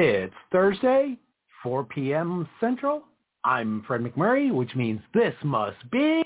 It's 0.00 0.32
Thursday, 0.52 1.16
4 1.64 1.82
p.m. 1.82 2.48
Central. 2.60 3.02
I'm 3.42 3.82
Fred 3.84 4.00
McMurray, 4.00 4.54
which 4.54 4.76
means 4.76 5.00
this 5.12 5.34
must 5.42 5.90
be... 5.90 6.22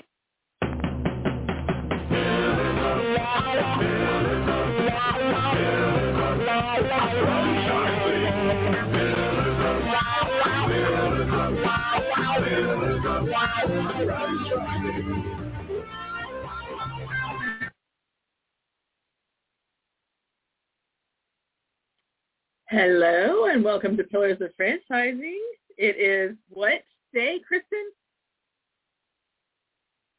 Hello 22.73 23.45
and 23.45 23.63
welcome 23.63 23.95
to 23.97 24.03
Pillars 24.03 24.41
of 24.41 24.49
Franchising. 24.59 25.37
It 25.77 25.95
is 25.95 26.35
what 26.49 26.81
day, 27.13 27.39
Kristin? 27.39 27.83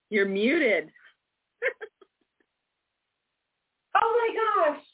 You're 0.09 0.29
muted. 0.29 0.89
oh 3.97 4.29
my 4.29 4.69
gosh. 4.71 4.85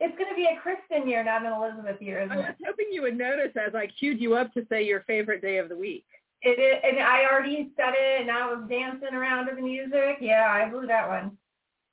It's 0.00 0.18
going 0.18 0.28
to 0.28 0.36
be 0.36 0.44
a 0.44 0.60
Kristin 0.60 1.08
year, 1.08 1.24
not 1.24 1.46
an 1.46 1.52
Elizabeth 1.54 1.96
year, 2.02 2.20
isn't 2.20 2.30
I 2.30 2.36
was 2.36 2.54
hoping 2.66 2.88
you 2.92 3.00
would 3.00 3.16
notice 3.16 3.56
as 3.56 3.74
I 3.74 3.86
queued 3.98 4.20
you 4.20 4.34
up 4.34 4.52
to 4.52 4.66
say 4.68 4.84
your 4.84 5.00
favorite 5.06 5.40
day 5.40 5.56
of 5.56 5.70
the 5.70 5.78
week. 5.78 6.04
It 6.42 6.60
is, 6.60 6.82
and 6.84 7.02
I 7.02 7.24
already 7.24 7.70
said 7.74 7.94
it, 7.96 8.20
and 8.20 8.30
I 8.30 8.52
was 8.52 8.68
dancing 8.68 9.14
around 9.14 9.46
to 9.46 9.54
the 9.54 9.62
music. 9.62 10.18
Yeah, 10.20 10.46
I 10.46 10.68
blew 10.68 10.86
that 10.88 11.08
one. 11.08 11.38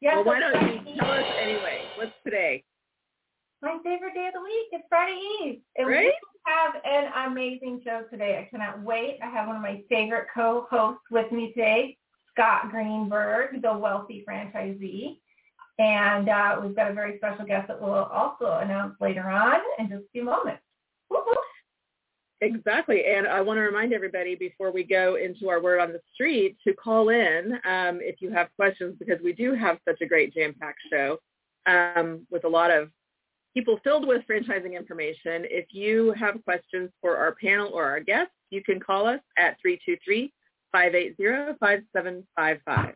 Yeah, 0.02 0.16
well, 0.16 0.26
why 0.26 0.42
don't 0.42 0.86
you 0.86 0.96
tell 1.00 1.10
us 1.10 1.24
anyway? 1.42 1.84
What's 1.96 2.12
today? 2.26 2.66
My 3.64 3.78
favorite 3.82 4.14
day 4.14 4.28
of 4.28 4.34
the 4.34 4.42
week. 4.42 4.68
It's 4.74 4.84
Friday 4.90 5.18
Eve. 5.42 5.62
And 5.78 5.88
right? 5.88 6.08
we 6.08 6.14
have 6.46 6.74
an 6.84 7.32
amazing 7.32 7.82
show 7.86 8.04
today. 8.12 8.46
I 8.46 8.50
cannot 8.52 8.84
wait. 8.84 9.20
I 9.24 9.30
have 9.30 9.48
one 9.48 9.56
of 9.56 9.62
my 9.62 9.82
favorite 9.88 10.28
co-hosts 10.36 11.04
with 11.10 11.32
me 11.32 11.54
today, 11.54 11.98
Scott 12.34 12.70
Greenberg, 12.70 13.62
the 13.62 13.74
wealthy 13.74 14.26
franchisee. 14.30 15.18
And 15.80 16.28
uh, 16.28 16.60
we've 16.62 16.76
got 16.76 16.92
a 16.92 16.94
very 16.94 17.18
special 17.18 17.46
guest 17.46 17.70
that 17.70 17.82
we'll 17.82 17.94
also 17.94 18.60
announce 18.62 18.96
later 19.00 19.30
on 19.30 19.62
in 19.80 19.88
just 19.88 20.02
a 20.02 20.12
few 20.12 20.26
moments. 20.26 20.62
Woo-hoo. 21.10 21.34
Exactly. 22.42 23.06
And 23.06 23.26
I 23.26 23.40
want 23.40 23.58
to 23.58 23.62
remind 23.62 23.94
everybody 23.94 24.36
before 24.36 24.74
we 24.74 24.84
go 24.84 25.16
into 25.16 25.48
our 25.48 25.62
word 25.62 25.80
on 25.80 25.94
the 25.94 26.02
street 26.14 26.58
to 26.68 26.74
call 26.74 27.10
in 27.10 27.54
um, 27.66 28.00
if 28.02 28.22
you 28.22 28.30
have 28.32 28.50
questions 28.58 28.98
because 29.00 29.20
we 29.24 29.32
do 29.32 29.54
have 29.54 29.78
such 29.88 30.02
a 30.02 30.06
great 30.06 30.34
jam-packed 30.34 30.82
show 30.92 31.18
um, 31.66 32.28
with 32.30 32.44
a 32.44 32.50
lot 32.50 32.70
of 32.70 32.90
people 33.54 33.80
filled 33.84 34.08
with 34.08 34.24
franchising 34.30 34.76
information. 34.76 35.46
If 35.50 35.66
you 35.72 36.14
have 36.14 36.44
questions 36.44 36.90
for 37.02 37.18
our 37.18 37.36
panel 37.36 37.70
or 37.74 37.86
our 37.86 38.00
guests, 38.00 38.34
you 38.50 38.64
can 38.64 38.80
call 38.80 39.06
us 39.08 39.20
at 39.38 39.58
323-580-5755. 40.76 42.94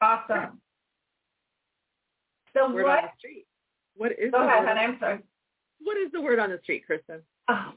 Awesome. 0.00 0.60
So 2.56 2.72
word 2.72 2.84
what? 2.84 2.98
on 2.98 3.04
the 3.04 3.10
street. 3.18 3.46
What 3.96 4.12
is 4.12 4.30
Go 4.30 4.38
the 4.40 4.46
ahead, 4.46 4.64
word? 4.64 4.78
I'm 4.78 4.96
sorry. 5.00 5.18
What 5.80 5.96
is 5.96 6.12
the 6.12 6.20
word 6.20 6.38
on 6.38 6.50
the 6.50 6.60
street, 6.62 6.84
Kristin? 6.88 7.20
Oh, 7.48 7.72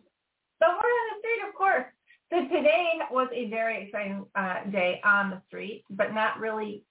the 0.62 0.68
word 0.68 0.70
on 0.70 1.10
the 1.14 1.20
street, 1.20 1.40
of 1.48 1.56
course. 1.56 1.86
So 2.32 2.42
today 2.42 3.00
was 3.10 3.28
a 3.34 3.50
very 3.50 3.86
exciting 3.86 4.26
uh, 4.36 4.66
day 4.72 5.02
on 5.04 5.30
the 5.30 5.42
street, 5.48 5.84
but 5.90 6.14
not 6.14 6.40
really 6.40 6.84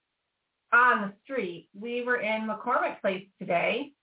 on 0.73 1.01
the 1.01 1.13
street. 1.23 1.69
We 1.79 2.03
were 2.03 2.17
in 2.17 2.47
McCormick 2.47 2.99
Place 3.01 3.25
today 3.39 3.93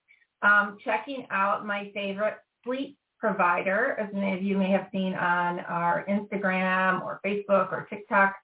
um, 0.44 0.78
checking 0.84 1.27
out 1.31 1.66
my 1.66 1.91
favorite 1.94 2.37
fleet 2.62 2.97
provider, 3.19 3.97
as 3.99 4.12
many 4.12 4.37
of 4.37 4.43
you 4.43 4.56
may 4.56 4.71
have 4.71 4.88
seen 4.93 5.15
on 5.15 5.60
our 5.60 6.05
Instagram 6.09 7.03
or 7.03 7.21
Facebook 7.25 7.72
or 7.72 7.87
TikTok. 7.88 8.37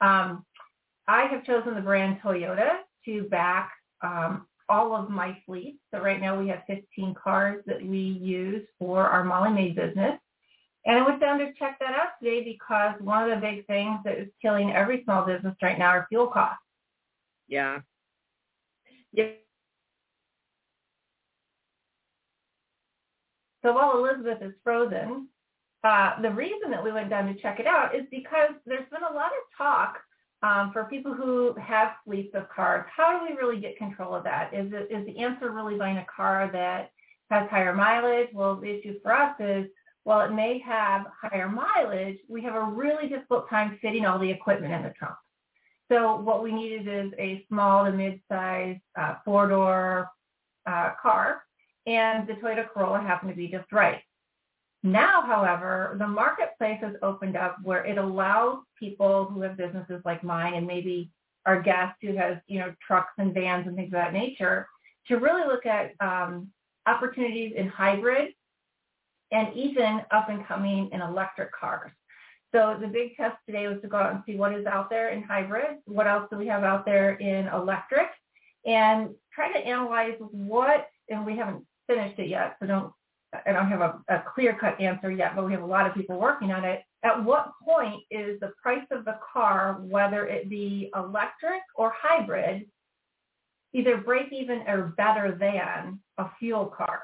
Um, 0.00 0.44
I 1.08 1.24
have 1.24 1.44
chosen 1.44 1.74
the 1.74 1.80
brand 1.80 2.20
Toyota 2.22 2.78
to 3.04 3.24
back 3.24 3.72
um, 4.02 4.46
all 4.68 4.94
of 4.94 5.10
my 5.10 5.36
fleet. 5.44 5.78
So 5.92 6.00
right 6.00 6.20
now 6.20 6.38
we 6.38 6.48
have 6.48 6.62
15 6.68 7.14
cars 7.14 7.64
that 7.66 7.84
we 7.84 7.98
use 7.98 8.66
for 8.78 9.06
our 9.06 9.24
Molly 9.24 9.50
Maid 9.50 9.74
business. 9.74 10.18
And 10.86 10.98
I 10.98 11.04
went 11.04 11.20
down 11.20 11.38
to 11.40 11.52
check 11.54 11.78
that 11.80 11.94
out 11.94 12.10
today 12.22 12.44
because 12.44 12.94
one 13.00 13.28
of 13.28 13.34
the 13.34 13.44
big 13.44 13.66
things 13.66 13.98
that 14.04 14.18
is 14.18 14.28
killing 14.40 14.70
every 14.70 15.02
small 15.04 15.26
business 15.26 15.56
right 15.60 15.78
now 15.78 15.88
are 15.88 16.06
fuel 16.08 16.28
costs. 16.28 16.62
Yeah. 17.48 17.80
Yeah. 19.12 19.32
So 23.64 23.72
while 23.72 23.98
Elizabeth 23.98 24.42
is 24.42 24.54
frozen, 24.62 25.28
uh, 25.84 26.20
the 26.22 26.30
reason 26.30 26.70
that 26.70 26.82
we 26.82 26.92
went 26.92 27.10
down 27.10 27.32
to 27.32 27.40
check 27.40 27.60
it 27.60 27.66
out 27.66 27.94
is 27.94 28.02
because 28.10 28.50
there's 28.66 28.88
been 28.90 29.02
a 29.02 29.14
lot 29.14 29.30
of 29.30 29.56
talk 29.56 29.98
um, 30.42 30.72
for 30.72 30.84
people 30.84 31.14
who 31.14 31.54
have 31.54 31.92
fleets 32.04 32.34
of 32.34 32.48
cars. 32.48 32.86
How 32.94 33.18
do 33.18 33.26
we 33.28 33.36
really 33.36 33.60
get 33.60 33.76
control 33.76 34.14
of 34.14 34.24
that? 34.24 34.52
Is, 34.52 34.72
it, 34.72 34.88
is 34.90 35.06
the 35.06 35.18
answer 35.18 35.50
really 35.50 35.76
buying 35.76 35.98
a 35.98 36.06
car 36.14 36.50
that 36.52 36.92
has 37.30 37.48
higher 37.50 37.74
mileage? 37.74 38.28
Well, 38.32 38.56
the 38.56 38.78
issue 38.78 38.98
for 39.02 39.12
us 39.12 39.34
is, 39.40 39.66
while 40.04 40.20
it 40.22 40.32
may 40.32 40.58
have 40.60 41.06
higher 41.20 41.48
mileage, 41.48 42.18
we 42.28 42.42
have 42.42 42.54
a 42.54 42.62
really 42.62 43.08
difficult 43.08 43.50
time 43.50 43.78
fitting 43.82 44.06
all 44.06 44.18
the 44.18 44.30
equipment 44.30 44.72
in 44.72 44.82
the 44.82 44.90
trunk. 44.90 45.16
So 45.90 46.16
what 46.16 46.42
we 46.42 46.52
needed 46.52 46.86
is 46.86 47.12
a 47.18 47.44
small 47.48 47.84
to 47.84 47.92
mid-size 47.92 48.78
uh, 48.98 49.16
four-door 49.24 50.08
uh, 50.66 50.90
car 51.00 51.42
and 51.88 52.28
the 52.28 52.34
Toyota 52.34 52.68
Corolla 52.68 53.00
happened 53.00 53.30
to 53.30 53.36
be 53.36 53.48
just 53.48 53.72
right. 53.72 54.02
Now, 54.82 55.22
however, 55.22 55.96
the 55.98 56.06
marketplace 56.06 56.78
has 56.82 56.94
opened 57.02 57.36
up 57.36 57.56
where 57.62 57.84
it 57.84 57.96
allows 57.96 58.58
people 58.78 59.24
who 59.24 59.40
have 59.40 59.56
businesses 59.56 60.02
like 60.04 60.22
mine 60.22 60.54
and 60.54 60.66
maybe 60.66 61.10
our 61.46 61.60
guest 61.62 61.96
who 62.02 62.14
has, 62.14 62.36
you 62.46 62.60
know, 62.60 62.74
trucks 62.86 63.12
and 63.16 63.32
vans 63.32 63.66
and 63.66 63.74
things 63.74 63.88
of 63.88 63.92
that 63.92 64.12
nature 64.12 64.68
to 65.08 65.16
really 65.16 65.46
look 65.46 65.64
at 65.64 65.94
um, 66.00 66.48
opportunities 66.86 67.54
in 67.56 67.68
hybrid 67.68 68.34
and 69.32 69.48
even 69.54 70.02
up 70.10 70.28
and 70.28 70.46
coming 70.46 70.90
in 70.92 71.00
electric 71.00 71.50
cars. 71.52 71.90
So 72.54 72.76
the 72.80 72.86
big 72.86 73.16
test 73.16 73.36
today 73.46 73.66
was 73.66 73.78
to 73.82 73.88
go 73.88 73.96
out 73.96 74.12
and 74.12 74.22
see 74.26 74.36
what 74.36 74.54
is 74.54 74.66
out 74.66 74.90
there 74.90 75.08
in 75.10 75.22
hybrid, 75.22 75.78
what 75.86 76.06
else 76.06 76.28
do 76.30 76.36
we 76.36 76.46
have 76.48 76.64
out 76.64 76.84
there 76.84 77.14
in 77.14 77.48
electric, 77.48 78.08
and 78.66 79.10
try 79.32 79.50
to 79.52 79.58
analyze 79.58 80.14
what, 80.18 80.88
and 81.08 81.24
we 81.26 81.36
haven't 81.36 81.64
finished 81.88 82.18
it 82.18 82.28
yet, 82.28 82.56
so 82.60 82.66
don't 82.66 82.92
I 83.46 83.52
don't 83.52 83.68
have 83.68 83.80
a, 83.80 84.00
a 84.08 84.24
clear-cut 84.34 84.80
answer 84.80 85.10
yet, 85.10 85.36
but 85.36 85.44
we 85.44 85.52
have 85.52 85.62
a 85.62 85.66
lot 85.66 85.86
of 85.86 85.94
people 85.94 86.18
working 86.18 86.50
on 86.50 86.64
it. 86.64 86.82
At 87.02 87.22
what 87.22 87.52
point 87.62 88.02
is 88.10 88.40
the 88.40 88.52
price 88.62 88.86
of 88.90 89.04
the 89.04 89.18
car, 89.32 89.78
whether 89.82 90.26
it 90.26 90.48
be 90.48 90.90
electric 90.96 91.60
or 91.74 91.92
hybrid, 91.94 92.66
either 93.74 93.98
break 93.98 94.32
even 94.32 94.60
or 94.66 94.94
better 94.96 95.36
than 95.38 96.00
a 96.16 96.30
fuel 96.38 96.66
car? 96.66 97.02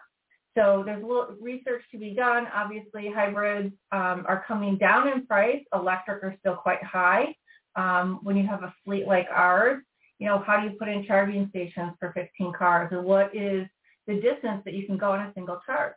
So 0.57 0.83
there's 0.87 1.03
a 1.03 1.07
little 1.07 1.37
research 1.41 1.83
to 1.91 1.99
be 1.99 2.15
done. 2.15 2.47
Obviously, 2.55 3.11
hybrids 3.15 3.75
um, 3.93 4.25
are 4.27 4.45
coming 4.47 4.79
down 4.79 5.09
in 5.09 5.27
price. 5.27 5.63
Electric 5.75 6.23
are 6.23 6.37
still 6.41 6.57
quite 6.57 6.83
high. 6.83 7.35
Um, 7.77 8.21
when 8.23 8.37
you 8.37 8.47
have 8.47 8.63
a 8.63 8.73
fleet 8.85 9.07
like 9.07 9.27
ours, 9.33 9.83
you 10.21 10.29
know, 10.29 10.43
how 10.47 10.61
do 10.61 10.69
you 10.69 10.77
put 10.79 10.89
in 10.89 11.05
charging 11.07 11.49
stations 11.51 11.93
for 11.99 12.13
15 12.13 12.53
cars? 12.57 12.89
And 12.93 13.05
what 13.05 13.35
is 13.35 13.67
the 14.07 14.21
distance 14.21 14.63
that 14.65 14.75
you 14.75 14.87
can 14.87 14.97
go 14.97 15.13
on 15.13 15.21
a 15.21 15.33
single 15.35 15.61
charge. 15.65 15.95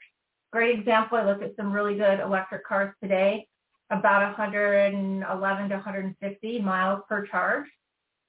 Great 0.52 0.80
example, 0.80 1.18
I 1.18 1.26
looked 1.26 1.44
at 1.44 1.56
some 1.56 1.72
really 1.72 1.96
good 1.96 2.20
electric 2.20 2.66
cars 2.66 2.94
today, 3.02 3.48
about 3.90 4.22
111 4.38 5.70
to 5.70 5.76
150 5.76 6.62
miles 6.62 7.02
per 7.10 7.26
charge, 7.26 7.66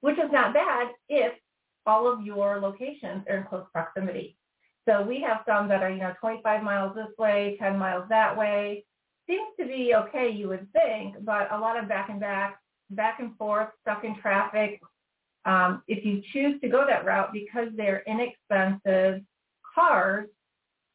which 0.01 0.17
is 0.17 0.31
not 0.31 0.53
bad 0.53 0.89
if 1.07 1.33
all 1.85 2.11
of 2.11 2.25
your 2.25 2.59
locations 2.59 3.23
are 3.29 3.37
in 3.37 3.43
close 3.45 3.65
proximity. 3.71 4.37
So 4.87 5.01
we 5.01 5.21
have 5.21 5.41
some 5.47 5.67
that 5.69 5.83
are, 5.83 5.89
you 5.89 5.99
know, 5.99 6.13
25 6.19 6.63
miles 6.63 6.95
this 6.95 7.15
way, 7.17 7.57
10 7.59 7.77
miles 7.77 8.05
that 8.09 8.37
way. 8.37 8.85
Seems 9.27 9.47
to 9.59 9.65
be 9.65 9.93
okay, 9.95 10.29
you 10.29 10.47
would 10.47 10.67
think, 10.73 11.15
but 11.23 11.51
a 11.51 11.59
lot 11.59 11.77
of 11.77 11.87
back 11.87 12.09
and 12.09 12.19
back, 12.19 12.59
back 12.89 13.19
and 13.19 13.37
forth, 13.37 13.69
stuck 13.81 14.03
in 14.03 14.15
traffic. 14.19 14.81
Um, 15.45 15.83
if 15.87 16.03
you 16.03 16.21
choose 16.33 16.59
to 16.61 16.69
go 16.69 16.85
that 16.87 17.05
route 17.05 17.31
because 17.31 17.69
they're 17.75 18.03
inexpensive, 18.07 19.21
cars 19.73 20.27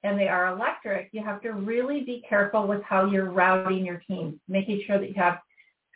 and 0.03 0.19
they 0.19 0.29
are 0.29 0.49
electric, 0.49 1.09
you 1.13 1.25
have 1.25 1.41
to 1.43 1.53
really 1.53 2.03
be 2.03 2.23
careful 2.29 2.67
with 2.67 2.83
how 2.83 3.07
you're 3.07 3.31
routing 3.31 3.85
your 3.85 4.03
team, 4.07 4.39
making 4.49 4.83
sure 4.87 4.99
that 4.99 5.09
you 5.09 5.15
have 5.15 5.39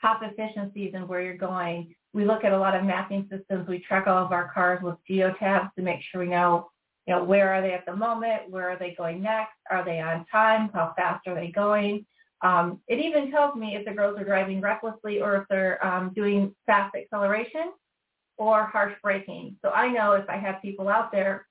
top 0.00 0.22
efficiencies 0.22 0.92
and 0.94 1.06
where 1.06 1.20
you're 1.20 1.36
going. 1.36 1.94
We 2.14 2.24
look 2.24 2.42
at 2.42 2.52
a 2.52 2.58
lot 2.58 2.74
of 2.74 2.84
mapping 2.84 3.28
systems. 3.30 3.68
We 3.68 3.80
track 3.80 4.06
all 4.06 4.24
of 4.24 4.32
our 4.32 4.50
cars 4.52 4.82
with 4.82 4.96
Geotabs 5.08 5.74
to 5.76 5.82
make 5.82 6.00
sure 6.02 6.22
we 6.22 6.28
know, 6.28 6.70
you 7.06 7.14
know, 7.14 7.24
where 7.24 7.52
are 7.52 7.60
they 7.60 7.72
at 7.72 7.84
the 7.84 7.94
moment? 7.94 8.48
Where 8.48 8.70
are 8.70 8.78
they 8.78 8.94
going 8.96 9.22
next? 9.22 9.52
Are 9.70 9.84
they 9.84 10.00
on 10.00 10.24
time? 10.32 10.70
How 10.72 10.94
fast 10.96 11.26
are 11.26 11.34
they 11.34 11.48
going? 11.48 12.06
Um, 12.40 12.80
it 12.88 12.98
even 12.98 13.30
tells 13.30 13.56
me 13.56 13.76
if 13.76 13.84
the 13.84 13.92
girls 13.92 14.18
are 14.18 14.24
driving 14.24 14.60
recklessly 14.60 15.20
or 15.20 15.36
if 15.36 15.48
they're 15.50 15.84
um, 15.84 16.12
doing 16.14 16.54
fast 16.66 16.94
acceleration 16.94 17.72
or 18.38 18.64
harsh 18.64 18.94
braking. 19.02 19.56
So 19.62 19.70
I 19.70 19.88
know 19.88 20.12
if 20.12 20.28
I 20.30 20.36
have 20.36 20.62
people 20.62 20.88
out 20.88 21.10
there 21.10 21.47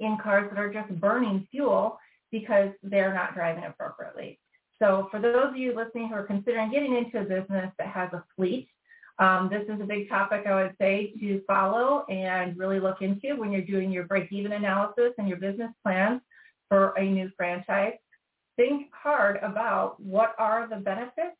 in 0.00 0.18
cars 0.22 0.48
that 0.50 0.58
are 0.58 0.72
just 0.72 0.88
burning 1.00 1.46
fuel, 1.50 1.98
because 2.30 2.70
they're 2.82 3.14
not 3.14 3.34
driving 3.34 3.64
appropriately. 3.64 4.38
So 4.78 5.08
for 5.10 5.20
those 5.20 5.50
of 5.50 5.56
you 5.56 5.76
listening 5.76 6.08
who 6.08 6.14
are 6.14 6.24
considering 6.24 6.72
getting 6.72 6.96
into 6.96 7.20
a 7.20 7.24
business 7.24 7.70
that 7.78 7.88
has 7.88 8.12
a 8.12 8.24
fleet, 8.34 8.68
um, 9.18 9.50
this 9.50 9.62
is 9.68 9.80
a 9.80 9.84
big 9.84 10.08
topic 10.08 10.46
I 10.46 10.54
would 10.54 10.74
say 10.80 11.12
to 11.20 11.42
follow 11.46 12.04
and 12.08 12.56
really 12.56 12.80
look 12.80 13.02
into 13.02 13.36
when 13.36 13.52
you're 13.52 13.62
doing 13.62 13.92
your 13.92 14.04
break-even 14.04 14.52
analysis 14.52 15.12
and 15.18 15.28
your 15.28 15.36
business 15.36 15.70
plans 15.84 16.20
for 16.68 16.94
a 16.98 17.04
new 17.04 17.30
franchise. 17.36 17.92
Think 18.56 18.88
hard 18.92 19.38
about 19.42 20.00
what 20.00 20.34
are 20.38 20.66
the 20.68 20.76
benefits 20.76 21.36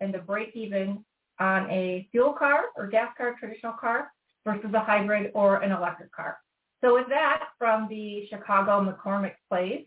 and 0.00 0.14
the 0.14 0.18
break-even 0.18 1.04
on 1.38 1.70
a 1.70 2.08
fuel 2.12 2.32
car 2.32 2.66
or 2.76 2.86
gas 2.86 3.12
car, 3.18 3.34
traditional 3.38 3.74
car, 3.74 4.12
versus 4.46 4.72
a 4.72 4.80
hybrid 4.80 5.32
or 5.34 5.56
an 5.56 5.72
electric 5.72 6.12
car. 6.12 6.38
So 6.86 6.94
with 6.94 7.08
that, 7.08 7.48
from 7.58 7.88
the 7.88 8.28
Chicago 8.30 8.80
McCormick 8.80 9.34
Place, 9.48 9.86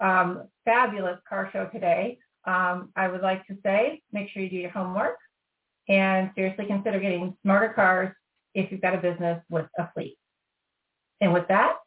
um, 0.00 0.44
fabulous 0.64 1.18
car 1.28 1.50
show 1.52 1.66
today, 1.72 2.18
um, 2.44 2.90
I 2.94 3.08
would 3.08 3.20
like 3.20 3.44
to 3.48 3.56
say, 3.64 4.00
make 4.12 4.28
sure 4.28 4.44
you 4.44 4.50
do 4.50 4.54
your 4.54 4.70
homework 4.70 5.16
and 5.88 6.30
seriously 6.36 6.66
consider 6.66 7.00
getting 7.00 7.36
smarter 7.42 7.70
cars 7.70 8.14
if 8.54 8.70
you've 8.70 8.80
got 8.80 8.94
a 8.94 8.98
business 8.98 9.42
with 9.50 9.66
a 9.76 9.90
fleet. 9.92 10.16
And 11.20 11.32
with 11.32 11.48
that, 11.48 11.78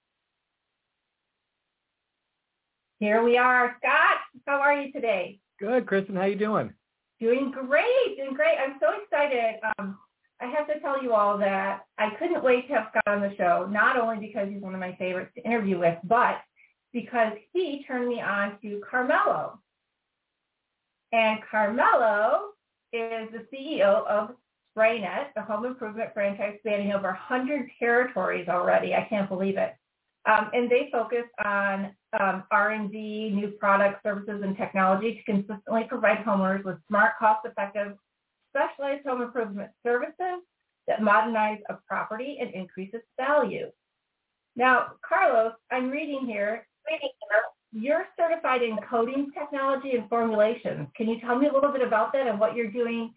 here 3.00 3.24
we 3.24 3.38
are. 3.38 3.78
Scott, 3.82 4.18
how 4.46 4.60
are 4.60 4.82
you 4.82 4.92
today? 4.92 5.40
Good, 5.58 5.86
Kristin. 5.86 6.16
How 6.16 6.24
are 6.24 6.28
you 6.28 6.36
doing? 6.36 6.74
Doing 7.22 7.52
great, 7.52 8.18
doing 8.18 8.34
great. 8.34 8.58
I'm 8.60 8.76
so 8.82 8.88
excited. 9.02 9.62
Um, 9.78 9.98
I 10.42 10.46
have 10.46 10.68
to 10.68 10.80
tell 10.80 11.04
you 11.04 11.14
all 11.14 11.38
that 11.40 11.86
I 11.98 12.12
couldn't 12.18 12.44
wait 12.44 12.68
to 12.68 12.76
have 12.76 12.88
Scott 12.92 13.04
on 13.08 13.22
the 13.22 13.36
show, 13.36 13.68
not 13.70 13.98
only 13.98 14.26
because 14.26 14.48
he's 14.50 14.62
one 14.62 14.74
of 14.74 14.80
my 14.80 14.96
favorites 14.96 15.32
to 15.36 15.44
interview 15.44 15.80
with, 15.80 15.98
but 16.06 16.42
because 16.94 17.34
he 17.54 17.84
turned 17.86 18.08
me 18.08 18.22
on 18.22 18.58
to 18.62 18.82
Carmelo. 18.90 19.60
And 21.12 21.40
Carmelo 21.50 22.52
is 22.94 23.30
the 23.32 23.46
CEO 23.54 24.06
of 24.08 24.36
Spray-Net, 24.72 25.32
the 25.36 25.42
home 25.42 25.66
improvement 25.66 26.12
franchise 26.14 26.56
spanning 26.60 26.94
over 26.94 27.08
100 27.08 27.70
territories 27.78 28.48
already. 28.48 28.94
I 28.94 29.06
can't 29.10 29.28
believe 29.28 29.58
it. 29.58 29.76
Um, 30.26 30.50
and 30.54 30.70
they 30.70 30.90
focus 30.92 31.26
on 31.44 31.96
um, 32.20 32.44
R&D, 32.52 33.32
new 33.34 33.50
products, 33.60 34.02
services, 34.04 34.42
and 34.44 34.56
technology 34.56 35.16
to 35.16 35.24
consistently 35.32 35.86
provide 35.88 36.20
homeowners 36.20 36.64
with 36.64 36.78
smart, 36.88 37.14
cost-effective, 37.18 37.98
specialized 38.50 39.06
home 39.06 39.22
improvement 39.22 39.72
services 39.84 40.44
that 40.88 41.02
modernize 41.02 41.60
a 41.70 41.76
property 41.88 42.38
and 42.42 42.54
increase 42.54 42.90
its 42.94 43.06
value. 43.18 43.72
Now, 44.56 44.94
Carlos, 45.08 45.54
I'm 45.72 45.90
reading 45.90 46.26
here, 46.26 46.68
you're 47.72 48.06
certified 48.18 48.64
in 48.64 48.78
coating 48.90 49.32
technology 49.38 49.92
and 49.92 50.10
formulations. 50.10 50.88
Can 50.96 51.08
you 51.08 51.20
tell 51.22 51.38
me 51.38 51.48
a 51.48 51.54
little 51.54 51.72
bit 51.72 51.86
about 51.86 52.12
that 52.14 52.28
and 52.28 52.40
what 52.40 52.56
you're 52.56 52.72
doing 52.72 53.14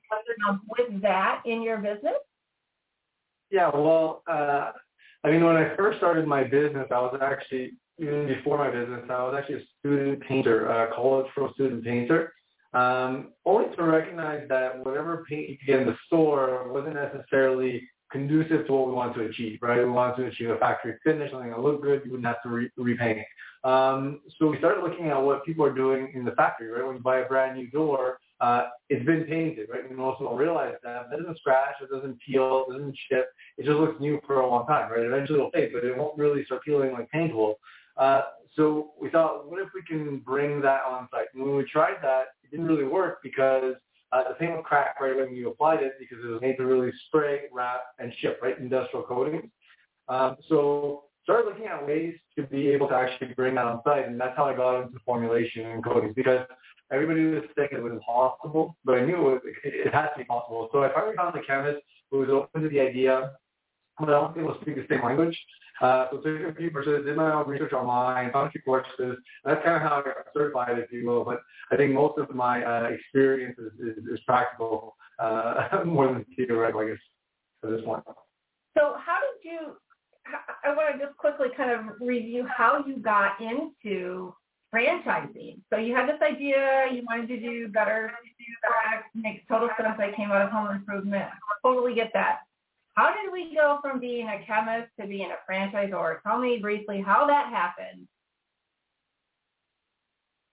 um, 0.48 0.60
with 0.68 1.00
that 1.00 1.42
in 1.46 1.62
your 1.62 1.78
business? 1.78 2.14
Yeah, 3.50 3.70
well, 3.74 4.22
uh, 4.30 4.72
I 5.24 5.30
mean, 5.30 5.44
when 5.44 5.56
I 5.56 5.74
first 5.76 5.98
started 5.98 6.26
my 6.26 6.44
business, 6.44 6.86
I 6.90 6.98
was 6.98 7.18
actually, 7.22 7.72
even 7.98 8.26
before 8.26 8.58
my 8.58 8.70
business, 8.70 9.04
I 9.08 9.22
was 9.22 9.34
actually 9.38 9.56
a 9.56 9.64
student 9.78 10.22
painter, 10.22 10.66
a 10.66 10.94
college 10.94 11.26
pro 11.34 11.52
student 11.52 11.84
painter. 11.84 12.34
Um, 12.74 13.32
only 13.44 13.74
to 13.76 13.82
recognize 13.82 14.48
that 14.48 14.84
whatever 14.84 15.24
paint 15.28 15.50
you 15.50 15.58
get 15.66 15.80
in 15.80 15.86
the 15.86 15.96
store 16.06 16.72
wasn't 16.72 16.94
necessarily 16.94 17.88
conducive 18.10 18.66
to 18.66 18.72
what 18.72 18.86
we 18.86 18.92
want 18.92 19.14
to 19.14 19.22
achieve, 19.24 19.58
right? 19.62 19.78
We 19.78 19.90
wanted 19.90 20.16
to 20.16 20.26
achieve 20.28 20.50
a 20.50 20.58
factory 20.58 20.94
finish, 21.02 21.30
something 21.30 21.50
that 21.50 21.60
looked 21.60 21.82
good, 21.82 22.02
you 22.04 22.12
wouldn't 22.12 22.26
have 22.26 22.42
to 22.42 22.48
re- 22.50 22.70
repaint 22.76 23.18
it. 23.18 23.26
Um, 23.64 24.20
so 24.38 24.48
we 24.48 24.58
started 24.58 24.82
looking 24.82 25.08
at 25.08 25.16
what 25.16 25.44
people 25.44 25.64
are 25.64 25.72
doing 25.72 26.12
in 26.14 26.24
the 26.24 26.32
factory, 26.32 26.68
right? 26.68 26.86
When 26.86 26.96
you 26.96 27.02
buy 27.02 27.20
a 27.20 27.28
brand 27.28 27.56
new 27.56 27.70
door, 27.70 28.18
uh, 28.40 28.64
it's 28.88 29.04
been 29.06 29.24
painted, 29.24 29.68
right? 29.70 29.88
And 29.88 29.96
most 29.96 30.18
people 30.18 30.36
realize 30.36 30.74
that 30.82 31.06
it 31.12 31.16
doesn't 31.16 31.38
scratch, 31.38 31.76
it 31.80 31.90
doesn't 31.90 32.18
peel, 32.20 32.66
it 32.68 32.72
doesn't 32.72 32.96
chip. 33.08 33.28
It 33.56 33.64
just 33.64 33.78
looks 33.78 34.00
new 34.00 34.20
for 34.26 34.40
a 34.40 34.48
long 34.48 34.66
time, 34.66 34.90
right? 34.90 35.04
Eventually 35.06 35.38
it'll 35.38 35.50
fade, 35.52 35.70
but 35.72 35.84
it 35.84 35.96
won't 35.96 36.18
really 36.18 36.44
start 36.44 36.64
peeling 36.64 36.92
like 36.92 37.10
paint 37.10 37.34
will. 37.34 37.58
Uh, 37.96 38.22
so 38.54 38.92
we 39.00 39.08
thought, 39.10 39.50
what 39.50 39.60
if 39.60 39.68
we 39.74 39.82
can 39.82 40.18
bring 40.18 40.60
that 40.62 40.82
on 40.86 41.08
site? 41.10 41.26
And 41.34 41.42
when 41.42 41.56
we 41.56 41.64
tried 41.64 41.96
that, 42.02 42.26
it 42.44 42.50
didn't 42.50 42.66
really 42.66 42.84
work 42.84 43.18
because 43.22 43.74
uh, 44.12 44.28
the 44.28 44.34
paint 44.34 44.54
would 44.54 44.64
crack 44.64 45.00
right 45.00 45.16
when 45.16 45.34
you 45.34 45.48
applied 45.48 45.82
it 45.82 45.94
because 45.98 46.18
it 46.22 46.28
was 46.28 46.40
made 46.42 46.56
to 46.56 46.66
really 46.66 46.92
spray, 47.06 47.42
wrap, 47.50 47.80
and 47.98 48.12
ship, 48.18 48.38
right? 48.42 48.58
Industrial 48.58 49.04
coatings. 49.04 49.50
Um, 50.08 50.36
so 50.48 51.04
started 51.22 51.48
looking 51.48 51.66
at 51.66 51.86
ways 51.86 52.14
to 52.36 52.42
be 52.42 52.68
able 52.68 52.88
to 52.88 52.94
actually 52.94 53.32
bring 53.34 53.54
that 53.54 53.64
on 53.64 53.80
site, 53.84 54.06
and 54.06 54.20
that's 54.20 54.36
how 54.36 54.44
I 54.44 54.54
got 54.54 54.82
into 54.82 54.98
formulation 55.04 55.66
and 55.66 55.82
coatings 55.82 56.14
because 56.14 56.46
everybody 56.92 57.24
was 57.24 57.44
thinking 57.54 57.78
it 57.78 57.82
was 57.82 57.92
impossible, 57.92 58.76
but 58.84 58.96
I 58.96 59.04
knew 59.04 59.16
it, 59.16 59.20
was, 59.20 59.40
it, 59.64 59.86
it 59.86 59.94
had 59.94 60.08
to 60.08 60.18
be 60.18 60.24
possible. 60.24 60.68
So 60.72 60.82
I 60.82 60.92
finally 60.92 61.16
found 61.16 61.34
a 61.36 61.42
chemist 61.42 61.80
who 62.10 62.18
was 62.18 62.28
open 62.28 62.62
to 62.62 62.68
the 62.68 62.80
idea, 62.80 63.32
I 64.08 64.12
don't 64.12 64.34
think 64.34 64.46
able 64.46 64.60
speak 64.60 64.76
the 64.76 64.86
same 64.88 65.04
language. 65.04 65.38
Uh, 65.80 66.06
so 66.10 66.18
took 66.18 66.52
a 66.52 66.54
few 66.54 66.70
courses, 66.70 67.04
did 67.04 67.16
my 67.16 67.32
own 67.32 67.48
research 67.48 67.72
online, 67.72 68.30
found 68.30 68.48
a 68.48 68.50
few 68.50 68.62
courses. 68.62 69.16
That's 69.44 69.64
kind 69.64 69.76
of 69.76 69.82
how 69.82 70.00
I 70.00 70.02
got 70.02 70.14
certified, 70.34 70.78
if 70.78 70.92
you 70.92 71.06
will. 71.06 71.24
But 71.24 71.40
I 71.70 71.76
think 71.76 71.92
most 71.92 72.18
of 72.18 72.34
my 72.34 72.62
uh, 72.64 72.84
experience 72.84 73.58
is, 73.58 73.96
is, 73.96 74.04
is 74.04 74.20
practical 74.26 74.96
uh, 75.18 75.80
more 75.84 76.06
than 76.06 76.24
theoretical, 76.36 76.82
I 76.82 76.86
guess, 76.88 76.98
at 77.64 77.70
this 77.70 77.80
point. 77.84 78.04
So 78.76 78.96
how 79.04 79.18
did 79.20 79.50
you 79.50 79.76
I 80.64 80.74
want 80.74 80.98
to 80.98 81.04
just 81.04 81.16
quickly 81.18 81.48
kind 81.56 81.70
of 81.70 82.00
review 82.00 82.46
how 82.46 82.84
you 82.86 82.98
got 82.98 83.40
into 83.40 84.34
franchising. 84.74 85.58
So 85.70 85.78
you 85.78 85.94
had 85.94 86.08
this 86.08 86.20
idea, 86.22 86.86
you 86.92 87.02
wanted 87.06 87.28
to 87.28 87.40
do 87.40 87.68
better, 87.68 88.12
makes 89.14 89.42
total 89.48 89.68
sense. 89.78 89.98
I 89.98 90.12
came 90.16 90.30
out 90.30 90.42
of 90.42 90.50
home 90.50 90.74
improvement. 90.74 91.26
Totally 91.62 91.94
get 91.94 92.10
that. 92.14 92.40
How 92.94 93.14
did 93.14 93.32
we 93.32 93.54
go 93.54 93.78
from 93.80 94.00
being 94.00 94.28
a 94.28 94.44
chemist 94.46 94.90
to 95.00 95.06
being 95.06 95.30
a 95.30 95.50
franchisor? 95.50 96.22
Tell 96.22 96.38
me 96.38 96.58
briefly 96.60 97.02
how 97.04 97.26
that 97.26 97.48
happened. 97.48 98.06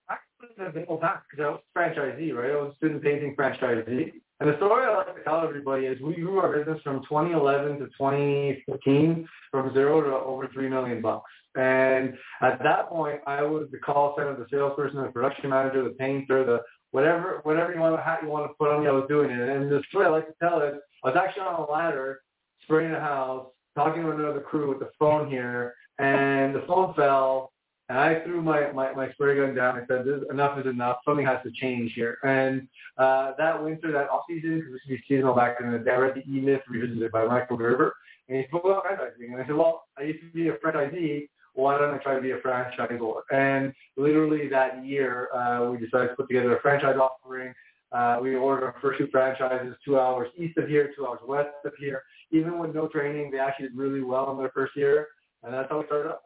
Actually, 0.09 0.81
the 0.81 0.85
whole 0.87 0.99
time 0.99 1.19
because 1.29 1.45
I 1.45 1.49
was 1.49 1.61
franchisee, 1.77 2.33
right? 2.33 2.51
I 2.51 2.55
was 2.55 2.73
student 2.77 3.03
painting 3.03 3.35
franchisee. 3.35 4.13
And 4.39 4.49
the 4.49 4.55
story 4.55 4.87
I 4.87 4.95
like 4.95 5.13
to 5.17 5.23
tell 5.23 5.43
everybody 5.43 5.85
is 5.85 5.99
we 6.01 6.15
grew 6.15 6.39
our 6.39 6.57
business 6.57 6.81
from 6.81 7.01
2011 7.09 7.79
to 7.79 7.85
2015 7.87 9.27
from 9.51 9.73
zero 9.73 10.01
to 10.01 10.25
over 10.25 10.47
three 10.53 10.69
million 10.69 11.01
bucks. 11.01 11.29
And 11.55 12.13
at 12.41 12.63
that 12.63 12.87
point, 12.87 13.19
I 13.27 13.41
was 13.41 13.67
the 13.69 13.79
call 13.79 14.15
center, 14.15 14.37
the 14.37 14.45
salesperson, 14.49 15.01
the 15.03 15.09
production 15.09 15.49
manager, 15.49 15.83
the 15.83 15.89
painter, 15.89 16.45
the 16.45 16.59
whatever 16.91 17.41
whatever 17.43 17.73
you 17.73 17.81
want 17.81 17.97
to 17.97 18.01
hat 18.01 18.19
you 18.23 18.29
want 18.29 18.49
to 18.49 18.53
put 18.57 18.69
on 18.69 18.81
me, 18.81 18.87
I 18.87 18.93
was 18.93 19.05
doing 19.09 19.29
it. 19.29 19.49
And 19.49 19.69
the 19.69 19.83
story 19.89 20.05
I 20.05 20.09
like 20.09 20.27
to 20.27 20.35
tell 20.41 20.61
is 20.61 20.75
I 21.03 21.09
was 21.09 21.17
actually 21.17 21.41
on 21.41 21.59
a 21.59 21.69
ladder 21.69 22.21
spraying 22.69 22.93
a 22.93 22.99
house, 22.99 23.47
talking 23.75 24.03
to 24.03 24.11
another 24.11 24.41
crew 24.41 24.69
with 24.69 24.79
the 24.79 24.91
phone 24.99 25.29
here, 25.29 25.73
and 25.97 26.53
the 26.55 26.63
phone 26.67 26.93
fell 26.93 27.51
and 27.89 27.97
I 27.97 28.19
threw 28.19 28.41
my, 28.41 28.71
my, 28.71 28.93
my 28.93 29.11
spray 29.13 29.35
gun 29.35 29.55
down 29.55 29.79
and 29.79 29.87
said, 29.89 30.05
this, 30.05 30.21
enough 30.29 30.59
is 30.59 30.67
enough. 30.67 30.97
Something 31.03 31.25
has 31.25 31.39
to 31.43 31.51
change 31.51 31.93
here. 31.95 32.19
And 32.23 32.67
uh, 32.99 33.31
that 33.39 33.61
winter, 33.61 33.91
that 33.91 34.09
off 34.09 34.25
season, 34.29 34.59
because 34.59 34.75
it 34.75 34.91
used 34.91 35.07
be 35.07 35.15
seasonal 35.15 35.33
back 35.33 35.57
in 35.59 35.71
the 35.71 35.79
day, 35.79 35.91
I 35.91 35.95
read 35.95 36.13
The 36.13 36.31
E-Myth 36.31 36.61
Revisited 36.69 37.11
by 37.11 37.25
Michael 37.25 37.57
Gerber. 37.57 37.95
And 38.27 38.37
he 38.37 38.47
spoke 38.47 38.65
about 38.65 38.85
franchising. 38.85 39.33
And 39.33 39.41
I 39.41 39.47
said, 39.47 39.55
well, 39.55 39.85
I 39.97 40.03
used 40.03 40.19
to 40.21 40.29
be 40.31 40.49
a 40.49 40.53
franchisee. 40.57 41.29
Why 41.55 41.79
don't 41.79 41.91
I 41.91 41.97
try 41.97 42.13
to 42.13 42.21
be 42.21 42.29
a 42.29 42.37
franchisor? 42.37 43.21
And 43.31 43.73
literally 43.97 44.47
that 44.49 44.85
year, 44.85 45.29
uh, 45.33 45.71
we 45.71 45.83
decided 45.83 46.09
to 46.09 46.15
put 46.15 46.27
together 46.27 46.55
a 46.55 46.61
franchise 46.61 46.97
offering. 46.97 47.55
Uh, 47.91 48.19
we 48.21 48.35
ordered 48.35 48.65
our 48.65 48.75
first 48.83 48.99
two 48.99 49.07
franchises, 49.07 49.73
two 49.83 49.99
hours 49.99 50.29
east 50.37 50.59
of 50.59 50.67
here, 50.67 50.91
two 50.95 51.07
hours 51.07 51.19
west 51.27 51.49
of 51.65 51.73
here. 51.79 52.03
Even 52.31 52.59
with 52.59 52.75
no 52.75 52.87
training, 52.87 53.31
they 53.31 53.39
actually 53.39 53.67
did 53.67 53.77
really 53.77 54.01
well 54.01 54.31
in 54.31 54.37
their 54.37 54.51
first 54.53 54.75
year. 54.75 55.07
And 55.43 55.53
that's 55.53 55.69
how 55.69 55.79
we 55.79 55.85
started 55.85 56.09
up. 56.09 56.23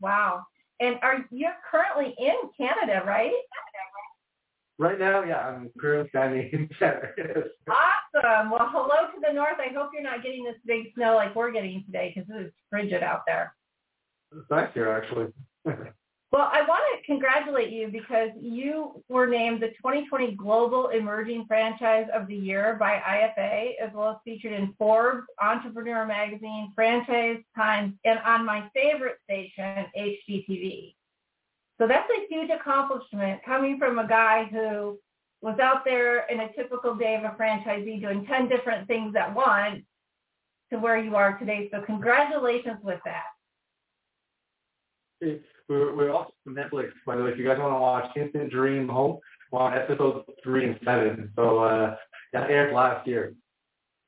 Wow. 0.00 0.42
And 0.80 0.96
are 1.02 1.24
you're 1.30 1.52
currently 1.70 2.14
in 2.18 2.34
Canada, 2.56 3.02
right? 3.06 3.32
Right 4.78 4.98
now, 4.98 5.22
yeah, 5.22 5.38
I'm 5.38 5.70
currently 5.78 6.08
standing 6.08 6.50
in 6.52 6.68
Canada. 6.78 7.08
awesome. 7.68 8.50
Well, 8.50 8.68
hello 8.72 9.12
to 9.14 9.20
the 9.24 9.32
north. 9.32 9.58
I 9.58 9.72
hope 9.72 9.90
you're 9.92 10.02
not 10.02 10.22
getting 10.24 10.44
this 10.44 10.56
big 10.66 10.86
snow 10.94 11.14
like 11.14 11.36
we're 11.36 11.52
getting 11.52 11.84
today 11.86 12.12
because 12.14 12.28
it 12.30 12.46
is 12.46 12.52
frigid 12.70 13.02
out 13.02 13.20
there. 13.26 13.54
It's 14.32 14.50
nice 14.50 14.70
here, 14.74 14.90
actually. 14.90 15.26
Well, 16.32 16.48
I 16.50 16.62
want 16.62 16.82
to 16.96 17.04
congratulate 17.04 17.70
you 17.70 17.88
because 17.88 18.30
you 18.40 19.02
were 19.10 19.26
named 19.26 19.60
the 19.60 19.68
2020 19.68 20.34
Global 20.34 20.88
Emerging 20.88 21.44
Franchise 21.46 22.06
of 22.14 22.26
the 22.26 22.34
Year 22.34 22.78
by 22.80 23.02
IFA, 23.06 23.72
as 23.78 23.92
well 23.92 24.12
as 24.12 24.16
featured 24.24 24.54
in 24.54 24.72
Forbes, 24.78 25.26
Entrepreneur 25.42 26.06
Magazine, 26.06 26.72
Franchise 26.74 27.42
Times, 27.54 27.92
and 28.06 28.18
on 28.20 28.46
my 28.46 28.66
favorite 28.72 29.18
station, 29.24 29.84
HGTV. 29.94 30.94
So 31.78 31.86
that's 31.86 32.08
a 32.08 32.26
huge 32.30 32.48
accomplishment 32.48 33.42
coming 33.44 33.78
from 33.78 33.98
a 33.98 34.08
guy 34.08 34.44
who 34.50 34.98
was 35.42 35.58
out 35.58 35.84
there 35.84 36.24
in 36.28 36.40
a 36.40 36.52
typical 36.54 36.94
day 36.94 37.14
of 37.14 37.24
a 37.24 37.36
franchisee 37.36 38.00
doing 38.00 38.24
10 38.24 38.48
different 38.48 38.88
things 38.88 39.14
at 39.16 39.34
once 39.34 39.82
to 40.72 40.78
where 40.78 40.96
you 40.96 41.14
are 41.14 41.36
today. 41.38 41.68
So 41.70 41.82
congratulations 41.82 42.78
with 42.82 43.00
that 43.04 43.24
we're, 45.72 45.96
we're 45.96 46.12
also 46.12 46.32
on 46.46 46.54
Netflix, 46.54 46.90
by 47.06 47.16
the 47.16 47.24
way, 47.24 47.30
if 47.30 47.38
you 47.38 47.46
guys 47.46 47.58
want 47.58 47.74
to 47.74 47.80
watch 47.80 48.16
Instant 48.16 48.50
Dream 48.50 48.88
Home, 48.88 49.18
we're 49.50 49.74
episodes 49.74 50.28
three 50.42 50.66
and 50.66 50.78
seven. 50.84 51.30
So 51.36 51.58
uh, 51.58 51.96
that 52.32 52.50
aired 52.50 52.74
last 52.74 53.06
year. 53.06 53.34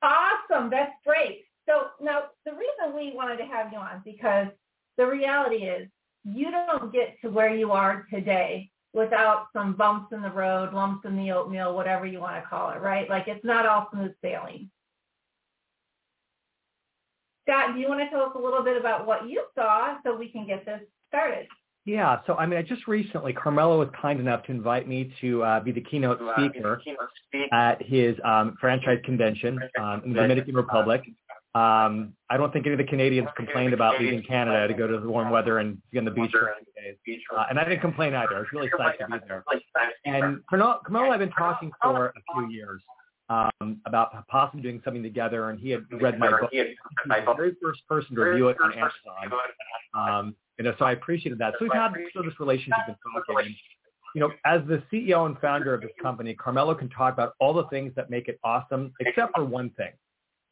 Awesome. 0.02 0.71
That's 0.71 0.92
great. 1.06 1.44
So 1.68 1.87
now 2.00 2.25
the 2.44 2.52
reason 2.52 2.94
we 2.94 3.14
wanted 3.14 3.38
to 3.38 3.47
have 3.47 3.73
you 3.73 3.78
on 3.78 4.02
because 4.04 4.49
the 4.99 5.06
reality 5.06 5.64
is 5.64 5.88
you 6.25 6.50
don't 6.50 6.92
get 6.92 7.16
to 7.23 7.30
where 7.30 7.54
you 7.54 7.73
are 7.73 8.06
today 8.12 8.71
without 8.92 9.47
some 9.52 9.75
bumps 9.75 10.12
in 10.12 10.23
the 10.23 10.30
road, 10.30 10.73
lumps 10.73 11.04
in 11.04 11.16
the 11.16 11.33
oatmeal, 11.33 11.75
whatever 11.75 12.06
you 12.06 12.21
want 12.21 12.42
to 12.42 12.49
call 12.49 12.71
it, 12.71 12.80
right? 12.80 13.09
Like 13.09 13.28
it's 13.28 13.44
not 13.44 13.66
all 13.66 13.88
smooth 13.92 14.12
sailing. 14.23 14.71
Scott, 17.47 17.75
do 17.75 17.80
you 17.80 17.88
want 17.88 18.00
to 18.00 18.09
tell 18.09 18.23
us 18.23 18.33
a 18.35 18.40
little 18.40 18.62
bit 18.62 18.78
about 18.78 19.06
what 19.06 19.28
you 19.28 19.44
saw 19.54 19.97
so 20.02 20.16
we 20.16 20.28
can 20.28 20.47
get 20.47 20.64
this 20.64 20.80
started? 21.14 21.47
Yeah, 21.87 22.21
so 22.26 22.35
I 22.35 22.47
mean, 22.47 22.59
I 22.59 22.62
just 22.62 22.88
recently, 22.88 23.35
Carmelo 23.35 23.78
was 23.78 23.88
kind 24.00 24.18
enough 24.18 24.42
to 24.44 24.52
invite 24.52 24.88
me 24.88 25.12
to 25.21 25.42
uh, 25.42 25.61
be 25.61 25.71
the 25.71 25.83
keynote 25.83 26.18
speaker 26.35 26.80
at 27.52 27.83
his 27.83 28.16
um, 28.25 28.56
franchise 28.59 28.99
convention 29.04 29.59
um, 29.78 30.02
in 30.04 30.14
the 30.14 30.21
Dominican 30.21 30.54
Republic. 30.54 31.02
Um, 31.54 32.14
I 32.30 32.37
don't 32.37 32.52
think 32.52 32.66
any 32.66 32.73
of 32.73 32.78
the 32.78 32.85
Canadians 32.85 33.28
complained 33.37 33.75
about 33.75 34.00
leaving 34.00 34.23
Canada 34.23 34.66
to 34.66 34.75
go 34.75 34.88
to 34.88 34.99
the 34.99 35.09
warm 35.09 35.30
weather 35.30 35.59
and 35.59 35.78
be 35.92 35.99
on 35.99 36.06
the 36.06 36.11
beach 36.11 36.33
for 36.33 36.49
a 36.49 36.54
few 37.04 37.14
days. 37.14 37.21
Uh, 37.37 37.44
and 37.50 37.61
I 37.61 37.64
didn't 37.64 37.80
complain 37.80 38.14
either. 38.14 38.35
I 38.35 38.38
was 38.40 38.49
really 38.52 38.71
psyched 38.71 38.99
to 38.99 39.06
be 39.06 39.18
there. 39.28 39.44
And 40.06 40.40
Carmelo, 40.49 40.80
Carmelo 40.85 41.12
I've 41.12 41.21
been 41.21 41.30
talking 41.30 41.71
for 41.83 42.06
a 42.06 42.12
few 42.35 42.50
years 42.50 42.83
um, 43.28 43.80
about 43.87 44.26
possibly 44.28 44.62
doing 44.62 44.80
something 44.85 45.02
together, 45.02 45.50
and 45.50 45.61
he 45.61 45.71
had 45.71 45.85
read 45.92 46.18
my 46.18 46.30
book. 46.30 46.49
He 46.50 46.59
was 46.59 46.66
the 47.26 47.35
very 47.35 47.54
first 47.62 47.87
person 47.88 48.16
to 48.16 48.23
review 48.23 48.49
it 48.49 48.56
on 48.61 48.73
Amazon. 48.73 49.38
Um, 49.94 50.37
you 50.58 50.64
know, 50.64 50.75
so 50.78 50.84
I 50.84 50.92
appreciated 50.92 51.38
that. 51.38 51.54
So 51.58 51.64
we've 51.64 51.73
had 51.73 51.92
so 52.14 52.23
this 52.23 52.38
relationship 52.38 52.78
and 52.87 52.96
talking. 53.28 53.54
You 54.14 54.20
know, 54.20 54.30
as 54.44 54.61
the 54.68 54.80
CEO 54.92 55.26
and 55.26 55.37
founder 55.40 55.75
of 55.75 55.80
this 55.80 55.90
company, 56.00 56.34
Carmelo 56.34 56.75
can 56.76 56.88
talk 56.88 57.12
about 57.14 57.34
all 57.40 57.52
the 57.52 57.64
things 57.64 57.92
that 57.96 58.11
make 58.11 58.28
it 58.28 58.38
awesome, 58.44 58.92
except 59.00 59.34
for 59.34 59.44
one 59.44 59.70
thing. 59.70 59.90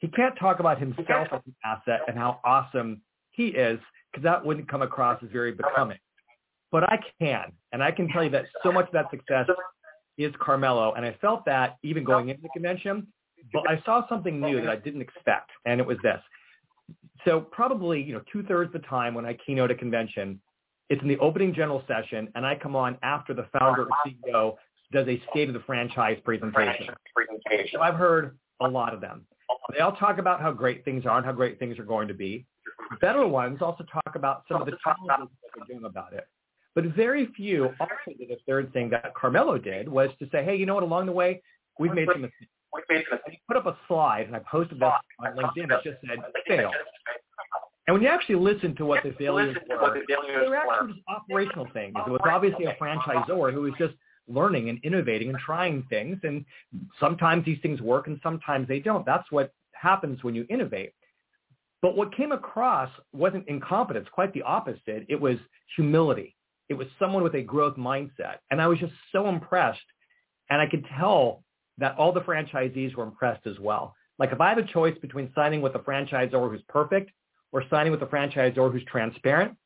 He 0.00 0.08
can't 0.08 0.36
talk 0.36 0.58
about 0.58 0.80
himself 0.80 1.28
as 1.30 1.40
an 1.46 1.54
asset 1.64 2.00
and 2.08 2.18
how 2.18 2.40
awesome 2.44 3.02
he 3.30 3.48
is, 3.48 3.78
because 4.10 4.24
that 4.24 4.44
wouldn't 4.44 4.68
come 4.68 4.82
across 4.82 5.22
as 5.22 5.30
very 5.30 5.52
becoming. 5.52 5.98
But 6.72 6.82
I 6.84 6.98
can, 7.20 7.52
and 7.72 7.84
I 7.84 7.92
can 7.92 8.08
tell 8.08 8.24
you 8.24 8.30
that 8.30 8.46
so 8.64 8.72
much 8.72 8.86
of 8.86 8.92
that 8.94 9.10
success 9.10 9.46
is 10.18 10.32
Carmelo, 10.40 10.94
and 10.94 11.06
I 11.06 11.16
felt 11.20 11.44
that 11.44 11.76
even 11.84 12.02
going 12.02 12.30
into 12.30 12.42
the 12.42 12.48
convention, 12.48 13.06
but 13.52 13.62
I 13.68 13.80
saw 13.84 14.08
something 14.08 14.40
new 14.40 14.60
that 14.60 14.70
I 14.70 14.76
didn't 14.76 15.02
expect, 15.02 15.50
and 15.66 15.80
it 15.80 15.86
was 15.86 15.98
this. 16.02 16.20
So 17.24 17.40
probably, 17.40 18.02
you 18.02 18.12
know, 18.12 18.22
two-thirds 18.32 18.74
of 18.74 18.82
the 18.82 18.86
time 18.88 19.14
when 19.14 19.24
I 19.24 19.34
keynote 19.34 19.70
a 19.70 19.74
convention, 19.74 20.40
it's 20.90 21.00
in 21.02 21.08
the 21.08 21.18
opening 21.18 21.54
general 21.54 21.82
session, 21.86 22.28
and 22.34 22.44
I 22.44 22.54
come 22.56 22.76
on 22.76 22.98
after 23.02 23.32
the 23.32 23.46
founder 23.58 23.84
or 23.84 23.88
CEO 24.06 24.56
does 24.92 25.08
a 25.08 25.22
state 25.30 25.48
of 25.48 25.54
the 25.54 25.60
franchise 25.60 26.18
presentation. 26.24 26.94
So 27.72 27.80
I've 27.80 27.94
heard 27.94 28.36
a 28.60 28.68
lot 28.68 28.92
of 28.92 29.00
them. 29.00 29.26
They 29.72 29.80
all 29.80 29.92
talk 29.92 30.18
about 30.18 30.40
how 30.40 30.52
great 30.52 30.84
things 30.84 31.06
are 31.06 31.16
and 31.16 31.24
how 31.24 31.32
great 31.32 31.58
things 31.58 31.78
are 31.78 31.84
going 31.84 32.08
to 32.08 32.14
be. 32.14 32.44
Better 33.00 33.26
ones 33.26 33.62
also 33.62 33.84
talk 33.84 34.16
about 34.16 34.44
some 34.50 34.60
of 34.60 34.66
the 34.66 34.76
challenges 34.82 35.08
that 35.42 35.50
they're 35.56 35.66
doing 35.66 35.84
about 35.86 36.12
it. 36.12 36.26
But 36.74 36.84
very 36.86 37.26
few 37.36 37.70
also 37.80 37.94
did 38.18 38.30
a 38.30 38.36
third 38.46 38.72
thing 38.72 38.90
that 38.90 39.14
Carmelo 39.14 39.58
did 39.58 39.88
was 39.88 40.10
to 40.18 40.28
say, 40.30 40.44
hey, 40.44 40.56
you 40.56 40.66
know 40.66 40.74
what, 40.74 40.82
along 40.82 41.06
the 41.06 41.12
way, 41.12 41.42
we've 41.78 41.92
made 41.92 42.08
some 42.12 42.22
mistakes. 42.22 42.50
And 43.10 43.20
he 43.30 43.38
put 43.46 43.58
up 43.58 43.66
a 43.66 43.76
slide, 43.86 44.26
and 44.26 44.34
I 44.34 44.40
posted 44.50 44.80
that 44.80 45.00
on 45.18 45.36
LinkedIn. 45.36 45.70
It 45.70 45.84
just 45.84 46.00
said, 46.06 46.18
fail. 46.46 46.70
And 47.92 48.00
when 48.00 48.08
you 48.08 48.08
actually 48.08 48.36
listen 48.36 48.74
to 48.76 48.86
what 48.86 49.02
the 49.02 49.12
failures 49.18 49.54
were, 49.68 50.02
they 50.08 50.48
were 50.48 50.56
actually 50.56 50.94
just 50.94 51.04
operational 51.08 51.68
things. 51.74 51.92
It 52.06 52.10
was 52.10 52.22
obviously 52.24 52.64
a 52.64 52.74
franchisor 52.76 53.52
who 53.52 53.60
was 53.60 53.74
just 53.78 53.92
learning 54.26 54.70
and 54.70 54.82
innovating 54.82 55.28
and 55.28 55.38
trying 55.38 55.82
things. 55.90 56.18
And 56.22 56.46
sometimes 56.98 57.44
these 57.44 57.58
things 57.60 57.82
work 57.82 58.06
and 58.06 58.18
sometimes 58.22 58.66
they 58.66 58.78
don't. 58.78 59.04
That's 59.04 59.30
what 59.30 59.52
happens 59.72 60.24
when 60.24 60.34
you 60.34 60.46
innovate. 60.48 60.94
But 61.82 61.94
what 61.94 62.16
came 62.16 62.32
across 62.32 62.88
wasn't 63.12 63.46
incompetence, 63.46 64.08
quite 64.10 64.32
the 64.32 64.40
opposite. 64.40 65.04
It 65.10 65.20
was 65.20 65.36
humility. 65.76 66.34
It 66.70 66.74
was 66.74 66.86
someone 66.98 67.22
with 67.22 67.34
a 67.34 67.42
growth 67.42 67.76
mindset. 67.76 68.36
And 68.50 68.62
I 68.62 68.68
was 68.68 68.78
just 68.78 68.94
so 69.12 69.28
impressed. 69.28 69.80
And 70.48 70.62
I 70.62 70.66
could 70.66 70.86
tell 70.98 71.44
that 71.76 71.94
all 71.98 72.10
the 72.10 72.22
franchisees 72.22 72.94
were 72.94 73.04
impressed 73.04 73.46
as 73.46 73.58
well. 73.58 73.94
Like 74.18 74.32
if 74.32 74.40
I 74.40 74.48
have 74.48 74.56
a 74.56 74.62
choice 74.62 74.96
between 75.02 75.30
signing 75.34 75.60
with 75.60 75.74
a 75.74 75.80
franchisor 75.80 76.50
who's 76.50 76.62
perfect 76.70 77.10
or 77.52 77.62
signing 77.70 77.92
with 77.92 78.02
a 78.02 78.06
franchisor 78.06 78.72
who's 78.72 78.84
transparent, 78.84 79.56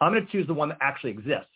I'm 0.00 0.12
going 0.12 0.24
to 0.24 0.32
choose 0.32 0.46
the 0.46 0.54
one 0.54 0.68
that 0.70 0.78
actually 0.80 1.10
exists. 1.10 1.46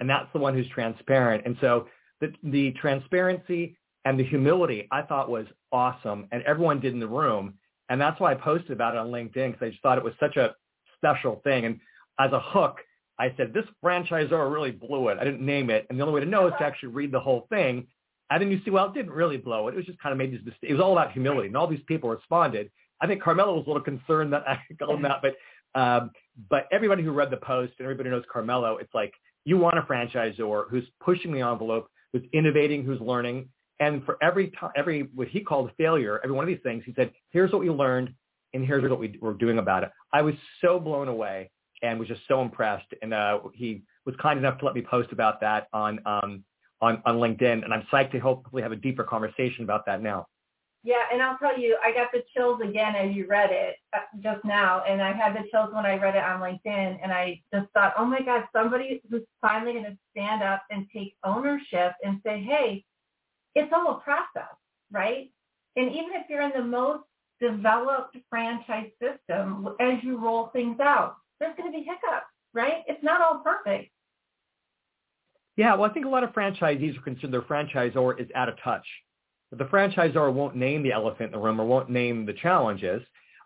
And 0.00 0.08
that's 0.08 0.28
the 0.32 0.38
one 0.38 0.54
who's 0.54 0.68
transparent. 0.68 1.44
And 1.44 1.56
so 1.60 1.88
the, 2.20 2.32
the 2.42 2.72
transparency 2.72 3.76
and 4.04 4.18
the 4.18 4.24
humility 4.24 4.88
I 4.90 5.02
thought 5.02 5.28
was 5.28 5.46
awesome. 5.72 6.28
And 6.32 6.42
everyone 6.44 6.80
did 6.80 6.94
in 6.94 7.00
the 7.00 7.08
room. 7.08 7.54
And 7.88 8.00
that's 8.00 8.20
why 8.20 8.32
I 8.32 8.34
posted 8.34 8.70
about 8.70 8.94
it 8.94 8.98
on 8.98 9.08
LinkedIn 9.08 9.52
because 9.52 9.62
I 9.62 9.70
just 9.70 9.82
thought 9.82 9.98
it 9.98 10.04
was 10.04 10.14
such 10.20 10.36
a 10.36 10.54
special 10.96 11.40
thing. 11.44 11.64
And 11.64 11.80
as 12.18 12.32
a 12.32 12.40
hook, 12.40 12.78
I 13.18 13.34
said, 13.36 13.52
this 13.52 13.64
franchisor 13.84 14.52
really 14.52 14.70
blew 14.70 15.08
it. 15.08 15.18
I 15.18 15.24
didn't 15.24 15.44
name 15.44 15.70
it. 15.70 15.86
And 15.90 15.98
the 15.98 16.04
only 16.04 16.14
way 16.14 16.20
to 16.20 16.30
know 16.30 16.46
is 16.46 16.54
to 16.58 16.64
actually 16.64 16.90
read 16.90 17.10
the 17.10 17.20
whole 17.20 17.46
thing. 17.50 17.86
And 18.30 18.42
then 18.42 18.50
you 18.50 18.60
see, 18.64 18.70
well, 18.70 18.86
it 18.86 18.94
didn't 18.94 19.12
really 19.12 19.38
blow 19.38 19.68
it. 19.68 19.72
It 19.72 19.76
was 19.76 19.86
just 19.86 19.98
kind 19.98 20.12
of 20.12 20.18
made 20.18 20.32
these 20.32 20.44
mistakes. 20.44 20.70
It 20.70 20.74
was 20.74 20.82
all 20.82 20.92
about 20.92 21.12
humility. 21.12 21.48
And 21.48 21.56
all 21.56 21.66
these 21.66 21.80
people 21.86 22.10
responded. 22.10 22.70
I 23.00 23.06
think 23.06 23.22
Carmelo 23.22 23.54
was 23.54 23.64
a 23.66 23.70
little 23.70 23.82
concerned 23.82 24.32
that 24.32 24.44
I 24.48 24.58
called 24.78 24.96
him 24.96 25.02
that. 25.02 25.22
But, 25.22 25.80
um, 25.80 26.10
but 26.50 26.66
everybody 26.72 27.02
who 27.02 27.12
read 27.12 27.30
the 27.30 27.36
post 27.36 27.74
and 27.78 27.86
everybody 27.86 28.10
knows 28.10 28.24
Carmelo, 28.32 28.78
it's 28.78 28.94
like, 28.94 29.12
you 29.44 29.56
want 29.56 29.78
a 29.78 29.82
franchisor 29.82 30.68
who's 30.68 30.84
pushing 31.00 31.32
the 31.32 31.40
envelope, 31.40 31.88
who's 32.12 32.24
innovating, 32.32 32.84
who's 32.84 33.00
learning. 33.00 33.48
And 33.80 34.04
for 34.04 34.18
every 34.22 34.50
time, 34.50 34.70
every, 34.76 35.08
what 35.14 35.28
he 35.28 35.40
called 35.40 35.70
failure, 35.78 36.20
every 36.22 36.34
one 36.34 36.44
of 36.44 36.48
these 36.48 36.62
things, 36.62 36.82
he 36.84 36.92
said, 36.94 37.12
here's 37.30 37.52
what 37.52 37.60
we 37.60 37.70
learned 37.70 38.12
and 38.52 38.64
here's 38.64 38.88
what 38.88 38.98
we, 38.98 39.16
we're 39.20 39.34
doing 39.34 39.58
about 39.58 39.84
it. 39.84 39.90
I 40.12 40.22
was 40.22 40.34
so 40.60 40.80
blown 40.80 41.08
away 41.08 41.50
and 41.82 41.98
was 41.98 42.08
just 42.08 42.22
so 42.26 42.42
impressed. 42.42 42.92
And 43.02 43.14
uh, 43.14 43.40
he 43.54 43.82
was 44.04 44.14
kind 44.20 44.38
enough 44.38 44.58
to 44.58 44.64
let 44.64 44.74
me 44.74 44.82
post 44.82 45.12
about 45.12 45.40
that 45.40 45.68
on 45.72 46.00
um, 46.06 46.44
on 46.80 47.02
on 47.04 47.16
LinkedIn, 47.16 47.64
and 47.64 47.74
I'm 47.74 47.82
psyched 47.92 48.12
to 48.12 48.18
hopefully 48.18 48.62
have 48.62 48.72
a 48.72 48.76
deeper 48.76 49.04
conversation 49.04 49.64
about 49.64 49.86
that 49.86 50.02
now. 50.02 50.26
Yeah, 50.88 51.04
and 51.12 51.20
I'll 51.20 51.36
tell 51.36 51.58
you, 51.60 51.76
I 51.84 51.92
got 51.92 52.12
the 52.12 52.22
chills 52.34 52.62
again 52.64 52.96
as 52.96 53.14
you 53.14 53.26
read 53.26 53.50
it 53.52 53.76
uh, 53.94 53.98
just 54.22 54.42
now, 54.42 54.82
and 54.88 55.02
I 55.02 55.12
had 55.12 55.34
the 55.34 55.46
chills 55.50 55.68
when 55.70 55.84
I 55.84 55.98
read 55.98 56.16
it 56.16 56.22
on 56.22 56.40
LinkedIn, 56.40 56.98
and 57.02 57.12
I 57.12 57.42
just 57.52 57.70
thought, 57.74 57.92
oh 57.98 58.06
my 58.06 58.22
God, 58.22 58.44
somebody 58.56 59.02
who's 59.10 59.20
finally 59.42 59.72
going 59.74 59.84
to 59.84 59.98
stand 60.12 60.42
up 60.42 60.62
and 60.70 60.86
take 60.90 61.14
ownership 61.24 61.92
and 62.02 62.22
say, 62.24 62.42
hey, 62.42 62.86
it's 63.54 63.70
all 63.70 63.96
a 63.96 64.00
process, 64.00 64.56
right? 64.90 65.30
And 65.76 65.90
even 65.90 66.12
if 66.14 66.24
you're 66.30 66.40
in 66.40 66.52
the 66.56 66.64
most 66.64 67.04
developed 67.38 68.16
franchise 68.30 68.88
system, 68.98 69.68
as 69.80 70.02
you 70.02 70.16
roll 70.16 70.48
things 70.54 70.80
out, 70.80 71.16
there's 71.38 71.54
going 71.58 71.70
to 71.70 71.78
be 71.78 71.84
hiccups, 71.84 72.32
right? 72.54 72.82
It's 72.86 73.04
not 73.04 73.20
all 73.20 73.40
perfect. 73.40 73.90
Yeah, 75.58 75.74
well, 75.74 75.90
I 75.90 75.92
think 75.92 76.06
a 76.06 76.08
lot 76.08 76.24
of 76.24 76.30
franchisees 76.30 76.96
are 76.96 77.02
concerned 77.02 77.34
their 77.34 77.42
franchisor 77.42 78.18
is 78.18 78.28
out 78.34 78.48
of 78.48 78.54
touch. 78.64 78.86
The 79.52 79.64
franchisor 79.64 80.32
won't 80.32 80.56
name 80.56 80.82
the 80.82 80.92
elephant 80.92 81.26
in 81.26 81.32
the 81.32 81.38
room 81.38 81.60
or 81.60 81.66
won't 81.66 81.88
name 81.88 82.26
the 82.26 82.34
challenges. 82.34 83.02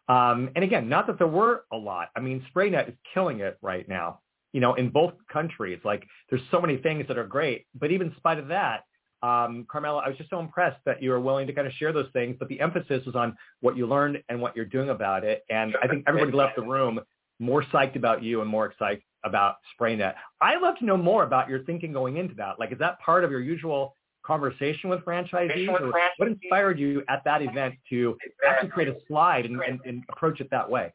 Um, 0.08 0.50
and 0.56 0.64
again, 0.64 0.88
not 0.88 1.06
that 1.06 1.18
there 1.18 1.28
were 1.28 1.64
a 1.72 1.76
lot. 1.76 2.08
I 2.16 2.20
mean, 2.20 2.44
Spray-Net 2.48 2.88
is 2.88 2.94
killing 3.14 3.40
it 3.40 3.56
right 3.62 3.88
now. 3.88 4.20
You 4.52 4.60
know, 4.60 4.74
in 4.74 4.90
both 4.90 5.14
countries, 5.32 5.78
like 5.84 6.06
there's 6.28 6.42
so 6.50 6.60
many 6.60 6.76
things 6.76 7.06
that 7.08 7.16
are 7.16 7.26
great. 7.26 7.66
But 7.74 7.90
even 7.90 8.08
in 8.08 8.16
spite 8.16 8.38
of 8.38 8.48
that, 8.48 8.84
um, 9.22 9.64
Carmelo, 9.70 9.98
I 10.00 10.08
was 10.08 10.18
just 10.18 10.30
so 10.30 10.40
impressed 10.40 10.80
that 10.84 11.00
you 11.00 11.10
were 11.10 11.20
willing 11.20 11.46
to 11.46 11.52
kind 11.52 11.66
of 11.66 11.72
share 11.74 11.92
those 11.92 12.08
things. 12.12 12.36
But 12.38 12.48
the 12.48 12.60
emphasis 12.60 13.06
was 13.06 13.14
on 13.14 13.36
what 13.60 13.76
you 13.76 13.86
learned 13.86 14.22
and 14.28 14.42
what 14.42 14.56
you're 14.56 14.64
doing 14.64 14.90
about 14.90 15.24
it. 15.24 15.44
And 15.48 15.76
I 15.82 15.86
think 15.86 16.04
everybody 16.08 16.32
left 16.32 16.56
the 16.56 16.62
room 16.62 17.00
more 17.38 17.62
psyched 17.72 17.96
about 17.96 18.22
you 18.22 18.40
and 18.40 18.50
more 18.50 18.66
excited 18.66 19.02
about 19.24 19.56
Spray-Net. 19.74 20.16
I'd 20.40 20.60
love 20.60 20.76
to 20.78 20.84
know 20.84 20.96
more 20.96 21.22
about 21.22 21.48
your 21.48 21.62
thinking 21.64 21.92
going 21.92 22.16
into 22.16 22.34
that. 22.34 22.58
Like, 22.58 22.72
is 22.72 22.78
that 22.80 22.98
part 22.98 23.22
of 23.22 23.30
your 23.30 23.40
usual 23.40 23.94
conversation 24.24 24.90
with 24.90 25.00
franchisees? 25.00 25.68
Or 25.68 25.92
what 26.16 26.28
inspired 26.28 26.78
you 26.78 27.02
at 27.08 27.22
that 27.24 27.42
event 27.42 27.74
to 27.90 28.16
actually 28.48 28.70
create 28.70 28.88
a 28.88 28.96
slide 29.08 29.46
and, 29.46 29.60
and, 29.60 29.80
and 29.84 30.02
approach 30.10 30.40
it 30.40 30.50
that 30.50 30.68
way? 30.68 30.92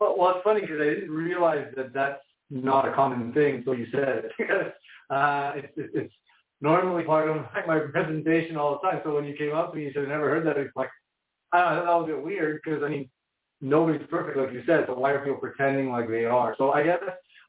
Well, 0.00 0.16
well 0.18 0.34
it's 0.36 0.44
funny 0.44 0.60
because 0.60 0.80
I 0.80 0.84
didn't 0.84 1.10
realize 1.10 1.66
that 1.76 1.92
that's 1.92 2.20
not 2.50 2.88
a 2.88 2.92
common 2.94 3.32
thing 3.32 3.62
So 3.64 3.72
you 3.72 3.86
said 3.92 4.30
because 4.38 4.72
uh, 5.10 5.52
it's, 5.56 5.72
it's, 5.76 5.92
it's 5.94 6.14
normally 6.60 7.04
part 7.04 7.28
of 7.28 7.44
my 7.66 7.78
presentation 7.78 8.56
all 8.56 8.80
the 8.80 8.88
time. 8.88 9.00
So 9.04 9.14
when 9.14 9.24
you 9.24 9.36
came 9.36 9.54
up 9.54 9.72
to 9.72 9.78
me, 9.78 9.84
you 9.84 9.92
said, 9.94 10.04
I 10.04 10.08
never 10.08 10.28
heard 10.28 10.46
that. 10.46 10.56
It's 10.56 10.74
like, 10.76 10.90
I 11.52 11.60
don't 11.60 11.74
know, 11.76 11.84
that 11.84 11.92
was 11.92 12.04
a 12.04 12.16
bit 12.16 12.24
weird 12.24 12.60
because, 12.62 12.82
I 12.82 12.88
mean, 12.88 13.08
nobody's 13.60 14.06
perfect, 14.10 14.36
like 14.36 14.52
you 14.52 14.62
said. 14.66 14.84
So 14.86 14.94
why 14.94 15.12
are 15.12 15.24
people 15.24 15.38
pretending 15.38 15.90
like 15.90 16.08
they 16.08 16.24
are? 16.24 16.54
So 16.58 16.72
I 16.72 16.82
guess 16.82 17.00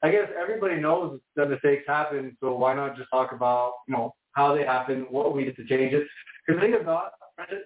I 0.01 0.12
guess 0.12 0.29
everybody 0.39 0.79
knows 0.79 1.19
that 1.36 1.50
mistakes 1.50 1.84
happen. 1.88 2.38
So 2.39 2.55
why 2.55 2.74
not 2.74 2.96
just 2.96 3.10
talk 3.12 3.31
about 3.31 3.74
you 3.88 3.96
know 3.96 4.13
how 4.33 4.55
they 4.55 4.63
happen, 4.63 5.05
what 5.09 5.36
we 5.36 5.45
did 5.45 5.55
to 5.57 5.65
change 5.65 5.93
it? 5.93 6.07
Because 6.45 6.62
think 6.62 6.79
about 6.79 7.12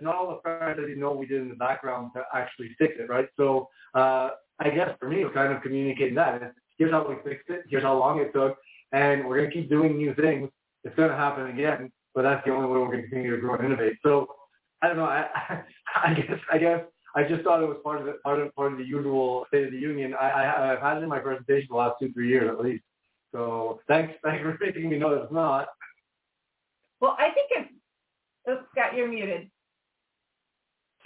not 0.02 0.16
all 0.16 0.42
the 0.44 0.50
franchisees 0.50 0.98
know 0.98 1.14
we 1.14 1.26
did 1.26 1.42
in 1.42 1.50
the 1.50 1.56
background 1.56 2.12
to 2.16 2.24
actually 2.34 2.76
fix 2.78 2.94
it, 3.00 3.10
right? 3.10 3.28
So 3.38 3.70
uh, 3.96 4.32
I 4.60 4.70
guess 4.70 4.90
for 5.00 5.10
me, 5.10 5.24
we 5.24 5.32
kind 5.32 5.54
of 5.54 5.62
communicating 5.62 6.16
that. 6.16 6.54
Here's 6.78 6.92
how 6.92 7.08
we 7.08 7.16
fixed 7.28 7.50
it. 7.50 7.64
Here's 7.70 7.84
how 7.84 7.98
long 7.98 8.20
it 8.20 8.34
took. 8.34 8.58
And 8.92 9.26
we're 9.26 9.38
going 9.38 9.50
to 9.50 9.56
keep 9.56 9.70
doing 9.70 9.98
new 9.98 10.14
things. 10.16 10.50
It's 10.84 10.96
going 10.96 11.10
to 11.10 11.16
happen 11.16 11.48
again, 11.48 11.92
but 12.14 12.24
that's 12.24 12.46
the 12.46 12.52
only 12.52 12.68
way 12.68 12.80
we're 12.80 12.88
going 12.88 13.02
to 13.02 13.08
continue 13.08 13.36
to 13.36 13.42
grow 13.42 13.56
and 13.56 13.66
innovate. 13.66 13.94
So 14.04 14.28
I 14.82 14.88
don't 14.88 14.98
know. 14.98 15.06
I, 15.06 15.28
I 15.96 16.14
guess 16.14 16.40
I 16.52 16.58
guess 16.58 16.82
I 17.16 17.24
just 17.24 17.44
thought 17.44 17.62
it 17.64 17.68
was 17.68 17.78
part 17.84 18.00
of 18.00 18.06
the 18.06 18.14
part 18.24 18.40
of 18.40 18.54
part 18.56 18.74
of 18.74 18.78
the 18.78 18.86
usual 18.86 19.46
State 19.48 19.66
of 19.66 19.72
the 19.72 19.78
Union. 19.78 20.14
I, 20.20 20.30
I 20.30 20.74
I've 20.74 20.80
had 20.80 20.98
it 20.98 21.04
in 21.04 21.10
my 21.10 21.20
presentation 21.20 21.68
the 21.70 21.78
last 21.78 21.96
two 22.00 22.12
three 22.12 22.28
years 22.28 22.50
at 22.50 22.64
least. 22.64 22.84
So 23.32 23.80
thanks 23.88 24.14
thanks 24.24 24.44
for 24.44 24.58
making 24.60 24.90
me 24.90 24.98
know 24.98 25.16
that 25.16 25.24
it's 25.24 25.34
not. 25.34 25.70
Well, 27.04 27.18
I 27.20 27.32
think 27.32 27.50
it's. 27.52 27.70
Oh, 28.48 28.62
Scott, 28.72 28.96
you're 28.96 29.10
muted. 29.10 29.50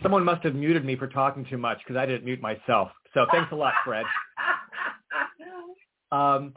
Someone 0.03 0.23
must 0.23 0.43
have 0.43 0.53
muted 0.53 0.85
me 0.85 0.95
for 0.95 1.07
talking 1.07 1.43
too 1.49 1.57
much 1.57 1.79
because 1.79 1.99
I 1.99 2.05
didn't 2.05 2.23
mute 2.23 2.39
myself. 2.39 2.91
So 3.15 3.25
thanks 3.31 3.51
a 3.51 3.55
lot, 3.55 3.73
Fred. 3.83 4.05
Um, 6.09 6.53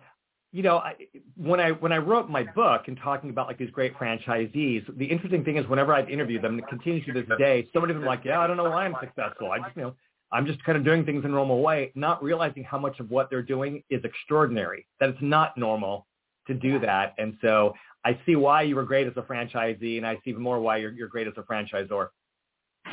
you 0.52 0.62
know, 0.62 0.76
I, 0.76 0.94
when 1.36 1.58
I 1.58 1.72
when 1.72 1.90
I 1.90 1.96
wrote 1.96 2.30
my 2.30 2.44
book 2.44 2.82
and 2.86 2.96
talking 3.02 3.30
about 3.30 3.48
like 3.48 3.58
these 3.58 3.70
great 3.72 3.96
franchisees, 3.96 4.86
the 4.96 5.04
interesting 5.04 5.42
thing 5.42 5.56
is 5.56 5.66
whenever 5.66 5.92
I've 5.92 6.08
interviewed 6.08 6.42
them, 6.42 6.52
and 6.52 6.60
it 6.60 6.68
continues 6.68 7.04
to 7.06 7.12
this 7.12 7.26
day, 7.36 7.66
so 7.72 7.80
many 7.80 7.92
of 7.92 7.96
them 7.96 8.04
are 8.04 8.12
like, 8.14 8.24
yeah, 8.24 8.38
I 8.38 8.46
don't 8.46 8.56
know 8.56 8.70
why 8.70 8.84
I'm 8.84 8.94
successful. 9.00 9.50
I 9.50 9.58
just 9.58 9.74
you 9.74 9.82
know 9.82 9.96
I'm 10.30 10.46
just 10.46 10.62
kind 10.62 10.78
of 10.78 10.84
doing 10.84 11.04
things 11.04 11.24
in 11.24 11.32
a 11.32 11.34
normal 11.34 11.62
way, 11.62 11.90
not 11.96 12.22
realizing 12.22 12.62
how 12.62 12.78
much 12.78 13.00
of 13.00 13.10
what 13.10 13.28
they're 13.28 13.42
doing 13.42 13.82
is 13.90 14.04
extraordinary. 14.04 14.86
That 15.00 15.08
it's 15.08 15.18
not 15.20 15.58
normal 15.58 16.06
to 16.46 16.54
do 16.54 16.78
that, 16.78 17.14
and 17.18 17.36
so 17.42 17.74
I 18.04 18.18
see 18.24 18.36
why 18.36 18.62
you 18.62 18.76
were 18.76 18.84
great 18.84 19.06
as 19.06 19.12
a 19.16 19.22
franchisee, 19.22 19.98
and 19.98 20.06
I 20.06 20.14
see 20.16 20.30
even 20.30 20.42
more 20.42 20.60
why 20.60 20.78
you're 20.78 20.92
you're 20.92 21.08
great 21.08 21.26
as 21.26 21.34
a 21.36 21.42
franchisor. 21.42 22.08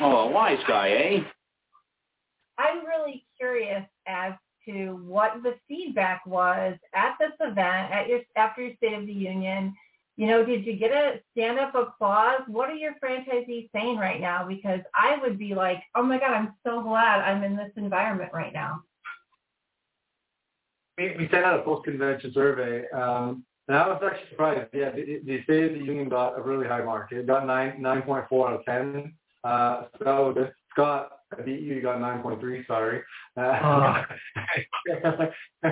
Oh, 0.00 0.16
a 0.16 0.30
wise 0.30 0.58
guy, 0.66 0.90
eh? 0.90 1.20
I'm 2.58 2.84
really 2.84 3.24
curious 3.38 3.84
as 4.06 4.34
to 4.66 5.00
what 5.04 5.42
the 5.42 5.54
feedback 5.66 6.26
was 6.26 6.76
at 6.94 7.16
this 7.18 7.32
event, 7.40 7.92
at 7.92 8.08
your 8.08 8.20
after 8.36 8.62
your 8.62 8.76
State 8.76 8.94
of 8.94 9.06
the 9.06 9.12
Union. 9.12 9.74
You 10.16 10.26
know, 10.26 10.44
did 10.44 10.66
you 10.66 10.76
get 10.76 10.90
a 10.90 11.20
stand 11.30 11.60
up 11.60 11.74
applause? 11.76 12.40
What 12.48 12.68
are 12.68 12.74
your 12.74 12.94
franchisees 13.02 13.70
saying 13.72 13.98
right 13.98 14.20
now? 14.20 14.46
Because 14.46 14.80
I 14.94 15.16
would 15.22 15.38
be 15.38 15.54
like, 15.54 15.80
oh 15.94 16.02
my 16.02 16.18
God, 16.18 16.32
I'm 16.32 16.54
so 16.66 16.82
glad 16.82 17.20
I'm 17.20 17.44
in 17.44 17.56
this 17.56 17.70
environment 17.76 18.30
right 18.34 18.52
now. 18.52 18.82
We, 20.98 21.14
we 21.16 21.28
sent 21.30 21.44
out 21.44 21.60
a 21.60 21.62
post 21.62 21.84
convention 21.84 22.32
survey, 22.34 22.88
um, 22.90 23.44
and 23.68 23.76
I 23.76 23.86
was 23.86 24.02
actually 24.04 24.28
surprised. 24.30 24.70
Yeah, 24.72 24.90
the, 24.90 25.20
the 25.24 25.42
State 25.44 25.64
of 25.64 25.72
the 25.72 25.84
Union 25.84 26.08
got 26.08 26.38
a 26.38 26.42
really 26.42 26.66
high 26.66 26.82
mark. 26.82 27.12
It 27.12 27.26
got 27.26 27.46
nine 27.46 27.80
nine 27.80 28.02
point 28.02 28.24
four 28.28 28.48
out 28.48 28.60
of 28.60 28.64
ten. 28.64 29.14
Uh, 29.44 29.84
so 30.02 30.34
Scott 30.72 31.18
I 31.36 31.42
beat 31.42 31.60
you. 31.60 31.74
You 31.74 31.82
got 31.82 31.98
9.3. 31.98 32.66
Sorry. 32.66 33.02
Uh, 33.36 34.02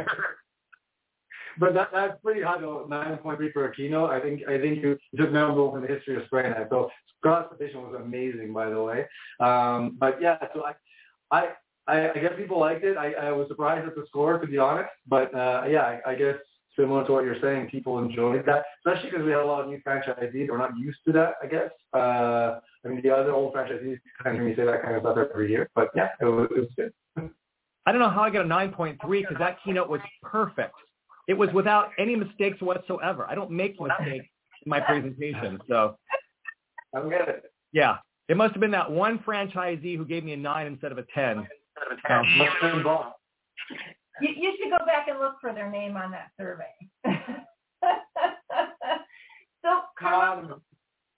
but 1.59 1.75
that, 1.75 1.88
that's 1.93 2.21
pretty 2.23 2.43
high 2.43 2.61
though. 2.61 2.87
9.3 2.88 3.53
for 3.53 3.65
a 3.67 3.75
keynote. 3.75 4.11
I 4.11 4.21
think 4.21 4.43
I 4.49 4.59
think 4.59 4.83
you 4.83 4.99
took 5.17 5.33
memorable 5.33 5.75
in 5.76 5.83
the 5.83 5.88
history 5.88 6.17
of 6.17 6.25
Spray-Net. 6.26 6.69
So 6.71 6.91
Scott's 7.19 7.49
petition 7.57 7.83
was 7.83 7.99
amazing, 8.00 8.53
by 8.53 8.69
the 8.69 8.83
way. 8.83 9.07
Um, 9.41 9.97
but 9.99 10.21
yeah, 10.21 10.37
so 10.55 10.65
I, 10.65 10.75
I 11.37 11.53
I, 11.88 12.11
I 12.11 12.18
guess 12.18 12.33
people 12.37 12.59
liked 12.59 12.83
it. 12.83 12.97
I, 12.97 13.12
I 13.12 13.31
was 13.31 13.47
surprised 13.47 13.87
at 13.87 13.94
the 13.94 14.05
score, 14.09 14.38
to 14.38 14.47
be 14.47 14.59
honest. 14.59 14.90
But 15.07 15.33
uh, 15.35 15.64
yeah, 15.68 15.83
I, 15.83 16.11
I 16.11 16.14
guess 16.16 16.35
similar 16.79 17.05
to 17.07 17.12
what 17.12 17.25
you're 17.25 17.41
saying, 17.41 17.69
people 17.71 17.99
enjoyed 17.99 18.45
that, 18.47 18.65
especially 18.79 19.11
because 19.11 19.25
we 19.25 19.31
had 19.33 19.41
a 19.41 19.45
lot 19.45 19.62
of 19.62 19.69
new 19.69 19.81
franchisees. 19.87 20.49
We're 20.49 20.59
not 20.59 20.77
used 20.79 20.99
to 21.07 21.12
that, 21.12 21.35
I 21.43 21.47
guess. 21.47 21.71
Uh, 21.93 22.61
I 22.85 22.89
mean, 22.89 23.01
the 23.03 23.11
other 23.11 23.33
old 23.33 23.55
franchisees 23.55 23.99
kind 24.23 24.37
of 24.37 24.43
hear 24.43 24.45
me 24.45 24.55
say 24.55 24.65
that 24.65 24.83
kind 24.83 24.97
of 24.97 25.03
stuff 25.03 25.19
every 25.33 25.51
year, 25.51 25.71
but 25.75 25.91
yeah, 25.95 26.09
it 26.21 26.25
was, 26.25 26.49
it 26.55 26.61
was 26.61 26.69
good. 26.77 26.93
I 27.87 27.93
don't 27.93 28.01
know 28.01 28.11
how 28.11 28.23
I 28.23 28.31
got 28.31 28.45
a 28.45 28.49
9.3 28.49 28.99
because 29.01 29.37
that 29.39 29.59
keynote 29.65 29.89
was 29.89 30.01
perfect. 30.23 30.75
It 31.29 31.35
was 31.35 31.49
without 31.53 31.91
any 31.99 32.17
mistakes 32.17 32.61
whatsoever. 32.61 33.27
I 33.29 33.35
don't 33.35 33.51
make 33.51 33.81
mistakes 33.81 34.27
in 34.65 34.71
my 34.71 34.81
presentation, 34.81 35.61
so. 35.69 35.97
I 36.95 37.09
get 37.09 37.29
it. 37.29 37.45
Yeah, 37.73 37.99
it 38.29 38.37
must 38.37 38.55
have 38.55 38.61
been 38.61 38.71
that 38.73 38.91
one 38.91 39.19
franchisee 39.19 39.97
who 39.97 40.05
gave 40.05 40.25
me 40.25 40.33
a 40.33 40.37
nine 40.37 40.67
instead 40.67 40.93
of 40.93 40.99
a 40.99 41.05
10. 41.15 41.39
Instead 41.39 41.93
of 41.93 41.99
a 41.99 42.09
10. 42.09 42.19
Um, 42.19 42.39
must 42.39 42.51
have 42.61 42.73
been 42.73 42.83
you, 44.20 44.29
you 44.37 44.57
should 44.59 44.70
go 44.70 44.85
back 44.87 45.09
and 45.09 45.18
look 45.18 45.35
for 45.40 45.52
their 45.52 45.70
name 45.70 45.96
on 45.96 46.11
that 46.11 46.31
survey. 46.38 46.74
so, 49.64 49.81
Carl, 49.98 50.61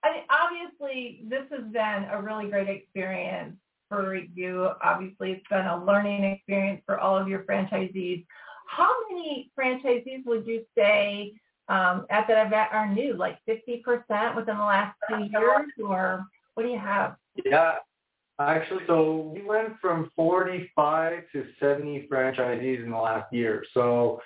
I 0.05 0.13
mean, 0.13 0.23
obviously, 0.31 1.23
this 1.29 1.45
has 1.51 1.71
been 1.73 2.09
a 2.11 2.21
really 2.23 2.49
great 2.49 2.69
experience 2.69 3.57
for 3.89 4.15
you. 4.15 4.71
Obviously, 4.83 5.33
it's 5.33 5.47
been 5.49 5.67
a 5.67 5.85
learning 5.85 6.25
experience 6.25 6.83
for 6.87 6.99
all 6.99 7.17
of 7.17 7.29
your 7.29 7.41
franchisees. 7.45 8.25
How 8.67 8.91
many 9.11 9.51
franchisees 9.59 10.25
would 10.27 10.47
you 10.47 10.65
say 10.77 11.33
um, 11.69 12.07
at 12.11 12.29
that 12.29 12.47
event 12.47 12.69
are 12.73 12.93
new? 12.93 13.15
Like 13.15 13.39
50% 13.49 14.37
within 14.37 14.57
the 14.57 14.65
last 14.65 14.97
two 15.09 15.25
years, 15.25 15.71
or 15.83 16.25
what 16.55 16.63
do 16.65 16.69
you 16.69 16.79
have? 16.79 17.17
Yeah, 17.45 17.77
Actually, 18.41 18.85
so 18.87 19.33
we 19.35 19.43
went 19.43 19.81
from 19.81 20.13
45 20.15 21.25
to 21.33 21.45
70 21.59 22.09
franchisees 22.11 22.85
in 22.85 22.91
the 22.91 22.97
last 22.97 23.33
year. 23.33 23.65
So, 23.75 24.21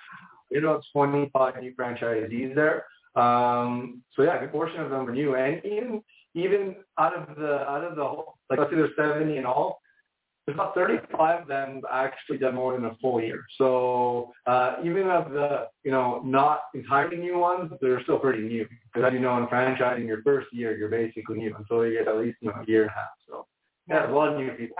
you 0.51 0.61
know, 0.61 0.83
25 0.92 1.62
new 1.62 1.75
franchisees 1.75 2.55
there. 2.55 2.85
Um, 3.14 4.03
so 4.14 4.22
yeah, 4.22 4.37
a 4.37 4.40
good 4.40 4.53
portion 4.53 4.81
of 4.81 4.90
them 4.90 5.09
are 5.09 5.12
new, 5.12 5.35
and 5.35 5.64
even 5.64 6.03
even 6.35 6.77
out 6.98 7.14
of 7.14 7.37
the 7.37 7.61
out 7.68 7.85
of 7.85 7.96
the 7.96 8.05
whole, 8.05 8.38
like 8.48 8.59
let's 8.59 8.70
say 8.70 8.77
there's 8.77 8.96
70 8.96 9.37
in 9.37 9.44
all, 9.44 9.81
there's 10.46 10.57
about 10.57 10.75
35 10.75 11.42
of 11.42 11.48
them 11.48 11.83
actually 11.90 12.38
done 12.38 12.55
more 12.55 12.72
than 12.72 12.87
a 12.87 12.94
full 13.03 13.20
year. 13.20 13.44
So 13.59 14.33
uh, 14.46 14.77
even 14.83 15.09
of 15.09 15.31
the 15.31 15.68
you 15.85 15.90
know 15.90 16.22
not 16.25 16.62
entirely 16.75 17.18
new 17.18 17.38
ones, 17.38 17.70
they're 17.83 18.03
still 18.03 18.18
pretty 18.18 18.42
new. 18.42 18.66
Because 18.92 19.09
as 19.09 19.12
you 19.12 19.20
know, 19.20 19.37
in 19.37 19.46
franchising, 19.46 20.07
your 20.07 20.22
first 20.22 20.48
year 20.53 20.77
you're 20.77 20.88
basically 20.88 21.37
new 21.37 21.55
until 21.55 21.87
you 21.87 21.98
get 21.98 22.09
at 22.09 22.16
least 22.16 22.38
you 22.40 22.48
know, 22.48 22.62
a 22.62 22.66
year 22.66 22.83
and 22.83 22.90
a 22.90 22.94
half. 22.94 23.11
So 23.29 23.46
yeah, 23.92 24.11
a 24.11 24.14
lot 24.14 24.33
of 24.33 24.38
new 24.38 24.50
people. 24.50 24.76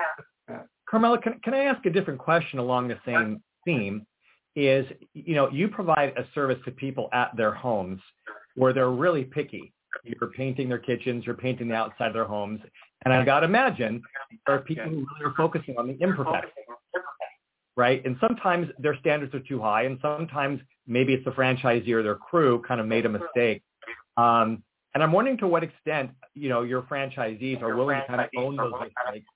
Yeah. 0.49 0.63
Carmelo, 0.89 1.19
can, 1.19 1.39
can 1.45 1.55
I 1.55 1.65
ask 1.65 1.85
a 1.87 1.91
different 1.91 2.21
question 2.21 2.59
along 2.59 2.89
the 2.89 2.99
same 3.05 3.43
theme? 3.65 4.07
Is, 4.55 4.85
you 5.15 5.35
know, 5.35 5.49
you 5.51 5.69
provide 5.69 6.13
a 6.19 6.27
service 6.35 6.59
to 6.67 6.71
people 6.71 7.09
at 7.13 7.35
their 7.37 7.53
homes 7.53 8.01
where 8.55 8.73
they're 8.73 8.91
really 8.91 9.25
picky. 9.25 9.73
You're 10.05 10.31
painting 10.31 10.69
their 10.69 10.79
kitchens, 10.79 11.25
you're 11.25 11.35
painting 11.35 11.69
the 11.69 11.75
outside 11.75 12.09
of 12.09 12.13
their 12.15 12.27
homes. 12.27 12.61
And 13.05 13.15
I've 13.15 13.27
got 13.27 13.41
to 13.41 13.47
imagine 13.47 14.03
there 14.47 14.57
are 14.57 14.61
people 14.61 14.85
who 14.85 14.91
really 14.91 15.25
are 15.25 15.35
focusing 15.37 15.77
on 15.77 15.87
the 15.87 15.95
imperfections, 16.01 16.53
right? 17.77 18.05
And 18.05 18.17
sometimes 18.21 18.69
their 18.79 18.97
standards 18.99 19.35
are 19.35 19.41
too 19.41 19.61
high, 19.61 19.83
and 19.85 19.99
sometimes 20.03 20.61
maybe 20.87 21.15
it's 21.15 21.25
the 21.25 21.31
franchisee 21.31 21.91
or 21.91 22.03
their 22.03 22.17
crew 22.17 22.63
kind 22.67 22.81
of 22.81 22.87
made 22.87 23.07
a 23.07 23.09
mistake. 23.09 23.63
Um, 24.17 24.63
and 24.95 25.03
I'm 25.03 25.13
wondering 25.13 25.39
to 25.39 25.47
what 25.47 25.63
extent, 25.63 26.11
you 26.35 26.49
know, 26.49 26.63
your 26.63 26.83
franchisees 26.83 27.63
are 27.63 27.77
willing 27.77 28.01
to 28.01 28.07
kind 28.07 28.21
of 28.21 28.29
own 28.37 28.57
those 28.57 28.73
mistakes 28.73 29.27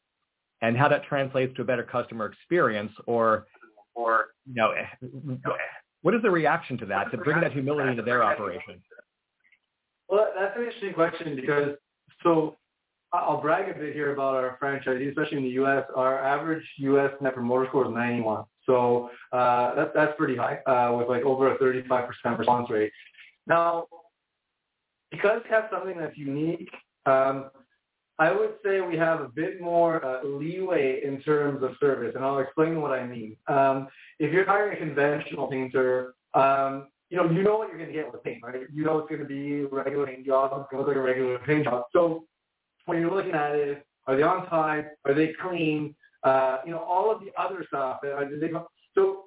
and 0.63 0.77
how 0.77 0.89
that 0.89 1.05
translates 1.05 1.55
to 1.57 1.63
a 1.63 1.65
better 1.65 1.83
customer 1.83 2.27
experience 2.27 2.93
or, 3.07 3.47
or, 3.95 4.27
you 4.47 4.55
know, 4.55 4.73
what 6.03 6.15
is 6.15 6.23
the 6.23 6.31
reaction 6.31 6.79
to 6.79 6.87
that, 6.87 7.11
to 7.11 7.19
bring 7.19 7.41
that 7.41 7.53
humility 7.53 7.91
into 7.91 8.03
their 8.03 8.23
operation? 8.23 8.83
Well, 10.09 10.29
that's 10.39 10.57
an 10.57 10.65
interesting 10.65 10.93
question 10.93 11.37
because, 11.37 11.71
so 12.23 12.57
I'll 13.13 13.41
brag 13.41 13.75
a 13.75 13.79
bit 13.79 13.95
here 13.95 14.13
about 14.13 14.35
our 14.35 14.59
franchisees, 14.63 15.09
especially 15.09 15.39
in 15.39 15.45
the 15.45 15.51
U.S. 15.51 15.85
Our 15.95 16.23
average 16.23 16.65
U.S. 16.79 17.11
Net 17.21 17.35
Promoter 17.35 17.67
Score 17.69 17.87
is 17.87 17.93
91. 17.93 18.45
So 18.67 19.11
uh, 19.33 19.75
that's 19.75 19.91
that's 19.95 20.13
pretty 20.17 20.37
high 20.37 20.59
uh, 20.67 20.97
with 20.97 21.09
like 21.09 21.23
over 21.23 21.53
a 21.53 21.59
35% 21.59 22.39
response 22.39 22.69
rate. 22.69 22.93
Now, 23.47 23.87
because 25.11 25.43
we 25.45 25.51
have 25.51 25.65
something 25.71 25.97
that's 25.99 26.17
unique, 26.17 26.71
um, 27.07 27.51
I 28.19 28.33
would 28.33 28.55
say 28.65 28.81
we 28.81 28.97
have 28.97 29.21
a 29.21 29.29
bit 29.29 29.61
more 29.61 30.05
uh, 30.05 30.25
leeway 30.25 31.03
in 31.05 31.21
terms 31.21 31.63
of 31.63 31.73
service, 31.79 32.13
and 32.15 32.25
I'll 32.25 32.39
explain 32.39 32.81
what 32.81 32.93
I 32.93 33.07
mean. 33.07 33.37
Um, 33.47 33.89
if 34.19 34.33
you're 34.33 34.47
hiring 34.47 34.77
a 34.77 34.81
conventional 34.81 35.49
painter, 35.49 36.15
um, 36.35 36.89
you 37.11 37.17
know 37.17 37.31
you 37.31 37.43
know 37.43 37.59
what 37.59 37.69
you're 37.69 37.77
going 37.77 37.91
to 37.91 37.95
get 37.95 38.11
with 38.11 38.23
paint, 38.23 38.43
right? 38.43 38.63
You 38.73 38.85
know 38.85 38.99
it's 38.99 39.09
going 39.09 39.21
to 39.21 39.27
be 39.27 39.65
regular 39.65 40.07
paint 40.07 40.25
job. 40.25 40.51
It's 40.55 40.71
going 40.71 40.83
to 40.83 40.89
look 40.89 40.89
like 40.89 40.97
a 40.97 41.01
regular 41.01 41.39
paint 41.41 41.65
job. 41.65 41.85
So 41.93 42.25
when 42.87 43.01
you're 43.01 43.15
looking 43.15 43.35
at 43.35 43.55
it, 43.55 43.87
are 44.07 44.17
they 44.17 44.23
on 44.23 44.47
time? 44.49 44.87
Are 45.05 45.15
they 45.15 45.35
clean? 45.43 45.95
Uh, 46.23 46.59
you 46.65 46.73
know 46.73 46.81
all 46.81 47.13
of 47.15 47.21
the 47.21 47.31
other 47.39 47.65
stuff. 47.69 48.01
So 48.95 49.26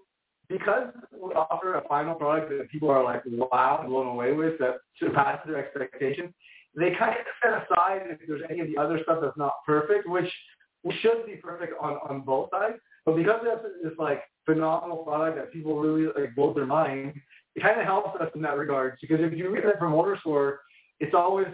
because 0.50 0.88
we 1.14 1.32
offer 1.34 1.76
a 1.76 1.88
final 1.88 2.16
product 2.16 2.50
that 2.50 2.70
people 2.70 2.90
are 2.90 3.04
like 3.04 3.22
wow 3.26 3.84
blown 3.88 4.08
away 4.08 4.34
with 4.34 4.58
that 4.60 4.78
surpasses 5.00 5.48
their 5.48 5.64
expectations, 5.64 6.34
they 6.76 6.92
kind 6.98 7.12
of 7.12 7.26
set 7.42 7.64
aside 7.64 8.02
if 8.06 8.20
there's 8.28 8.42
any 8.50 8.60
of 8.60 8.68
the 8.68 8.78
other 8.78 9.00
stuff 9.04 9.20
that's 9.22 9.38
not 9.38 9.54
perfect, 9.66 10.08
which 10.10 10.30
should 11.02 11.26
be 11.26 11.36
perfect 11.36 11.74
on, 11.80 11.94
on 12.10 12.22
both 12.22 12.50
sides. 12.52 12.76
But 13.06 13.16
because 13.16 13.42
that's 13.44 13.64
this 13.84 13.94
like 13.98 14.24
phenomenal 14.46 14.98
product 14.98 15.38
that 15.38 15.54
people 15.54 15.80
really 15.80 16.12
like 16.18 16.36
blow 16.36 16.54
their 16.54 16.66
mind, 16.66 17.14
it 17.56 17.64
kind 17.64 17.80
of 17.80 17.86
helps 17.86 18.20
us 18.20 18.30
in 18.36 18.42
that 18.42 18.58
regard. 18.58 18.98
Because 19.02 19.20
if 19.22 19.34
you 19.34 19.50
read 19.50 19.66
that 19.66 19.80
promoter 19.80 20.18
score, 20.20 20.62
it's 21.00 21.14
always 21.14 21.48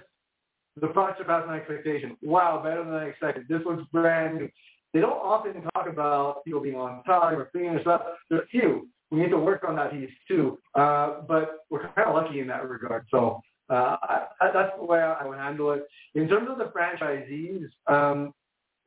the 0.80 0.88
product 0.88 1.20
surpassed 1.20 1.48
my 1.48 1.58
expectation. 1.58 2.18
Wow, 2.22 2.62
better 2.64 2.84
than 2.84 2.94
I 2.94 3.06
expected. 3.06 3.46
This 3.48 3.62
looks 3.66 3.84
brand 3.92 4.38
new. 4.38 4.50
They 4.96 5.02
don't 5.02 5.12
often 5.12 5.62
talk 5.74 5.90
about 5.90 6.46
people 6.46 6.62
being 6.62 6.78
on 6.78 7.04
time 7.04 7.38
or 7.38 7.50
cleaning 7.52 7.78
stuff. 7.82 8.02
There's 8.30 8.44
a 8.44 8.48
few, 8.48 8.88
we 9.12 9.20
need 9.20 9.30
to 9.32 9.38
work 9.38 9.66
on 9.68 9.76
that 9.76 9.92
piece 9.92 10.10
too. 10.26 10.58
Uh, 10.74 11.20
but 11.28 11.66
we're 11.70 11.90
kind 11.90 12.08
of 12.08 12.16
lucky 12.16 12.40
in 12.40 12.48
that 12.48 12.66
regard. 12.66 13.06
So 13.12 13.42
uh, 13.70 13.98
I, 14.02 14.28
I, 14.40 14.52
that's 14.54 14.72
the 14.80 14.86
way 14.86 15.00
I 15.00 15.28
would 15.28 15.38
handle 15.38 15.74
it. 15.74 15.86
In 16.14 16.30
terms 16.30 16.48
of 16.50 16.58
the 16.58 16.72
franchisees, 16.76 17.68
um, 17.94 18.34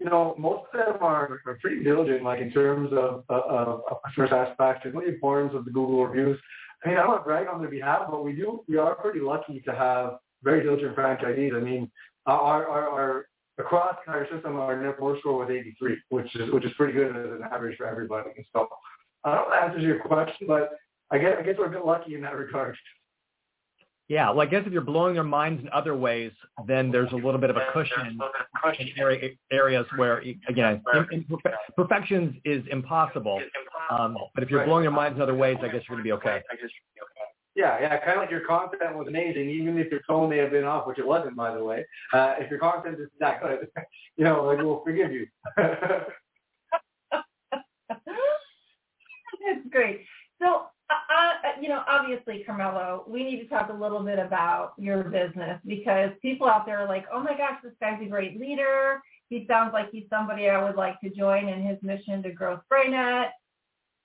you 0.01 0.09
know, 0.09 0.35
most 0.39 0.63
of 0.73 0.95
them 0.95 1.03
are, 1.03 1.43
are 1.45 1.59
pretty 1.61 1.85
diligent, 1.85 2.23
like 2.23 2.41
in 2.41 2.53
terms 2.53 2.91
of, 2.93 3.25
of, 3.29 3.83
of 3.91 3.97
customer 4.07 4.29
satisfaction, 4.31 4.95
the 4.95 5.03
importance 5.03 5.53
of 5.55 5.67
the 5.67 5.71
Google 5.71 6.07
reviews. 6.07 6.39
I 6.87 6.89
mean, 6.89 6.97
I 6.97 7.01
don't 7.03 7.11
want 7.11 7.21
to 7.21 7.25
brag 7.25 7.49
on 7.49 7.61
their 7.61 7.69
behalf, 7.69 8.05
but 8.11 8.25
we 8.25 8.33
do, 8.33 8.65
we 8.67 8.79
are 8.79 8.95
pretty 8.95 9.21
lucky 9.21 9.61
to 9.67 9.75
have 9.75 10.21
very 10.43 10.63
diligent 10.63 10.97
franchisees. 10.97 11.55
I 11.55 11.61
mean, 11.61 11.91
our, 12.25 12.67
our, 12.67 12.89
our 12.89 13.27
across 13.59 13.97
our 14.07 14.27
system, 14.33 14.57
our 14.57 14.81
net 14.81 14.97
promoter 14.97 15.19
score 15.21 15.39
was 15.39 15.51
83, 15.51 15.97
which 16.11 16.35
is 16.37 16.51
which 16.53 16.65
is 16.65 16.73
pretty 16.77 16.93
good 16.93 17.09
as 17.17 17.33
an 17.33 17.41
average 17.53 17.77
for 17.77 17.87
everybody. 17.87 18.31
So 18.53 18.69
I 19.25 19.35
don't 19.35 19.49
know 19.51 19.55
if 19.55 19.61
that 19.61 19.69
answers 19.71 19.83
your 19.83 20.01
question, 20.01 20.47
but 20.47 20.71
I 21.11 21.19
guess 21.19 21.37
I 21.39 21.43
guess 21.43 21.57
we're 21.59 21.67
a 21.67 21.71
bit 21.71 21.85
lucky 21.85 22.15
in 22.15 22.23
that 22.23 22.37
regard. 22.37 22.77
Yeah, 24.09 24.31
well, 24.31 24.41
I 24.41 24.47
guess 24.47 24.63
if 24.65 24.73
you're 24.73 24.81
blowing 24.81 25.13
their 25.13 25.23
minds 25.23 25.61
in 25.63 25.69
other 25.69 25.95
ways, 25.95 26.33
then 26.67 26.91
there's 26.91 27.13
a 27.13 27.17
little 27.17 27.39
bit 27.39 27.51
of 27.51 27.57
a 27.57 27.67
cushion 27.75 28.19
in 28.79 28.89
area, 28.97 29.33
areas 29.53 29.85
where, 29.97 30.23
again, 30.49 30.83
perfections 31.77 32.35
is 32.47 32.65
impossible. 32.71 33.39
Um, 33.91 34.17
but 34.35 34.43
if 34.43 34.51
you're 34.51 34.65
blowing 34.65 34.83
your 34.83 34.93
minds 34.93 35.17
in 35.17 35.23
other 35.23 35.35
ways, 35.35 35.59
I 35.61 35.67
guess 35.67 35.83
you're 35.87 35.99
going 35.99 35.99
to 35.99 36.05
be 36.05 36.13
okay. 36.13 36.43
Yeah, 37.59 37.77
yeah, 37.81 37.99
kind 37.99 38.13
of 38.13 38.19
like 38.19 38.31
your 38.31 38.47
content 38.47 38.97
was 38.97 39.09
amazing, 39.09 39.51
even 39.51 39.77
if 39.79 39.91
your 39.91 39.99
tone 40.07 40.31
may 40.31 40.37
have 40.37 40.53
been 40.53 40.63
off, 40.63 40.87
which 40.87 41.01
it 41.01 41.07
wasn't, 41.07 41.35
by 41.35 41.53
the 41.53 41.65
way. 41.65 41.85
Uh, 42.13 42.37
if 42.39 42.49
your 42.49 42.61
content 42.61 43.01
is 43.01 43.09
that 43.19 43.43
good, 43.43 43.67
you 44.17 44.23
know, 44.23 44.45
like 44.45 44.59
we'll 44.59 44.81
forgive 44.85 45.11
you. 45.11 45.27
That's 45.57 45.75
great. 49.73 50.05
So 50.41 50.67
uh, 50.89 50.95
uh, 50.95 51.61
you 51.61 51.69
know, 51.69 51.83
obviously, 51.89 52.45
Carmelo, 52.47 53.05
we 53.09 53.25
need 53.25 53.41
to 53.43 53.49
talk 53.49 53.71
a 53.71 53.73
little 53.73 54.05
bit 54.05 54.21
about 54.21 54.75
your 54.79 55.03
business 55.03 55.61
because 55.67 56.11
people 56.23 56.49
out 56.49 56.65
there 56.65 56.79
are 56.79 56.87
like, 56.87 57.07
oh 57.13 57.21
my 57.21 57.37
gosh, 57.37 57.59
this 57.65 57.73
guy's 57.81 58.01
a 58.01 58.09
great 58.09 58.39
leader. 58.39 59.01
He 59.31 59.47
sounds 59.49 59.73
like 59.73 59.91
he's 59.91 60.07
somebody 60.09 60.49
I 60.49 60.63
would 60.63 60.77
like 60.77 61.01
to 61.01 61.11
join 61.11 61.49
in 61.49 61.61
his 61.67 61.77
mission 61.83 62.23
to 62.23 62.31
grow 62.31 62.61
Spray-Net. 62.67 63.33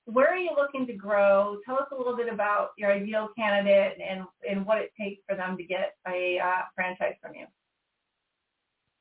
Where 0.05 0.27
are 0.27 0.37
you 0.37 0.51
looking 0.57 0.85
to 0.87 0.93
grow? 0.93 1.57
Tell 1.65 1.75
us 1.75 1.87
a 1.91 1.95
little 1.95 2.15
bit 2.15 2.31
about 2.31 2.71
your 2.77 2.91
ideal 2.91 3.29
candidate 3.37 3.97
and, 4.05 4.25
and 4.49 4.65
what 4.65 4.79
it 4.79 4.91
takes 4.99 5.21
for 5.27 5.35
them 5.35 5.55
to 5.57 5.63
get 5.63 5.95
a 6.07 6.39
uh, 6.39 6.63
franchise 6.75 7.13
from 7.21 7.35
you. 7.35 7.45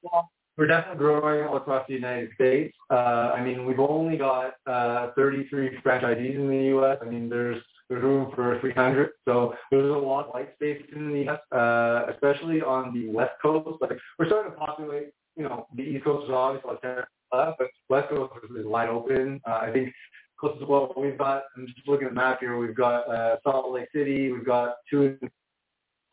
Well, 0.03 0.31
we're 0.57 0.67
definitely 0.67 0.99
growing 0.99 1.47
all 1.47 1.57
across 1.57 1.87
the 1.89 1.95
United 1.95 2.31
States. 2.35 2.77
Uh, 2.91 3.33
I 3.35 3.43
mean, 3.43 3.65
we've 3.65 3.81
only 3.81 4.17
got 4.17 4.55
uh, 4.67 5.11
33 5.17 5.79
franchisees 5.85 6.35
in 6.35 6.49
the 6.49 6.65
U.S. 6.67 6.99
I 7.01 7.07
mean, 7.07 7.29
there's 7.29 7.63
room 7.89 8.33
for 8.35 8.59
300. 8.61 9.11
So 9.27 9.55
there's 9.71 9.91
a 9.91 9.99
lot 9.99 10.27
of 10.27 10.35
white 10.35 10.55
space 10.55 10.83
in 10.95 11.13
the 11.13 11.21
U.S., 11.21 11.41
uh, 11.53 12.07
especially 12.13 12.63
on 12.63 12.93
the 12.95 13.09
West 13.09 13.33
Coast. 13.41 13.81
Like 13.81 13.99
we're 14.19 14.27
starting 14.27 14.53
to 14.53 14.59
populate, 14.59 15.11
you 15.37 15.45
know, 15.45 15.67
the 15.75 15.83
East 15.83 16.05
Coast 16.05 16.25
is 16.25 16.31
obviously 16.31 16.71
like 16.71 17.07
but 17.33 17.69
West 17.89 18.09
Coast 18.11 18.33
is 18.57 18.67
wide 18.67 18.89
open. 18.89 19.41
Uh, 19.49 19.61
I 19.63 19.73
think 19.73 19.93
close 20.43 20.59
to 20.59 20.67
well, 20.67 20.93
we've 20.97 21.17
got. 21.17 21.45
I'm 21.57 21.69
just 21.69 21.87
looking 21.87 22.09
at 22.09 22.11
the 22.11 22.21
map 22.21 22.41
here. 22.41 22.59
We've 22.59 22.75
got 22.75 23.09
uh, 23.09 23.37
Salt 23.45 23.73
Lake 23.73 23.89
City. 23.95 24.33
We've 24.33 24.45
got 24.45 24.75
two. 24.91 25.17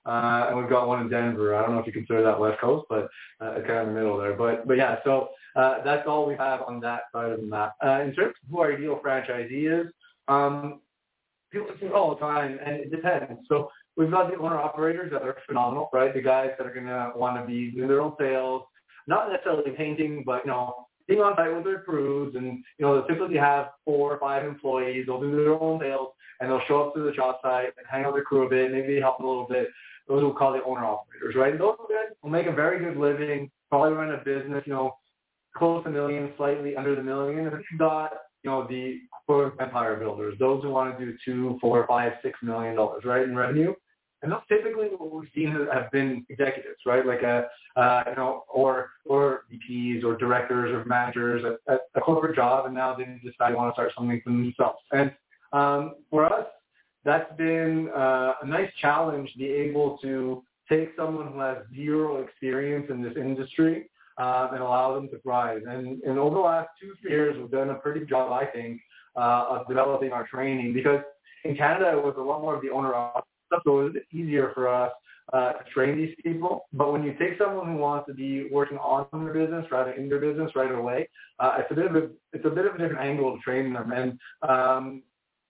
Uh, 0.05 0.45
and 0.49 0.57
we've 0.57 0.69
got 0.69 0.87
one 0.87 1.01
in 1.01 1.09
Denver. 1.09 1.55
I 1.55 1.63
don't 1.63 1.73
know 1.73 1.79
if 1.79 1.87
you 1.87 1.91
consider 1.91 2.21
that 2.23 2.39
West 2.39 2.61
Coast, 2.61 2.85
but 2.89 3.09
uh, 3.41 3.53
it's 3.55 3.67
kind 3.67 3.79
of 3.79 3.87
in 3.87 3.95
the 3.95 3.99
middle 3.99 4.17
there. 4.19 4.33
But 4.33 4.67
but 4.67 4.77
yeah, 4.77 4.97
so 5.03 5.29
uh, 5.55 5.83
that's 5.83 6.07
all 6.07 6.27
we 6.27 6.35
have 6.35 6.61
on 6.61 6.79
that 6.81 7.03
side 7.11 7.31
of 7.31 7.41
the 7.41 7.47
map. 7.47 7.73
Uh, 7.83 8.01
in 8.01 8.13
terms 8.13 8.35
of 8.43 8.49
who 8.49 8.59
our 8.59 8.73
ideal 8.73 9.01
franchisee 9.03 9.81
is, 9.81 9.91
um, 10.27 10.79
people 11.51 11.67
say 11.81 11.89
all 11.89 12.13
the 12.13 12.21
time, 12.21 12.59
and 12.63 12.75
it 12.75 12.91
depends. 12.91 13.41
So 13.49 13.71
we've 13.97 14.11
got 14.11 14.29
the 14.29 14.37
owner 14.37 14.57
operators 14.57 15.11
that 15.11 15.23
are 15.23 15.37
phenomenal, 15.47 15.89
right? 15.91 16.13
The 16.13 16.21
guys 16.21 16.51
that 16.59 16.67
are 16.67 16.73
going 16.73 16.85
to 16.85 17.13
want 17.15 17.41
to 17.41 17.47
be 17.47 17.71
doing 17.71 17.87
their 17.87 18.01
own 18.01 18.13
sales, 18.19 18.61
not 19.07 19.31
necessarily 19.31 19.71
painting, 19.71 20.23
but 20.23 20.45
you 20.45 20.51
know, 20.51 20.85
being 21.09 21.21
on 21.21 21.35
site 21.35 21.53
with 21.53 21.65
their 21.65 21.81
crews, 21.81 22.35
and 22.35 22.63
you 22.77 22.85
know, 22.85 23.01
they 23.01 23.13
typically 23.13 23.37
have 23.37 23.71
four 23.83 24.13
or 24.13 24.19
five 24.19 24.45
employees. 24.45 25.05
They'll 25.07 25.19
do 25.19 25.31
their 25.31 25.53
own 25.53 25.79
sales, 25.81 26.09
and 26.39 26.49
they'll 26.49 26.61
show 26.67 26.83
up 26.83 26.95
to 26.95 27.01
the 27.01 27.11
job 27.11 27.35
site 27.41 27.73
and 27.77 27.85
hang 27.89 28.05
out 28.05 28.13
with 28.13 28.21
the 28.21 28.25
crew 28.25 28.45
a 28.45 28.49
bit, 28.49 28.71
maybe 28.71 29.01
help 29.01 29.19
a 29.19 29.25
little 29.25 29.47
bit. 29.49 29.67
Those 30.07 30.23
we'll 30.23 30.33
call 30.33 30.53
the 30.53 30.63
owner 30.63 30.85
operators, 30.85 31.35
right? 31.35 31.51
And 31.51 31.59
those 31.59 31.75
guys 31.89 32.15
will 32.23 32.29
make 32.29 32.47
a 32.47 32.51
very 32.51 32.79
good 32.79 32.97
living, 32.97 33.51
probably 33.69 33.93
run 33.93 34.11
a 34.13 34.17
business, 34.17 34.63
you 34.65 34.73
know, 34.73 34.95
close 35.57 35.83
to 35.83 35.89
million, 35.89 36.31
slightly 36.37 36.75
under 36.75 36.95
the 36.95 37.03
million. 37.03 37.47
And 37.47 37.63
you've 37.71 37.79
got 37.79 38.13
you 38.43 38.49
know, 38.49 38.67
the 38.67 38.99
empire 39.59 39.95
builders, 39.97 40.35
those 40.39 40.63
who 40.63 40.69
want 40.69 40.97
to 40.97 41.05
do 41.05 41.17
two, 41.25 41.57
four, 41.61 41.85
five, 41.87 42.13
six 42.23 42.39
million 42.41 42.75
dollars, 42.75 43.03
right, 43.05 43.23
in 43.23 43.35
revenue. 43.35 43.73
And 44.21 44.31
those 44.31 44.41
typically 44.49 44.87
what 44.87 45.11
we've 45.11 45.29
seen 45.33 45.51
have 45.71 45.91
been 45.91 46.25
executives, 46.29 46.79
right? 46.85 47.05
Like 47.05 47.21
a, 47.21 47.47
uh, 47.75 48.03
you 48.09 48.15
know, 48.15 48.43
or 48.53 48.89
or 49.05 49.45
VPs 49.51 50.03
or 50.03 50.17
directors 50.17 50.71
or 50.71 50.83
managers 50.85 51.43
at, 51.45 51.73
at 51.73 51.81
a 51.95 52.01
corporate 52.01 52.35
job, 52.35 52.65
and 52.65 52.75
now 52.75 52.95
they 52.95 53.05
decide 53.23 53.51
they 53.51 53.55
want 53.55 53.73
to 53.73 53.75
start 53.75 53.91
something 53.97 54.21
for 54.23 54.31
themselves. 54.31 54.79
And 54.91 55.11
um, 55.53 55.95
for 56.09 56.25
us, 56.25 56.45
that's 57.05 57.33
been 57.37 57.89
uh, 57.95 58.33
a 58.41 58.45
nice 58.45 58.71
challenge 58.81 59.31
to 59.31 59.37
be 59.37 59.47
able 59.47 59.97
to 59.99 60.43
take 60.69 60.91
someone 60.97 61.31
who 61.31 61.39
has 61.39 61.57
zero 61.73 62.21
experience 62.21 62.87
in 62.89 63.01
this 63.01 63.13
industry 63.15 63.89
um, 64.17 64.49
and 64.53 64.61
allow 64.61 64.93
them 64.93 65.09
to 65.09 65.19
thrive. 65.19 65.63
And, 65.67 66.03
and 66.03 66.19
over 66.19 66.35
the 66.35 66.41
last 66.41 66.69
two, 66.79 66.93
years, 67.09 67.35
we've 67.37 67.49
done 67.49 67.69
a 67.69 67.75
pretty 67.75 68.01
good 68.01 68.09
job, 68.09 68.31
I 68.31 68.45
think, 68.45 68.81
uh, 69.15 69.45
of 69.49 69.67
developing 69.67 70.11
our 70.11 70.27
training 70.27 70.73
because 70.73 71.01
in 71.45 71.55
Canada 71.55 71.97
it 71.97 72.03
was 72.03 72.15
a 72.17 72.21
lot 72.21 72.41
more 72.41 72.55
of 72.55 72.61
the 72.61 72.69
owner 72.69 72.93
stuff, 73.49 73.61
so 73.65 73.79
it 73.81 73.83
was 73.83 73.93
easier 74.11 74.51
for 74.53 74.67
us 74.67 74.91
uh, 75.33 75.53
to 75.53 75.63
train 75.73 75.97
these 75.97 76.15
people. 76.23 76.65
But 76.73 76.91
when 76.91 77.03
you 77.03 77.13
take 77.19 77.37
someone 77.37 77.67
who 77.67 77.77
wants 77.77 78.07
to 78.07 78.13
be 78.13 78.49
working 78.51 78.77
on 78.77 79.07
their 79.13 79.33
business 79.33 79.65
rather 79.71 79.91
in 79.91 80.09
their 80.09 80.19
business 80.19 80.51
right 80.55 80.71
away, 80.71 81.09
uh, 81.39 81.57
it's 81.59 81.71
a 81.71 81.75
bit 81.75 81.85
of 81.85 81.95
a 81.95 82.09
it's 82.33 82.45
a 82.45 82.49
bit 82.49 82.65
of 82.65 82.75
a 82.75 82.77
different 82.77 83.01
angle 83.01 83.35
to 83.35 83.41
train 83.41 83.73
them. 83.73 83.91
And 83.91 84.19
um, 84.47 85.03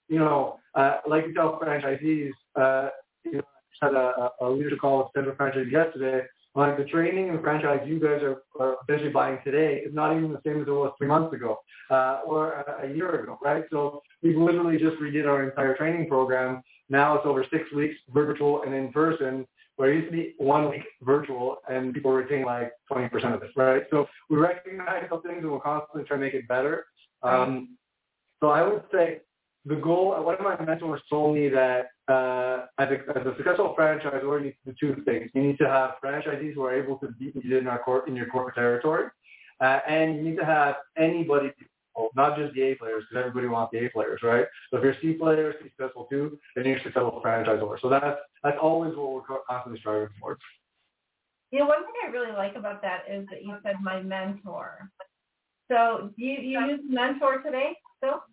you 0.07 0.19
know, 0.19 0.59
uh, 0.75 0.97
like 1.07 1.25
you 1.27 1.33
tell 1.33 1.59
franchisees, 1.59 2.31
uh, 2.55 2.89
you 3.23 3.37
know, 3.37 3.43
I 3.81 3.85
had 3.85 3.95
a, 3.95 4.31
a 4.41 4.49
leadership 4.49 4.79
call 4.79 4.97
with 4.99 5.07
Central 5.15 5.35
Franchise 5.35 5.67
yesterday, 5.71 6.25
like 6.55 6.77
the 6.77 6.83
training 6.85 7.29
and 7.29 7.41
franchise 7.41 7.79
you 7.85 7.99
guys 7.99 8.21
are, 8.23 8.41
are 8.59 8.77
essentially 8.83 9.11
buying 9.11 9.37
today 9.43 9.81
is 9.85 9.93
not 9.93 10.15
even 10.15 10.31
the 10.31 10.41
same 10.45 10.61
as 10.61 10.67
it 10.67 10.71
was 10.71 10.91
three 10.97 11.07
months 11.07 11.33
ago 11.33 11.59
uh, 11.91 12.21
or 12.25 12.53
a, 12.53 12.87
a 12.87 12.93
year 12.93 13.21
ago, 13.21 13.37
right? 13.41 13.63
So 13.71 14.01
we've 14.23 14.37
literally 14.37 14.77
just 14.77 14.97
redid 14.97 15.27
our 15.27 15.43
entire 15.43 15.75
training 15.77 16.07
program. 16.07 16.61
Now 16.89 17.15
it's 17.15 17.25
over 17.25 17.45
six 17.51 17.71
weeks 17.73 17.95
virtual 18.13 18.63
and 18.63 18.73
in 18.73 18.91
person, 18.91 19.45
where 19.75 19.91
it 19.91 19.95
used 19.95 20.07
to 20.07 20.11
be 20.11 20.33
one 20.37 20.69
week 20.69 20.83
virtual 21.01 21.57
and 21.69 21.93
people 21.93 22.11
retaining 22.11 22.45
like 22.45 22.71
20% 22.91 23.33
of 23.33 23.43
it, 23.43 23.51
right? 23.55 23.83
So 23.91 24.07
we 24.29 24.37
recognize 24.37 25.05
those 25.09 25.21
things 25.25 25.37
and 25.39 25.51
we're 25.51 25.59
constantly 25.61 26.03
trying 26.03 26.19
to 26.19 26.25
make 26.25 26.33
it 26.33 26.47
better. 26.47 26.85
Um, 27.23 27.77
so 28.41 28.49
I 28.49 28.61
would 28.61 28.83
say 28.91 29.21
the 29.65 29.75
goal, 29.75 30.21
one 30.23 30.35
of 30.35 30.41
my 30.41 30.59
mentors 30.65 31.01
told 31.09 31.35
me 31.35 31.49
that 31.49 31.87
uh, 32.07 32.65
as, 32.77 32.89
a, 32.89 33.17
as 33.17 33.25
a 33.25 33.33
successful 33.37 33.75
franchisor, 33.77 34.39
you 34.39 34.45
need 34.45 34.55
to 34.65 34.73
do 34.73 34.95
two 34.95 35.01
things. 35.03 35.29
You 35.33 35.43
need 35.43 35.57
to 35.59 35.67
have 35.67 35.91
franchisees 36.03 36.53
who 36.55 36.63
are 36.63 36.75
able 36.75 36.97
to 36.97 37.09
beat 37.19 37.35
you 37.35 37.57
in, 37.57 37.67
our 37.67 37.79
cor- 37.79 38.07
in 38.07 38.15
your 38.15 38.27
corporate 38.27 38.55
territory, 38.55 39.07
uh, 39.61 39.79
and 39.87 40.15
you 40.15 40.21
need 40.23 40.37
to 40.37 40.45
have 40.45 40.75
anybody, 40.97 41.51
not 42.15 42.37
just 42.37 42.53
the 42.53 42.61
A 42.61 42.75
players, 42.75 43.03
because 43.09 43.25
everybody 43.25 43.47
wants 43.47 43.71
the 43.71 43.85
A 43.85 43.89
players, 43.89 44.21
right? 44.23 44.45
So 44.69 44.77
if 44.77 44.83
you're 44.83 44.95
C 45.01 45.13
players, 45.13 45.55
C 45.61 45.69
successful 45.69 46.07
too, 46.09 46.39
then 46.55 46.65
you're 46.65 46.77
a 46.77 46.83
successful 46.83 47.21
franchisor. 47.23 47.79
So 47.81 47.89
that's 47.89 48.17
that's 48.43 48.57
always 48.61 48.95
what 48.95 49.11
we're 49.11 49.39
constantly 49.47 49.79
striving 49.79 50.09
for. 50.19 50.37
You 51.51 51.59
know, 51.59 51.65
one 51.65 51.83
thing 51.83 51.93
I 52.05 52.11
really 52.11 52.31
like 52.31 52.55
about 52.55 52.81
that 52.83 53.03
is 53.09 53.25
that 53.31 53.43
you 53.43 53.57
said 53.63 53.77
my 53.81 54.01
mentor. 54.01 54.89
So 55.71 56.11
do 56.17 56.23
you, 56.23 56.39
you 56.39 56.59
use 56.67 56.81
mentor 56.87 57.41
today 57.41 57.73
still? 57.97 58.23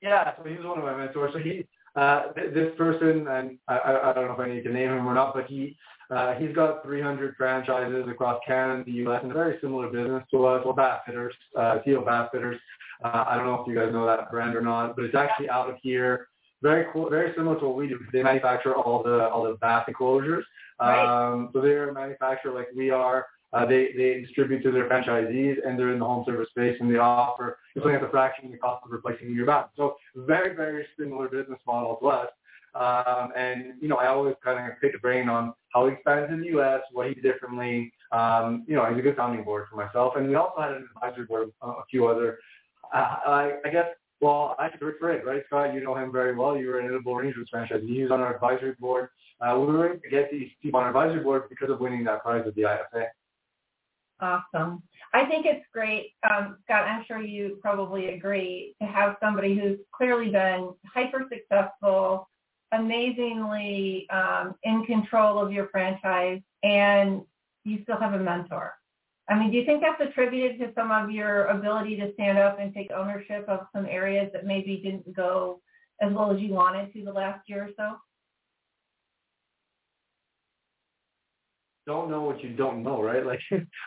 Yeah, 0.00 0.32
so 0.36 0.48
he's 0.48 0.64
one 0.64 0.78
of 0.78 0.84
my 0.84 0.96
mentors. 0.96 1.32
So 1.34 1.38
he, 1.38 1.66
uh, 1.94 2.32
th- 2.32 2.54
this 2.54 2.72
person, 2.78 3.28
and 3.28 3.58
I, 3.68 3.78
I 4.04 4.12
don't 4.14 4.26
know 4.26 4.32
if 4.32 4.40
I 4.40 4.48
need 4.48 4.64
to 4.64 4.72
name 4.72 4.90
him 4.90 5.06
or 5.06 5.14
not, 5.14 5.34
but 5.34 5.46
he, 5.46 5.76
uh, 6.10 6.34
he's 6.34 6.54
got 6.54 6.82
300 6.82 7.36
franchises 7.36 8.06
across 8.08 8.40
Canada, 8.46 8.82
the 8.84 8.92
U.S., 8.92 9.20
and 9.22 9.30
a 9.30 9.34
very 9.34 9.58
similar 9.60 9.88
business 9.88 10.24
to 10.32 10.46
us. 10.46 10.62
Well, 10.64 10.74
Bath 10.74 11.02
Fitters, 11.06 11.34
uh, 11.56 11.78
Theo 11.84 12.04
Bath 12.04 12.30
Fitters. 12.32 12.60
Uh, 13.04 13.24
I 13.26 13.36
don't 13.36 13.46
know 13.46 13.60
if 13.60 13.68
you 13.68 13.74
guys 13.74 13.92
know 13.92 14.06
that 14.06 14.30
brand 14.30 14.56
or 14.56 14.60
not, 14.60 14.96
but 14.96 15.04
it's 15.04 15.14
actually 15.14 15.48
out 15.48 15.70
of 15.70 15.76
here. 15.82 16.28
Very 16.62 16.86
cool, 16.92 17.08
very 17.08 17.32
similar 17.36 17.58
to 17.60 17.66
what 17.68 17.76
we 17.76 17.88
do. 17.88 17.98
They 18.12 18.22
manufacture 18.22 18.74
all 18.74 19.02
the 19.02 19.28
all 19.30 19.44
the 19.44 19.54
bath 19.54 19.88
enclosures. 19.88 20.44
Right. 20.78 21.30
Um, 21.32 21.50
so 21.52 21.60
they're 21.60 21.88
a 21.88 21.94
manufacturer 21.94 22.52
like 22.52 22.68
we 22.76 22.90
are. 22.90 23.26
Uh, 23.52 23.66
they, 23.66 23.88
they 23.96 24.20
distribute 24.20 24.62
to 24.62 24.70
their 24.70 24.88
franchisees 24.88 25.56
and 25.66 25.78
they're 25.78 25.92
in 25.92 25.98
the 25.98 26.04
home 26.04 26.24
service 26.24 26.48
space 26.50 26.76
and 26.80 26.92
they 26.92 26.98
offer 26.98 27.58
something 27.74 27.94
at 27.94 28.00
the 28.00 28.08
fraction 28.08 28.46
of 28.46 28.52
the 28.52 28.58
cost 28.58 28.84
of 28.84 28.92
replacing 28.92 29.34
your 29.34 29.46
bath. 29.46 29.66
So 29.76 29.96
very, 30.14 30.54
very 30.54 30.86
similar 30.98 31.28
business 31.28 31.58
model 31.66 31.96
to 31.96 32.06
us. 32.08 32.28
Um, 32.76 33.32
and, 33.36 33.74
you 33.80 33.88
know, 33.88 33.96
I 33.96 34.06
always 34.06 34.36
kind 34.44 34.70
of 34.70 34.80
pick 34.80 34.94
a 34.94 34.98
brain 34.98 35.28
on 35.28 35.52
how 35.70 35.86
he 35.86 35.92
expands 35.92 36.32
in 36.32 36.40
the 36.40 36.46
U.S., 36.48 36.80
what 36.92 37.08
he 37.08 37.14
did 37.14 37.22
differently. 37.22 37.92
Um, 38.12 38.64
you 38.66 38.74
know, 38.74 38.86
he's 38.86 38.98
a 38.98 39.02
good 39.02 39.16
sounding 39.16 39.44
board 39.44 39.66
for 39.70 39.76
myself. 39.76 40.14
And 40.16 40.28
we 40.28 40.34
also 40.34 40.60
had 40.60 40.72
an 40.72 40.88
advisory 40.94 41.26
board 41.26 41.50
a 41.62 41.72
few 41.90 42.06
other, 42.06 42.38
uh, 42.94 43.16
I, 43.26 43.52
I 43.64 43.70
guess, 43.70 43.86
Well, 44.20 44.56
I 44.58 44.68
Rick 44.80 45.00
Frig, 45.00 45.24
right, 45.24 45.42
Scott? 45.46 45.72
You 45.74 45.80
know 45.80 45.94
him 45.94 46.12
very 46.12 46.34
well. 46.34 46.56
You 46.56 46.68
were 46.68 46.78
an 46.78 46.86
Edible 46.86 47.14
Arrangements 47.14 47.50
franchise. 47.50 47.82
He's 47.86 48.10
on 48.10 48.20
our 48.20 48.34
advisory 48.34 48.74
board. 48.78 49.08
Uh, 49.40 49.58
we 49.58 49.66
were 49.66 49.90
able 49.90 50.00
to 50.00 50.10
get 50.10 50.30
these 50.30 50.50
people 50.62 50.80
on 50.80 50.84
our 50.84 50.90
advisory 50.90 51.22
board 51.22 51.44
because 51.48 51.70
of 51.70 51.80
winning 51.80 52.04
that 52.04 52.22
prize 52.22 52.44
at 52.46 52.54
the 52.54 52.62
IFA. 52.62 53.06
Awesome. 54.20 54.82
I 55.14 55.24
think 55.24 55.46
it's 55.46 55.64
great, 55.72 56.12
um, 56.28 56.58
Scott. 56.64 56.84
I'm 56.84 57.04
sure 57.06 57.20
you 57.20 57.58
probably 57.62 58.10
agree 58.10 58.76
to 58.80 58.86
have 58.86 59.16
somebody 59.20 59.58
who's 59.58 59.78
clearly 59.92 60.30
been 60.30 60.70
hyper 60.84 61.24
successful, 61.32 62.28
amazingly 62.72 64.08
um, 64.10 64.54
in 64.62 64.84
control 64.86 65.38
of 65.38 65.52
your 65.52 65.68
franchise, 65.68 66.40
and 66.62 67.22
you 67.64 67.82
still 67.82 67.98
have 67.98 68.14
a 68.14 68.18
mentor. 68.18 68.74
I 69.28 69.38
mean, 69.38 69.52
do 69.52 69.58
you 69.58 69.64
think 69.64 69.82
that's 69.82 70.00
attributed 70.00 70.58
to 70.58 70.72
some 70.74 70.90
of 70.90 71.10
your 71.10 71.46
ability 71.46 71.96
to 71.96 72.12
stand 72.14 72.38
up 72.38 72.58
and 72.58 72.74
take 72.74 72.90
ownership 72.90 73.48
of 73.48 73.60
some 73.74 73.86
areas 73.86 74.28
that 74.32 74.44
maybe 74.44 74.78
didn't 74.78 75.14
go 75.14 75.60
as 76.00 76.12
well 76.12 76.32
as 76.32 76.40
you 76.40 76.52
wanted 76.52 76.92
to 76.92 77.04
the 77.04 77.12
last 77.12 77.48
year 77.48 77.64
or 77.64 77.70
so? 77.76 77.96
Don't 81.86 82.10
know 82.10 82.22
what 82.22 82.42
you 82.42 82.50
don't 82.50 82.82
know, 82.82 83.02
right? 83.02 83.24
Like 83.30 83.40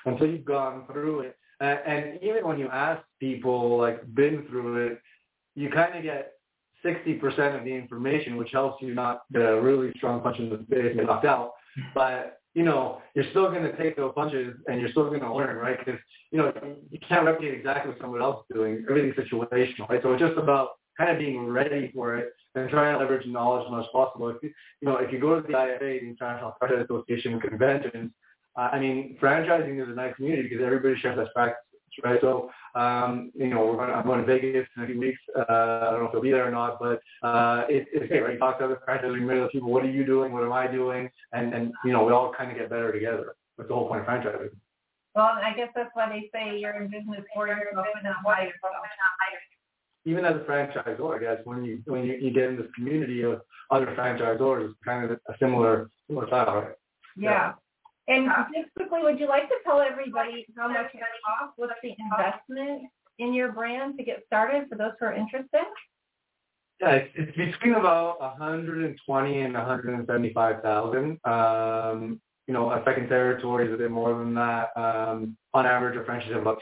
until 0.06 0.28
you've 0.28 0.46
gone 0.46 0.86
through 0.92 1.22
it. 1.22 1.38
And, 1.60 1.80
and 1.86 2.24
even 2.24 2.48
when 2.48 2.60
you 2.60 2.70
ask 2.70 3.02
people 3.20 3.78
like 3.78 4.02
been 4.14 4.46
through 4.48 4.88
it, 4.88 5.02
you 5.56 5.70
kind 5.70 5.96
of 5.96 6.04
get 6.04 6.33
60% 6.86 7.58
of 7.58 7.64
the 7.64 7.74
information, 7.74 8.38
which 8.38 8.52
helps 8.52 8.82
you 8.82 8.94
not 8.94 9.24
get 9.32 9.42
a 9.42 9.62
really 9.62 9.92
strong 9.98 10.22
punch 10.22 10.40
in 10.40 10.50
the 10.50 10.58
face 10.70 10.96
and 10.98 11.08
knocked 11.08 11.26
out. 11.26 11.54
But 11.96 12.40
you 12.54 12.64
know, 12.64 13.02
you're 13.16 13.30
still 13.32 13.50
going 13.50 13.64
to 13.64 13.76
take 13.78 13.96
those 13.98 14.14
punches 14.14 14.56
and 14.68 14.80
you're 14.80 14.92
still 14.92 15.10
going 15.10 15.22
to 15.22 15.34
learn, 15.34 15.58
right? 15.58 15.78
Because, 15.78 16.00
you 16.32 16.38
know, 16.38 16.54
you 16.92 17.00
can't 17.08 17.26
replicate 17.26 17.54
exactly 17.56 17.92
what 17.92 18.00
someone 18.00 18.22
else 18.22 18.46
is 18.50 18.56
doing. 18.56 18.86
Everything's 18.88 19.16
situational, 19.16 19.90
right? 19.90 20.02
So 20.04 20.14
it's 20.14 20.22
just 20.22 20.38
about 20.38 20.70
kind 20.98 21.12
of 21.12 21.18
being 21.18 21.48
ready 21.48 21.92
for 21.94 22.16
it 22.18 22.30
and 22.54 22.70
trying 22.70 22.94
to 22.94 23.00
leverage 23.00 23.26
knowledge 23.26 23.66
as 23.66 23.72
much 23.72 23.86
as 23.86 23.92
possible. 23.92 24.30
If 24.30 24.38
you, 24.44 24.52
you 24.82 24.88
know, 24.88 24.98
if 24.98 25.12
you 25.12 25.20
go 25.20 25.40
to 25.40 25.42
the 25.42 25.54
IFA, 25.54 25.80
the 25.80 26.08
International 26.08 26.56
Franchise 26.60 26.86
Association 26.86 27.40
conventions, 27.40 28.12
uh, 28.56 28.70
I 28.72 28.80
mean, 28.80 29.18
franchising 29.20 29.82
is 29.82 29.90
a 29.90 29.96
nice 29.96 30.16
community 30.16 30.48
because 30.48 30.64
everybody 30.64 30.96
shares 31.00 31.18
best 31.18 31.34
practices, 31.34 31.73
right? 32.04 32.20
So, 32.22 32.50
um, 32.76 33.32
you 33.36 33.48
know, 33.48 33.66
we're 33.66 33.76
going 33.76 33.90
to, 33.90 33.96
I'm 33.96 34.06
going 34.06 34.20
to 34.20 34.26
Vegas 34.26 34.68
in 34.78 34.84
a 34.84 34.88
few 34.88 35.00
weeks. 35.00 35.20
Uh, 35.38 35.44
I 35.50 35.92
don't 35.92 36.00
know 36.00 36.10
if 36.10 36.16
I'll 36.16 36.22
be 36.22 36.32
there 36.32 36.48
or 36.48 36.52
not, 36.52 36.80
but 36.80 37.02
uh, 37.28 37.66
it, 37.70 37.88
it's 37.94 38.08
great, 38.08 38.24
right? 38.24 38.34
You 38.34 38.40
talk 38.40 38.60
to 38.60 38.66
other 38.66 38.82
franchisors, 38.88 39.20
you 39.20 39.26
meet 39.28 39.38
other 39.38 39.50
people. 39.50 39.72
What 39.72 39.84
are 39.84 39.92
you 39.92 40.06
doing? 40.06 40.32
What 40.32 40.44
am 40.44 40.54
I 40.54 40.68
doing? 40.68 41.10
And 41.34 41.54
and 41.54 41.74
you 41.86 41.92
know, 41.92 42.04
we 42.04 42.12
all 42.12 42.34
kind 42.34 42.52
of 42.52 42.58
get 42.58 42.70
better 42.70 42.92
together. 42.92 43.36
That's 43.58 43.68
the 43.68 43.76
whole 43.76 43.88
point 43.88 44.02
of 44.02 44.08
franchising. 44.08 44.50
Well, 45.16 45.26
I 45.26 45.54
guess 45.56 45.70
that's 45.76 45.92
why 45.94 46.10
they 46.10 46.30
say 46.34 46.58
you're 46.58 46.82
in 46.82 46.90
business 46.90 47.24
for 47.34 47.48
yourself 47.48 47.86
and 47.96 48.04
not 48.04 48.24
by 48.26 48.42
yourself. 48.42 48.74
Even 50.06 50.26
as 50.26 50.36
a 50.36 50.40
franchisor, 50.40 51.16
I 51.16 51.20
guess 51.20 51.46
when 51.46 51.64
you 51.64 51.82
when 51.86 52.04
you, 52.04 52.16
you 52.16 52.32
get 52.32 52.50
in 52.50 52.58
this 52.58 52.68
community 52.76 53.22
of 53.22 53.42
other 53.72 53.86
franchisors, 53.98 54.70
it's 54.70 54.80
kind 54.84 55.06
of 55.06 55.12
a 55.12 55.34
similar 55.40 55.90
similar 56.08 56.28
style, 56.28 56.56
right? 56.56 56.76
Yeah. 57.16 57.54
And 58.08 58.28
just 58.54 58.74
quickly, 58.76 59.00
would 59.02 59.20
you 59.20 59.28
like 59.28 59.48
to 59.48 59.56
tell 59.64 59.80
everybody 59.80 60.46
how 60.58 60.68
much 60.68 60.94
it 60.94 61.00
costs? 61.26 61.54
What's 61.56 61.74
the 61.82 61.96
investment 61.98 62.90
in 63.20 63.34
your 63.34 63.52
brand 63.52 63.98
to 63.98 64.04
get 64.04 64.24
started 64.28 64.68
for 64.70 64.78
those 64.78 64.92
who 65.00 65.06
are 65.06 65.14
interested? 65.14 65.66
Yeah, 66.82 67.00
it's, 67.16 67.38
between 67.38 67.76
about 67.76 68.20
120 68.20 69.42
and 69.42 69.54
175,000. 69.54 71.20
Um, 71.24 72.20
you 72.48 72.54
know, 72.54 72.72
a 72.72 72.82
second 72.84 73.08
territory 73.08 73.68
is 73.68 73.74
a 73.74 73.78
bit 73.78 73.92
more 73.92 74.18
than 74.18 74.34
that. 74.34 74.70
Um, 74.76 75.38
on 75.54 75.66
average, 75.66 75.98
a 75.98 76.04
franchise 76.04 76.34
about 76.36 76.60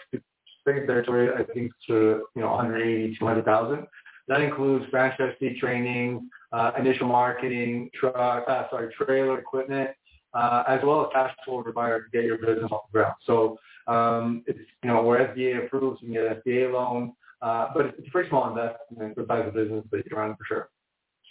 second 0.63 0.85
territory, 0.85 1.29
I 1.33 1.43
think, 1.53 1.71
to 1.87 2.25
you 2.35 2.41
know 2.41 2.51
180, 2.51 3.17
200,000. 3.17 3.87
That 4.27 4.41
includes 4.41 4.85
franchise 4.91 5.33
fee 5.39 5.59
training, 5.59 6.29
uh, 6.51 6.71
initial 6.77 7.07
marketing, 7.07 7.89
truck, 7.99 8.43
uh, 8.47 8.69
sorry, 8.69 8.93
trailer 8.93 9.39
equipment, 9.39 9.89
uh, 10.33 10.63
as 10.67 10.79
well 10.83 11.01
as 11.01 11.07
cash 11.13 11.33
flow 11.45 11.59
required 11.59 12.05
to 12.11 12.17
get 12.17 12.25
your 12.25 12.37
business 12.37 12.71
off 12.71 12.83
the 12.91 12.99
ground. 12.99 13.15
So 13.25 13.57
um, 13.87 14.43
it's 14.47 14.59
you 14.83 14.89
know 14.89 15.03
where 15.03 15.33
SBA 15.33 15.65
approves, 15.65 16.01
you 16.01 16.07
can 16.07 16.13
get 16.13 16.25
an 16.25 16.41
SBA 16.45 16.73
loan, 16.73 17.13
uh, 17.41 17.69
but 17.73 17.87
it's 17.87 18.07
a 18.07 18.11
pretty 18.11 18.29
small 18.29 18.49
investment 18.49 19.15
for 19.15 19.21
the 19.21 19.27
size 19.27 19.47
of 19.47 19.53
business 19.53 19.83
that 19.91 20.03
you 20.09 20.15
run 20.15 20.35
for 20.35 20.45
sure. 20.45 20.69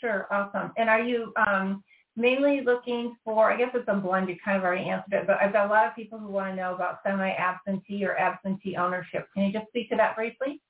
Sure, 0.01 0.27
awesome. 0.31 0.73
And 0.77 0.89
are 0.89 1.03
you 1.03 1.33
um, 1.47 1.85
mainly 2.17 2.63
looking 2.63 3.17
for? 3.25 3.53
I 3.53 3.57
guess 3.57 3.71
it's 3.75 3.89
a 3.89 3.95
blend. 3.95 4.29
You 4.29 4.37
kind 4.43 4.57
of 4.57 4.65
already 4.65 4.89
answered 4.89 5.13
it, 5.13 5.27
but 5.27 5.37
I've 5.41 5.53
got 5.53 5.67
a 5.67 5.71
lot 5.71 5.87
of 5.87 5.95
people 5.95 6.19
who 6.19 6.29
want 6.29 6.51
to 6.53 6.57
know 6.57 6.75
about 6.75 7.01
semi-absentee 7.05 8.05
or 8.05 8.17
absentee 8.17 8.77
ownership. 8.77 9.29
Can 9.35 9.45
you 9.45 9.53
just 9.53 9.69
speak 9.69 9.91
to 9.91 9.97
that 9.97 10.17
briefly? 10.17 10.61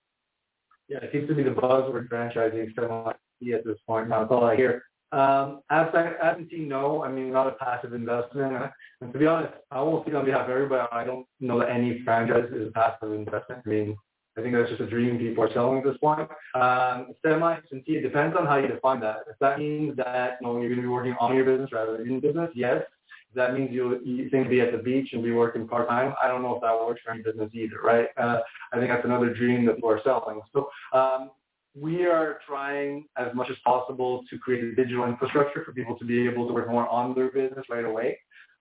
Yeah, 0.89 0.99
it 0.99 1.11
seems 1.13 1.29
to 1.29 1.35
be 1.35 1.45
the 1.45 1.51
buzzword 1.51 2.09
franchising 2.09 2.75
semi-absentee 2.75 3.55
at 3.55 3.65
this 3.65 3.79
point. 3.87 4.09
Now 4.09 4.27
all 4.27 4.45
I 4.45 4.57
hear. 4.57 4.83
Um, 5.13 5.63
absentee, 5.71 6.61
no. 6.61 7.03
I 7.03 7.11
mean, 7.11 7.33
not 7.33 7.49
a 7.49 7.53
passive 7.53 7.95
investment. 7.95 8.71
And 9.01 9.13
to 9.13 9.19
be 9.19 9.27
honest, 9.27 9.55
I 9.71 9.81
won't 9.81 10.05
speak 10.05 10.15
on 10.15 10.25
behalf 10.25 10.45
of 10.45 10.51
everybody. 10.51 10.87
I 10.93 11.05
don't 11.05 11.27
know 11.41 11.59
that 11.61 11.71
any 11.71 12.03
franchise 12.05 12.51
is 12.53 12.69
a 12.69 12.71
passive 12.71 13.13
investment. 13.13 13.63
I 13.67 13.69
mean, 13.69 13.97
I 14.39 14.43
think 14.43 14.55
that's 14.55 14.69
just 14.71 14.81
a 14.81 14.87
dream 14.87 15.19
people 15.19 15.45
are 15.45 15.53
selling 15.53 15.79
at 15.79 15.85
this 15.85 15.97
point. 15.99 16.29
Um, 16.55 17.09
semi-absentee, 17.23 17.97
it 17.97 18.03
depends 18.03 18.37
on 18.39 18.47
how 18.47 18.57
you 18.57 18.69
define 18.69 19.01
that. 19.01 19.25
If 19.29 19.37
that 19.41 19.59
means 19.59 19.97
that 19.97 20.39
you 20.41 20.47
know, 20.47 20.61
you're 20.61 20.69
going 20.69 20.77
to 20.77 20.83
be 20.83 20.89
working 20.89 21.17
on 21.21 21.35
your 21.35 21.45
business 21.45 21.71
rather 21.73 21.97
than 21.97 22.09
in 22.09 22.21
business, 22.21 22.51
yes. 22.55 22.83
If 23.31 23.37
that 23.37 23.55
means 23.55 23.71
you 23.73 24.01
you 24.05 24.29
think 24.31 24.49
be 24.49 24.61
at 24.61 24.73
the 24.73 24.79
beach 24.79 25.11
and 25.13 25.23
be 25.23 25.31
working 25.31 25.69
part 25.69 25.89
time. 25.89 26.15
I 26.21 26.27
don't 26.27 26.43
know 26.43 26.57
if 26.57 26.63
that 26.63 26.75
works 26.75 27.01
for 27.05 27.13
any 27.13 27.23
business 27.23 27.51
either, 27.53 27.81
right? 27.83 28.09
Uh, 28.17 28.41
I 28.73 28.79
think 28.79 28.89
that's 28.89 29.05
another 29.05 29.33
dream 29.33 29.67
that 29.67 29.77
people 29.77 29.91
are 29.91 30.03
selling. 30.03 30.41
So 30.53 30.69
um, 30.93 31.31
we 31.75 32.05
are 32.05 32.41
trying 32.47 33.07
as 33.17 33.29
much 33.35 33.49
as 33.51 33.57
possible 33.65 34.25
to 34.31 34.39
create 34.39 34.65
a 34.65 34.75
digital 34.75 35.05
infrastructure 35.05 35.65
for 35.65 35.73
people 35.73 35.97
to 35.99 36.05
be 36.05 36.27
able 36.27 36.47
to 36.49 36.53
work 36.53 36.69
more 36.69 36.89
on 36.89 37.15
their 37.15 37.31
business 37.31 37.65
right 37.71 37.85
away. 37.85 38.19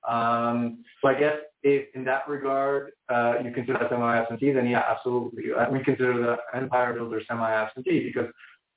Um, 0.08 0.84
so 1.02 1.10
I 1.10 1.20
guess 1.20 1.36
if 1.64 1.94
in 1.94 2.06
that 2.06 2.28
regard 2.28 2.92
uh, 3.10 3.36
you 3.44 3.52
consider 3.52 3.80
that 3.80 3.90
semi-absentee, 3.90 4.52
then 4.54 4.68
yeah, 4.68 4.84
absolutely. 4.90 5.46
Uh, 5.52 5.70
we 5.70 5.84
consider 5.84 6.14
the 6.14 6.58
Empire 6.58 6.94
Builder 6.94 7.22
semi-absentee 7.28 8.06
because 8.06 8.32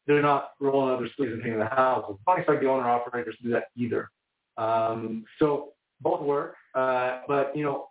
they're 0.06 0.22
not 0.22 0.50
rolling 0.60 0.94
out 0.94 0.98
their 0.98 1.10
sleeves 1.16 1.32
and 1.32 1.42
painting 1.42 1.60
the 1.60 1.66
house. 1.66 2.04
It's 2.08 2.18
not 2.26 2.38
expect 2.38 2.62
the 2.62 2.68
owner-operators 2.68 3.36
to 3.36 3.42
do 3.44 3.50
that 3.50 3.64
either. 3.76 4.10
Um, 4.56 5.24
so 5.38 5.74
both 6.00 6.22
work, 6.22 6.56
uh, 6.74 7.20
but 7.28 7.56
you 7.56 7.64
know, 7.64 7.88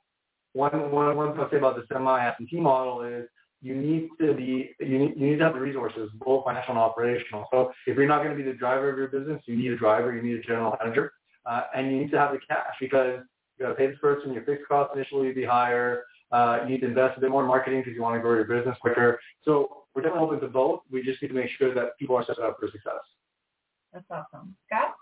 one, 0.53 0.91
one, 0.91 1.15
one 1.15 1.31
thing 1.31 1.39
I'll 1.39 1.49
say 1.49 1.57
about 1.57 1.77
the 1.77 1.83
semi-absentee 1.91 2.59
model 2.59 3.03
is 3.03 3.27
you 3.61 3.75
need 3.75 4.09
to 4.19 4.33
be 4.33 4.75
you 4.79 4.97
need, 4.97 5.13
you 5.15 5.31
need 5.31 5.37
to 5.37 5.43
have 5.43 5.53
the 5.53 5.59
resources, 5.59 6.09
both 6.15 6.45
financial 6.45 6.71
and 6.71 6.79
operational. 6.79 7.45
So 7.51 7.71
if 7.85 7.95
you're 7.95 8.07
not 8.07 8.23
going 8.23 8.35
to 8.35 8.43
be 8.43 8.49
the 8.49 8.57
driver 8.57 8.89
of 8.89 8.97
your 8.97 9.07
business, 9.07 9.41
you 9.45 9.55
need 9.55 9.71
a 9.71 9.77
driver, 9.77 10.15
you 10.15 10.21
need 10.21 10.39
a 10.39 10.41
general 10.41 10.75
manager, 10.81 11.13
uh, 11.45 11.63
and 11.75 11.91
you 11.91 11.99
need 11.99 12.11
to 12.11 12.17
have 12.17 12.31
the 12.31 12.39
cash 12.47 12.75
because 12.79 13.19
you 13.57 13.65
got 13.65 13.69
to 13.69 13.75
pay 13.75 13.87
this 13.87 13.99
person. 13.99 14.33
Your 14.33 14.43
fixed 14.43 14.67
costs 14.67 14.93
initially 14.95 15.27
will 15.27 15.35
be 15.35 15.45
higher. 15.45 16.03
Uh, 16.31 16.59
you 16.63 16.69
need 16.69 16.81
to 16.81 16.87
invest 16.87 17.17
a 17.17 17.21
bit 17.21 17.29
more 17.29 17.41
in 17.41 17.47
marketing 17.47 17.81
because 17.81 17.93
you 17.93 18.01
want 18.01 18.15
to 18.15 18.21
grow 18.21 18.33
your 18.33 18.45
business 18.45 18.77
quicker. 18.81 19.19
So 19.43 19.83
we're 19.93 20.01
definitely 20.01 20.27
open 20.27 20.39
to 20.39 20.47
both. 20.47 20.81
We 20.89 21.03
just 21.03 21.21
need 21.21 21.27
to 21.27 21.33
make 21.33 21.49
sure 21.57 21.73
that 21.73 21.97
people 21.99 22.15
are 22.15 22.25
set 22.25 22.39
up 22.39 22.57
for 22.59 22.67
success. 22.67 23.03
That's 23.93 24.05
awesome, 24.09 24.55
Scott. 24.67 24.95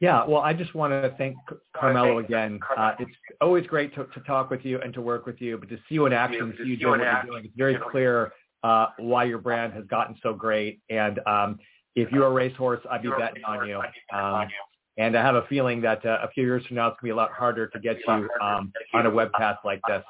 Yeah, 0.00 0.24
well, 0.24 0.40
I 0.40 0.54
just 0.54 0.74
want 0.74 0.92
to 0.92 1.14
thank 1.18 1.36
Carmelo 1.76 2.18
again. 2.18 2.58
Uh, 2.76 2.92
it's 2.98 3.10
always 3.40 3.66
great 3.66 3.94
to, 3.96 4.06
to 4.06 4.20
talk 4.20 4.50
with 4.50 4.64
you 4.64 4.80
and 4.80 4.94
to 4.94 5.02
work 5.02 5.26
with 5.26 5.40
you, 5.40 5.58
but 5.58 5.68
to 5.68 5.76
see 5.88 5.96
you 5.96 6.06
in 6.06 6.12
action, 6.12 6.54
see 6.58 6.70
you 6.70 6.76
doing 6.76 7.00
what 7.00 7.24
you're 7.24 7.32
doing, 7.32 7.44
it's 7.44 7.54
very 7.56 7.76
clear 7.90 8.32
uh, 8.62 8.86
why 8.98 9.24
your 9.24 9.38
brand 9.38 9.72
has 9.74 9.84
gotten 9.86 10.16
so 10.22 10.32
great. 10.32 10.80
And 10.88 11.20
um, 11.26 11.58
if 11.96 12.10
you're 12.12 12.26
a 12.26 12.30
racehorse, 12.30 12.80
I'd 12.90 13.02
be 13.02 13.10
betting 13.10 13.44
on 13.44 13.68
you. 13.68 13.82
Um, 14.16 14.48
and 14.96 15.16
I 15.16 15.22
have 15.22 15.34
a 15.34 15.46
feeling 15.48 15.82
that 15.82 16.04
uh, 16.04 16.18
a 16.22 16.28
few 16.30 16.44
years 16.44 16.64
from 16.66 16.76
now, 16.76 16.88
it's 16.88 17.00
going 17.00 17.00
to 17.00 17.04
be 17.04 17.10
a 17.10 17.16
lot 17.16 17.32
harder 17.32 17.66
to 17.68 17.78
get 17.78 17.98
you 18.06 18.28
um, 18.42 18.72
on 18.94 19.06
a 19.06 19.10
webcast 19.10 19.58
like 19.64 19.80
this. 19.86 20.02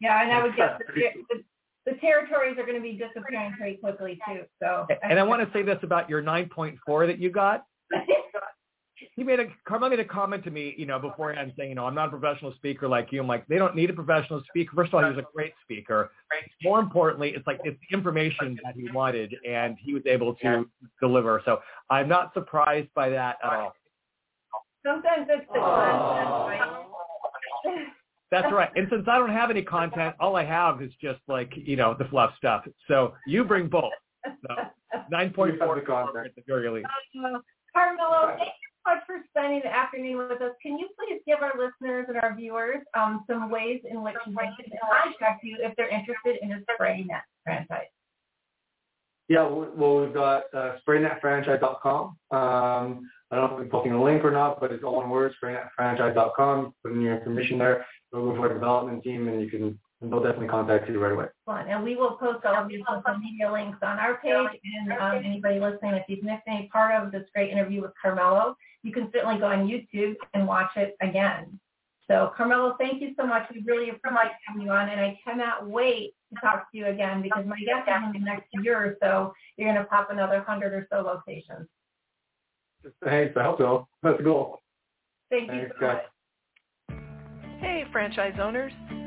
Yeah, 0.00 0.22
and 0.22 0.32
I 0.32 0.42
would 0.42 0.56
guess 0.56 0.78
the, 0.94 1.02
the, 1.30 1.92
the 1.92 1.98
territories 1.98 2.56
are 2.58 2.66
going 2.66 2.76
to 2.76 2.82
be 2.82 2.92
disappearing 2.92 3.54
pretty 3.58 3.76
quickly 3.76 4.18
too. 4.28 4.42
So. 4.60 4.86
And 5.02 5.18
I 5.18 5.22
want 5.22 5.46
to 5.46 5.52
say 5.56 5.62
this 5.62 5.78
about 5.82 6.10
your 6.10 6.22
9.4 6.22 7.06
that 7.06 7.18
you 7.18 7.30
got 7.30 7.64
he 9.16 9.24
made 9.24 9.40
a 9.40 9.46
Carmelo 9.66 9.90
made 9.90 10.00
a 10.00 10.04
comment 10.04 10.44
to 10.44 10.50
me, 10.50 10.74
you 10.76 10.86
know, 10.86 10.98
beforehand 10.98 11.52
saying, 11.56 11.70
you 11.70 11.74
know, 11.74 11.86
I'm 11.86 11.94
not 11.94 12.08
a 12.08 12.10
professional 12.10 12.52
speaker 12.54 12.88
like 12.88 13.12
you. 13.12 13.20
I'm 13.20 13.26
like, 13.26 13.46
they 13.46 13.56
don't 13.56 13.74
need 13.74 13.90
a 13.90 13.92
professional 13.92 14.42
speaker. 14.48 14.72
First 14.74 14.88
of 14.88 14.94
all, 14.94 15.00
he 15.04 15.16
was 15.16 15.18
a 15.18 15.26
great 15.34 15.52
speaker. 15.62 16.10
More 16.62 16.80
importantly, 16.80 17.32
it's 17.34 17.46
like 17.46 17.60
it's 17.64 17.78
the 17.90 17.96
information 17.96 18.58
that 18.64 18.74
he 18.74 18.90
wanted, 18.92 19.34
and 19.48 19.76
he 19.80 19.94
was 19.94 20.02
able 20.06 20.34
to 20.36 20.66
deliver. 21.00 21.42
So 21.44 21.60
I'm 21.90 22.08
not 22.08 22.32
surprised 22.34 22.88
by 22.94 23.08
that 23.10 23.36
at 23.42 23.52
all. 23.52 23.74
Sometimes 24.84 25.26
it's 25.28 25.46
the 25.52 25.58
content, 25.58 26.60
That's 28.30 28.52
right. 28.52 28.70
And 28.76 28.86
since 28.90 29.06
I 29.08 29.18
don't 29.18 29.32
have 29.32 29.50
any 29.50 29.62
content, 29.62 30.14
all 30.20 30.36
I 30.36 30.44
have 30.44 30.80
is 30.80 30.92
just 31.00 31.20
like, 31.26 31.52
you 31.56 31.76
know, 31.76 31.96
the 31.98 32.04
fluff 32.04 32.30
stuff. 32.36 32.64
So 32.86 33.14
you 33.26 33.44
bring 33.44 33.68
both. 33.68 33.92
So 34.24 34.54
9.4 35.12 36.24
at 36.24 36.34
the 36.36 36.42
very 36.46 36.70
least. 36.70 36.86
Carmelo, 37.76 38.36
thank 38.38 38.56
you 38.56 38.68
so 38.72 38.94
much 38.94 39.02
for 39.06 39.16
spending 39.28 39.60
the 39.62 39.72
afternoon 39.72 40.16
with 40.16 40.40
us. 40.40 40.52
Can 40.62 40.78
you 40.78 40.88
please 40.96 41.20
give 41.26 41.40
our 41.42 41.52
listeners 41.58 42.06
and 42.08 42.16
our 42.16 42.34
viewers 42.34 42.80
um, 42.94 43.22
some 43.26 43.50
ways 43.50 43.82
in 43.88 44.02
which 44.02 44.14
they 44.24 44.32
can 44.32 44.78
contact 44.80 45.44
you 45.44 45.58
if 45.60 45.76
they're 45.76 45.90
interested 45.90 46.38
in 46.40 46.52
a 46.52 46.60
Spray-Net 46.72 47.22
franchise? 47.44 47.92
Yeah, 49.28 49.42
well, 49.46 50.00
we've 50.00 50.14
got 50.14 50.44
uh, 50.54 50.76
spraynetfranchise.com. 50.88 52.16
Um, 52.30 53.10
I 53.30 53.36
don't 53.36 53.50
know 53.50 53.56
if 53.56 53.58
we're 53.58 53.66
posting 53.66 53.92
a 53.92 54.02
link 54.02 54.24
or 54.24 54.30
not, 54.30 54.58
but 54.58 54.72
it's 54.72 54.84
all 54.84 54.96
one 54.96 55.10
word, 55.10 55.34
spraynetfranchise.com. 55.42 56.74
Put 56.82 56.92
in 56.92 57.02
your 57.02 57.18
information 57.18 57.58
there. 57.58 57.84
Go 58.14 58.34
for 58.36 58.50
a 58.50 58.54
development 58.54 59.02
team, 59.02 59.28
and 59.28 59.42
you 59.42 59.50
can 59.50 59.78
and 60.00 60.12
they'll 60.12 60.22
definitely 60.22 60.48
contact 60.48 60.88
you 60.88 61.02
right 61.02 61.12
away. 61.12 61.26
Excellent. 61.48 61.70
And 61.70 61.82
we 61.82 61.96
will 61.96 62.12
post 62.12 62.44
all 62.44 62.54
of 62.54 62.68
these 62.68 62.80
social 62.86 63.18
media 63.18 63.50
links 63.50 63.78
on 63.82 63.98
our 63.98 64.16
page. 64.18 64.60
And 64.82 64.92
um, 64.92 65.24
anybody 65.24 65.58
listening, 65.58 65.94
if 65.94 66.04
you've 66.08 66.22
missed 66.22 66.42
any 66.46 66.68
part 66.72 67.02
of 67.02 67.12
this 67.12 67.24
great 67.34 67.50
interview 67.50 67.82
with 67.82 67.92
Carmelo, 68.00 68.56
you 68.82 68.92
can 68.92 69.10
certainly 69.12 69.38
go 69.38 69.46
on 69.46 69.66
YouTube 69.66 70.16
and 70.34 70.46
watch 70.46 70.70
it 70.76 70.96
again. 71.00 71.58
So 72.08 72.32
Carmelo, 72.36 72.76
thank 72.78 73.02
you 73.02 73.14
so 73.18 73.26
much. 73.26 73.48
We 73.52 73.62
really 73.62 73.90
appreciate 73.90 74.32
having 74.46 74.62
you 74.62 74.70
on, 74.70 74.88
and 74.88 75.00
I 75.00 75.18
cannot 75.24 75.68
wait 75.68 76.14
to 76.32 76.40
talk 76.40 76.70
to 76.70 76.78
you 76.78 76.86
again 76.86 77.20
because 77.20 77.44
my 77.46 77.58
guess 77.64 77.82
is 77.88 78.14
in 78.14 78.20
the 78.20 78.24
next 78.24 78.46
year 78.62 78.76
or 78.76 78.96
so, 79.02 79.34
you're 79.56 79.72
going 79.72 79.82
to 79.82 79.88
pop 79.88 80.10
another 80.10 80.40
hundred 80.40 80.72
or 80.72 80.86
so 80.90 81.00
locations. 81.00 81.66
Thanks. 83.04 83.36
I 83.36 83.42
hope 83.42 83.58
so. 83.58 83.88
That's 84.02 84.18
the 84.18 84.22
goal. 84.22 84.60
Thank 85.30 85.50
Thanks, 85.50 85.66
you 85.68 85.72
so 85.80 85.86
guys. 85.86 85.96
much. 86.88 86.98
Hey, 87.60 87.84
franchise 87.90 88.34
owners. 88.40 88.72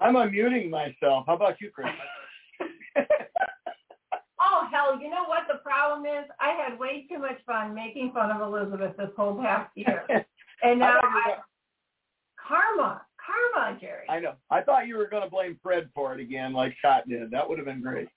I'm 0.00 0.14
unmuting 0.14 0.70
myself. 0.70 1.24
How 1.26 1.34
about 1.34 1.60
you, 1.60 1.70
Chris? 1.70 1.86
oh 4.40 4.68
hell, 4.72 5.00
you 5.00 5.08
know 5.08 5.24
what 5.26 5.42
the 5.48 5.58
problem 5.58 6.06
is? 6.06 6.24
I 6.40 6.50
had 6.50 6.78
way 6.78 7.06
too 7.08 7.18
much 7.18 7.38
fun 7.46 7.74
making 7.74 8.12
fun 8.12 8.30
of 8.30 8.40
Elizabeth 8.40 8.96
this 8.96 9.10
whole 9.16 9.40
past 9.40 9.70
year, 9.74 10.04
and 10.62 10.78
now 10.78 10.98
I, 11.02 11.36
karma, 12.46 13.02
karma, 13.24 13.78
Jerry. 13.80 14.06
I 14.08 14.20
know. 14.20 14.34
I 14.50 14.60
thought 14.60 14.86
you 14.86 14.96
were 14.96 15.08
going 15.08 15.24
to 15.24 15.30
blame 15.30 15.58
Fred 15.62 15.88
for 15.94 16.14
it 16.14 16.20
again, 16.20 16.52
like 16.52 16.74
Scott 16.78 17.08
did. 17.08 17.30
That 17.30 17.48
would 17.48 17.58
have 17.58 17.66
been 17.66 17.82
great. 17.82 18.08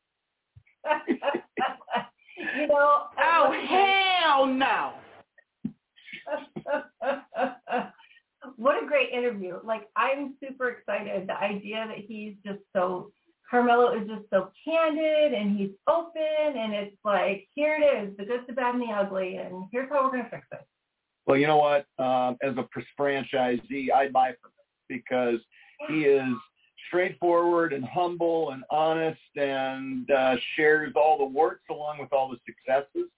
you 1.08 2.68
know. 2.68 3.04
Oh 3.20 3.52
hell 3.68 4.46
no. 4.46 4.94
What 8.56 8.82
a 8.82 8.88
great 8.88 9.10
interview. 9.12 9.60
Like 9.64 9.88
I'm 9.96 10.36
super 10.44 10.70
excited. 10.70 11.28
The 11.28 11.38
idea 11.38 11.86
that 11.88 11.98
he's 11.98 12.36
just 12.46 12.60
so 12.76 13.12
Carmelo 13.50 13.94
is 13.94 14.08
just 14.08 14.24
so 14.30 14.52
candid 14.66 15.34
and 15.34 15.58
he's 15.58 15.72
open 15.88 16.58
and 16.58 16.74
it's 16.74 16.98
like 17.06 17.48
here 17.56 17.78
it 17.80 17.86
is, 17.86 18.18
the 18.18 18.26
good, 18.26 18.42
the 18.48 18.54
bad, 18.54 18.76
and 18.76 18.84
the 18.84 18.94
ugly, 18.94 19.38
and 19.38 19.66
here's 19.72 19.90
how 19.90 20.04
we're 20.04 20.18
gonna 20.18 20.30
fix 20.30 20.46
it. 20.52 20.68
Well, 21.26 21.38
you 21.38 21.48
know 21.48 21.58
what? 21.58 21.86
Um, 22.00 22.38
as 22.42 22.56
a 22.58 22.68
franchisee, 23.00 23.92
I 23.94 24.10
buy 24.10 24.34
from 24.42 24.52
him 24.52 24.88
because 24.88 25.40
he 25.88 26.06
is 26.06 26.34
straightforward 26.88 27.74
and 27.74 27.84
humble 27.84 28.52
and 28.52 28.64
honest 28.70 29.20
and 29.36 30.10
uh, 30.10 30.36
shares 30.56 30.94
all 30.96 31.18
the 31.18 31.26
warts 31.26 31.64
along 31.70 32.00
with 32.00 32.12
all 32.14 32.30
the 32.30 32.38
successes. 32.46 33.10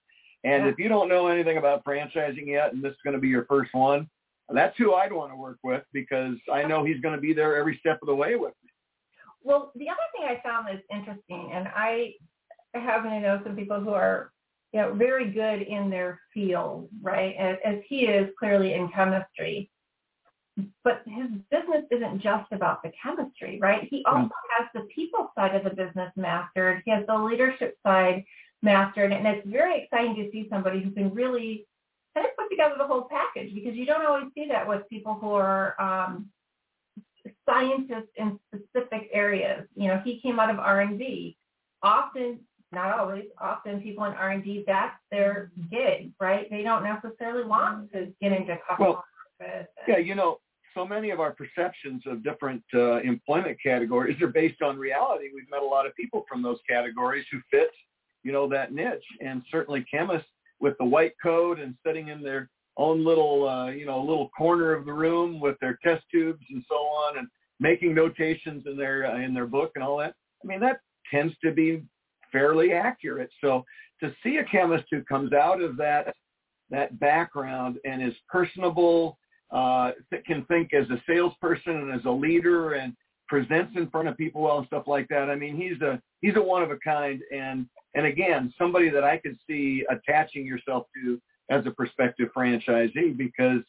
And 0.42 0.64
yeah. 0.64 0.70
if 0.70 0.78
you 0.78 0.88
don't 0.88 1.08
know 1.08 1.28
anything 1.28 1.58
about 1.58 1.84
franchising 1.84 2.46
yet, 2.46 2.72
and 2.72 2.82
this 2.82 2.92
is 2.92 2.98
going 3.04 3.14
to 3.14 3.20
be 3.20 3.28
your 3.28 3.44
first 3.44 3.72
one, 3.74 4.08
that's 4.52 4.76
who 4.76 4.94
I'd 4.94 5.12
want 5.12 5.32
to 5.32 5.36
work 5.36 5.58
with 5.62 5.82
because 5.92 6.36
I 6.52 6.64
know 6.64 6.84
he's 6.84 7.00
going 7.00 7.14
to 7.14 7.20
be 7.20 7.32
there 7.32 7.56
every 7.56 7.76
step 7.78 7.98
of 8.02 8.08
the 8.08 8.14
way 8.14 8.36
with 8.36 8.54
me. 8.62 8.70
Well, 9.42 9.72
the 9.74 9.88
other 9.88 9.98
thing 10.14 10.26
I 10.26 10.40
found 10.46 10.68
is 10.74 10.82
interesting, 10.90 11.50
and 11.52 11.68
I 11.68 12.14
happen 12.74 13.10
to 13.10 13.20
know 13.20 13.40
some 13.44 13.56
people 13.56 13.80
who 13.80 13.90
are, 13.90 14.32
you 14.72 14.80
know, 14.80 14.92
very 14.92 15.30
good 15.30 15.62
in 15.62 15.90
their 15.90 16.20
field, 16.34 16.88
right? 17.00 17.34
As, 17.36 17.56
as 17.64 17.76
he 17.88 18.06
is 18.06 18.30
clearly 18.38 18.74
in 18.74 18.90
chemistry, 18.90 19.70
but 20.84 21.02
his 21.06 21.28
business 21.50 21.84
isn't 21.90 22.20
just 22.20 22.52
about 22.52 22.82
the 22.82 22.92
chemistry, 23.02 23.58
right? 23.60 23.88
He 23.90 24.04
hmm. 24.06 24.14
also 24.14 24.34
has 24.58 24.68
the 24.74 24.86
people 24.94 25.30
side 25.34 25.54
of 25.54 25.64
the 25.64 25.70
business 25.70 26.12
mastered. 26.16 26.82
He 26.84 26.90
has 26.90 27.06
the 27.06 27.16
leadership 27.16 27.78
side 27.84 28.24
mastered, 28.62 29.12
and 29.12 29.26
it's 29.26 29.46
very 29.48 29.82
exciting 29.82 30.16
to 30.16 30.30
see 30.30 30.48
somebody 30.50 30.80
who 30.80 30.90
can 30.90 31.14
really 31.14 31.66
kind 32.14 32.26
of 32.26 32.36
put 32.36 32.48
together 32.50 32.74
the 32.78 32.86
whole 32.86 33.08
package 33.10 33.54
because 33.54 33.74
you 33.74 33.86
don't 33.86 34.04
always 34.04 34.26
see 34.34 34.46
that 34.48 34.66
with 34.66 34.88
people 34.88 35.14
who 35.14 35.32
are 35.32 35.80
um, 35.80 36.28
scientists 37.48 38.10
in 38.16 38.38
specific 38.48 39.08
areas. 39.12 39.66
You 39.74 39.88
know, 39.88 40.00
he 40.04 40.20
came 40.20 40.38
out 40.38 40.50
of 40.50 40.58
R&D. 40.58 41.36
Often, 41.82 42.40
not 42.72 42.98
always, 42.98 43.24
often 43.40 43.80
people 43.80 44.04
in 44.04 44.12
R&D, 44.12 44.64
that's 44.66 44.96
their 45.10 45.50
gig, 45.70 46.12
right? 46.20 46.48
They 46.50 46.62
don't 46.62 46.82
necessarily 46.82 47.44
want 47.44 47.92
to 47.92 48.12
get 48.20 48.32
into 48.32 48.58
customer 48.68 48.88
well. 48.88 49.04
Yeah, 49.88 49.96
you 49.96 50.14
know, 50.14 50.38
so 50.74 50.86
many 50.86 51.10
of 51.10 51.20
our 51.20 51.32
perceptions 51.32 52.02
of 52.06 52.22
different 52.22 52.62
uh, 52.74 53.00
employment 53.00 53.58
categories 53.62 54.20
are 54.22 54.28
based 54.28 54.62
on 54.62 54.76
reality. 54.76 55.26
We've 55.34 55.50
met 55.50 55.62
a 55.62 55.66
lot 55.66 55.86
of 55.86 55.94
people 55.94 56.24
from 56.28 56.42
those 56.42 56.58
categories 56.68 57.24
who 57.32 57.38
fit, 57.50 57.70
you 58.22 58.32
know, 58.32 58.48
that 58.50 58.72
niche. 58.72 59.04
And 59.20 59.42
certainly 59.50 59.84
chemists 59.90 60.28
with 60.60 60.76
the 60.78 60.84
white 60.84 61.14
coat 61.22 61.58
and 61.58 61.74
sitting 61.86 62.08
in 62.08 62.22
their 62.22 62.48
own 62.76 63.04
little, 63.04 63.48
uh, 63.48 63.70
you 63.70 63.86
know, 63.86 64.00
little 64.00 64.28
corner 64.30 64.72
of 64.72 64.84
the 64.84 64.92
room 64.92 65.40
with 65.40 65.56
their 65.60 65.78
test 65.82 66.04
tubes 66.10 66.44
and 66.50 66.64
so 66.68 66.76
on, 66.76 67.18
and 67.18 67.28
making 67.58 67.94
notations 67.94 68.64
in 68.66 68.76
their 68.76 69.06
uh, 69.06 69.20
in 69.20 69.34
their 69.34 69.46
book 69.46 69.72
and 69.74 69.84
all 69.84 69.98
that. 69.98 70.14
I 70.42 70.46
mean, 70.46 70.60
that 70.60 70.80
tends 71.10 71.34
to 71.44 71.52
be 71.52 71.82
fairly 72.32 72.72
accurate. 72.72 73.30
So 73.40 73.64
to 74.00 74.14
see 74.22 74.36
a 74.36 74.44
chemist 74.44 74.84
who 74.90 75.02
comes 75.04 75.32
out 75.32 75.60
of 75.60 75.76
that 75.76 76.14
that 76.70 76.98
background 77.00 77.78
and 77.84 78.02
is 78.02 78.14
personable, 78.28 79.18
uh, 79.50 79.92
can 80.26 80.44
think 80.46 80.72
as 80.72 80.88
a 80.90 81.02
salesperson 81.06 81.76
and 81.76 81.92
as 81.92 82.04
a 82.04 82.10
leader 82.10 82.74
and 82.74 82.94
presents 83.30 83.76
in 83.76 83.88
front 83.88 84.08
of 84.08 84.16
people 84.16 84.42
well 84.42 84.58
and 84.58 84.66
stuff 84.66 84.88
like 84.88 85.06
that. 85.08 85.30
I 85.30 85.36
mean, 85.36 85.56
he's 85.56 85.80
a 85.80 86.02
he's 86.20 86.34
a 86.36 86.42
one 86.42 86.62
of 86.62 86.72
a 86.72 86.76
kind, 86.78 87.22
and 87.32 87.64
and 87.94 88.04
again, 88.04 88.52
somebody 88.58 88.90
that 88.90 89.04
I 89.04 89.18
could 89.18 89.38
see 89.48 89.84
attaching 89.88 90.44
yourself 90.44 90.88
to 90.96 91.22
as 91.48 91.64
a 91.64 91.70
prospective 91.70 92.28
franchisee 92.36 93.16
because 93.16 93.62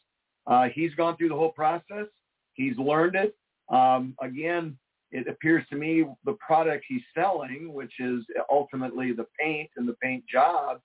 uh, 0.48 0.68
he's 0.74 0.92
gone 0.96 1.16
through 1.16 1.28
the 1.28 1.36
whole 1.36 1.52
process. 1.52 2.06
He's 2.54 2.76
learned 2.76 3.14
it. 3.14 3.36
Um, 3.68 4.14
again, 4.20 4.76
it 5.12 5.28
appears 5.28 5.64
to 5.70 5.76
me 5.76 6.04
the 6.24 6.36
product 6.44 6.84
he's 6.88 7.02
selling, 7.14 7.72
which 7.72 7.92
is 8.00 8.24
ultimately 8.50 9.12
the 9.12 9.26
paint 9.38 9.70
and 9.76 9.88
the 9.88 9.94
paint 10.02 10.24
job, 10.26 10.80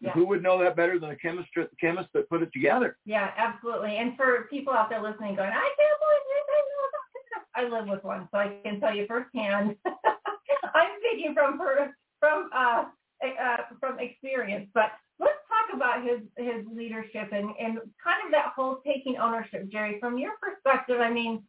yeah. 0.00 0.12
who 0.12 0.26
would 0.26 0.42
know 0.42 0.58
that 0.62 0.76
better 0.76 0.98
than 0.98 1.10
a 1.10 1.16
chemist, 1.16 1.48
chemist 1.80 2.08
that 2.14 2.28
put 2.28 2.42
it 2.42 2.52
together? 2.52 2.96
Yeah, 3.04 3.30
absolutely. 3.36 3.96
And 3.96 4.16
for 4.16 4.46
people 4.50 4.72
out 4.72 4.88
there 4.90 5.02
listening 5.02 5.36
going, 5.36 5.50
I 5.50 5.52
can't 5.52 5.98
believe 6.00 6.24
this, 6.28 6.44
I 7.56 7.68
live 7.68 7.88
with 7.88 8.04
one, 8.04 8.28
so 8.32 8.38
I 8.38 8.56
can 8.64 8.80
tell 8.80 8.94
you 8.94 9.06
firsthand. 9.06 9.76
I'm 10.74 10.90
speaking 11.00 11.34
from 11.34 11.58
from 12.20 12.50
uh, 12.54 12.84
uh, 13.22 13.56
from 13.80 13.98
experience, 14.00 14.68
but 14.74 14.92
let's 15.18 15.38
talk 15.48 15.76
about 15.76 16.04
his 16.04 16.20
his 16.36 16.64
leadership 16.72 17.28
and 17.32 17.50
and 17.60 17.78
kind 18.02 18.20
of 18.24 18.32
that 18.32 18.52
whole 18.56 18.80
taking 18.84 19.16
ownership, 19.16 19.68
Jerry. 19.70 19.98
From 20.00 20.18
your 20.18 20.32
perspective, 20.40 21.00
I 21.00 21.10
mean, 21.10 21.42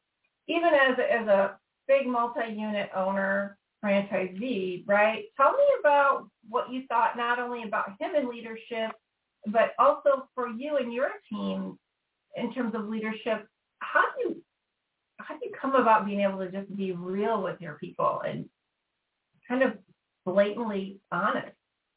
even 0.47 0.73
as 0.73 0.97
as 0.99 1.27
a 1.27 1.57
big 1.87 2.07
multi-unit 2.07 2.89
owner 2.95 3.57
franchisee, 3.83 4.83
right? 4.87 5.25
Tell 5.37 5.51
me 5.51 5.65
about 5.79 6.27
what 6.49 6.71
you 6.71 6.83
thought 6.87 7.17
not 7.17 7.39
only 7.39 7.63
about 7.63 7.91
him 7.99 8.15
in 8.15 8.29
leadership, 8.29 8.91
but 9.47 9.73
also 9.77 10.27
for 10.33 10.49
you 10.49 10.77
and 10.77 10.91
your 10.91 11.09
team 11.31 11.77
in 12.35 12.53
terms 12.53 12.73
of 12.75 12.87
leadership. 12.87 13.47
How 13.79 14.01
do 14.01 14.29
you 14.29 14.43
how 15.27 15.35
do 15.35 15.41
you 15.45 15.51
come 15.59 15.75
about 15.75 16.05
being 16.05 16.21
able 16.21 16.39
to 16.39 16.51
just 16.51 16.75
be 16.75 16.91
real 16.91 17.41
with 17.41 17.59
your 17.59 17.73
people 17.75 18.21
and 18.27 18.45
kind 19.47 19.63
of 19.63 19.73
blatantly 20.25 20.99
honest? 21.11 21.53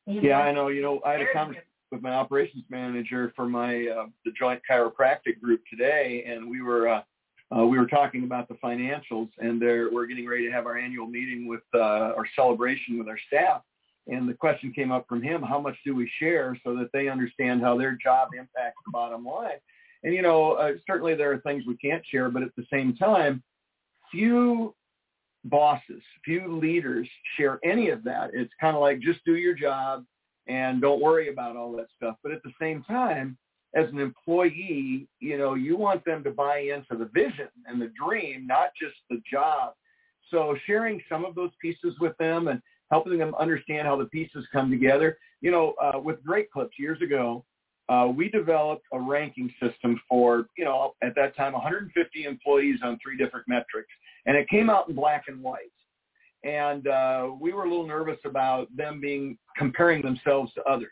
Yeah, 0.07 0.39
I 0.39 0.53
know. 0.53 0.69
You 0.69 0.83
know, 0.83 1.01
I 1.05 1.13
had 1.13 1.21
a 1.21 1.33
conversation 1.33 1.65
with 1.93 2.03
my 2.03 2.13
operations 2.13 2.65
manager 2.71 3.33
for 3.37 3.47
my 3.47 3.87
uh, 3.87 4.07
the 4.25 4.33
joint 4.39 4.61
chiropractic 4.71 5.41
group 5.41 5.61
today, 5.71 6.25
and 6.27 6.49
we 6.49 6.63
were 6.63 6.89
uh, 6.89 7.03
uh, 7.57 7.67
we 7.67 7.79
were 7.79 7.87
talking 7.87 8.25
about 8.25 8.49
the 8.49 8.55
financials, 8.55 9.29
and 9.39 9.61
there 9.61 9.91
we're 9.93 10.07
getting 10.07 10.27
ready 10.27 10.47
to 10.47 10.53
have 10.53 10.67
our 10.67 10.79
annual 10.79 11.07
meeting 11.07 11.47
with 11.47 11.63
uh, 11.75 11.79
our 12.17 12.27
celebration 12.35 12.99
with 12.99 13.09
our 13.09 13.19
staff. 13.27 13.63
And 14.07 14.27
the 14.27 14.35
question 14.35 14.73
came 14.73 14.91
up 14.91 15.07
from 15.09 15.23
him: 15.23 15.43
How 15.43 15.61
much 15.61 15.77
do 15.85 15.95
we 15.95 16.11
share 16.19 16.59
so 16.65 16.75
that 16.77 16.91
they 16.95 17.09
understand 17.09 17.61
how 17.61 17.77
their 17.77 17.99
job 18.03 18.31
impacts 18.33 18.79
the 18.87 18.93
bottom 18.93 19.25
line? 19.25 19.59
And 20.05 20.15
you 20.15 20.23
know, 20.23 20.53
uh, 20.53 20.73
certainly 20.87 21.15
there 21.15 21.33
are 21.33 21.39
things 21.39 21.65
we 21.67 21.77
can't 21.77 22.05
share, 22.07 22.31
but 22.31 22.43
at 22.43 22.55
the 22.57 22.67
same 22.73 22.97
time, 22.97 23.43
few 24.11 24.75
bosses, 25.45 26.03
few 26.25 26.57
leaders 26.57 27.09
share 27.37 27.59
any 27.65 27.91
of 27.91 28.05
that. 28.05 28.31
It's 28.33 28.53
kind 28.61 28.77
of 28.77 28.83
like 28.83 29.01
just 29.01 29.25
do 29.25 29.37
your 29.37 29.55
job 29.55 30.05
and 30.47 30.81
don't 30.81 31.03
worry 31.03 31.29
about 31.29 31.57
all 31.57 31.73
that 31.73 31.89
stuff. 31.97 32.17
But 32.23 32.33
at 32.33 32.43
the 32.43 32.53
same 32.61 32.83
time, 32.85 33.37
as 33.75 33.89
an 33.91 33.99
employee, 33.99 35.09
you 35.21 35.39
know, 35.39 35.55
you 35.55 35.77
want 35.77 36.05
them 36.05 36.25
to 36.25 36.31
buy 36.31 36.59
into 36.61 36.97
the 36.97 37.11
vision 37.13 37.49
and 37.67 37.81
the 37.81 37.93
dream, 38.03 38.47
not 38.47 38.71
just 38.81 38.97
the 39.11 39.21
job. 39.31 39.75
So 40.31 40.57
sharing 40.67 41.03
some 41.09 41.25
of 41.25 41.35
those 41.35 41.51
pieces 41.61 41.95
with 42.01 42.17
them 42.19 42.49
and 42.49 42.63
helping 42.91 43.19
them 43.19 43.35
understand 43.39 43.87
how 43.87 43.97
the 43.97 44.07
pieces 44.07 44.47
come 44.53 44.71
together. 44.71 45.19
You 45.41 45.51
know, 45.51 45.75
uh, 45.81 45.99
with 45.99 46.25
Great 46.25 46.51
Clips 46.51 46.79
years 46.79 47.01
ago, 47.03 47.45
uh, 47.89 48.07
we 48.15 48.29
developed 48.29 48.85
a 48.93 49.01
ranking 49.01 49.53
system 49.63 50.01
for, 50.09 50.47
you 50.57 50.65
know, 50.65 50.93
at 51.03 51.15
that 51.15 51.35
time, 51.37 51.53
150 51.53 52.25
employees 52.25 52.81
on 52.83 52.99
three 53.03 53.17
different 53.17 53.47
metrics. 53.49 53.89
And 54.27 54.37
it 54.37 54.49
came 54.49 54.69
out 54.69 54.89
in 54.89 54.95
black 54.95 55.25
and 55.29 55.43
white. 55.43 55.73
And 56.45 56.87
uh, 56.87 57.31
we 57.41 57.53
were 57.53 57.65
a 57.65 57.69
little 57.69 57.87
nervous 57.87 58.19
about 58.25 58.69
them 58.77 59.01
being 59.01 59.39
comparing 59.57 60.03
themselves 60.03 60.53
to 60.55 60.63
others. 60.65 60.91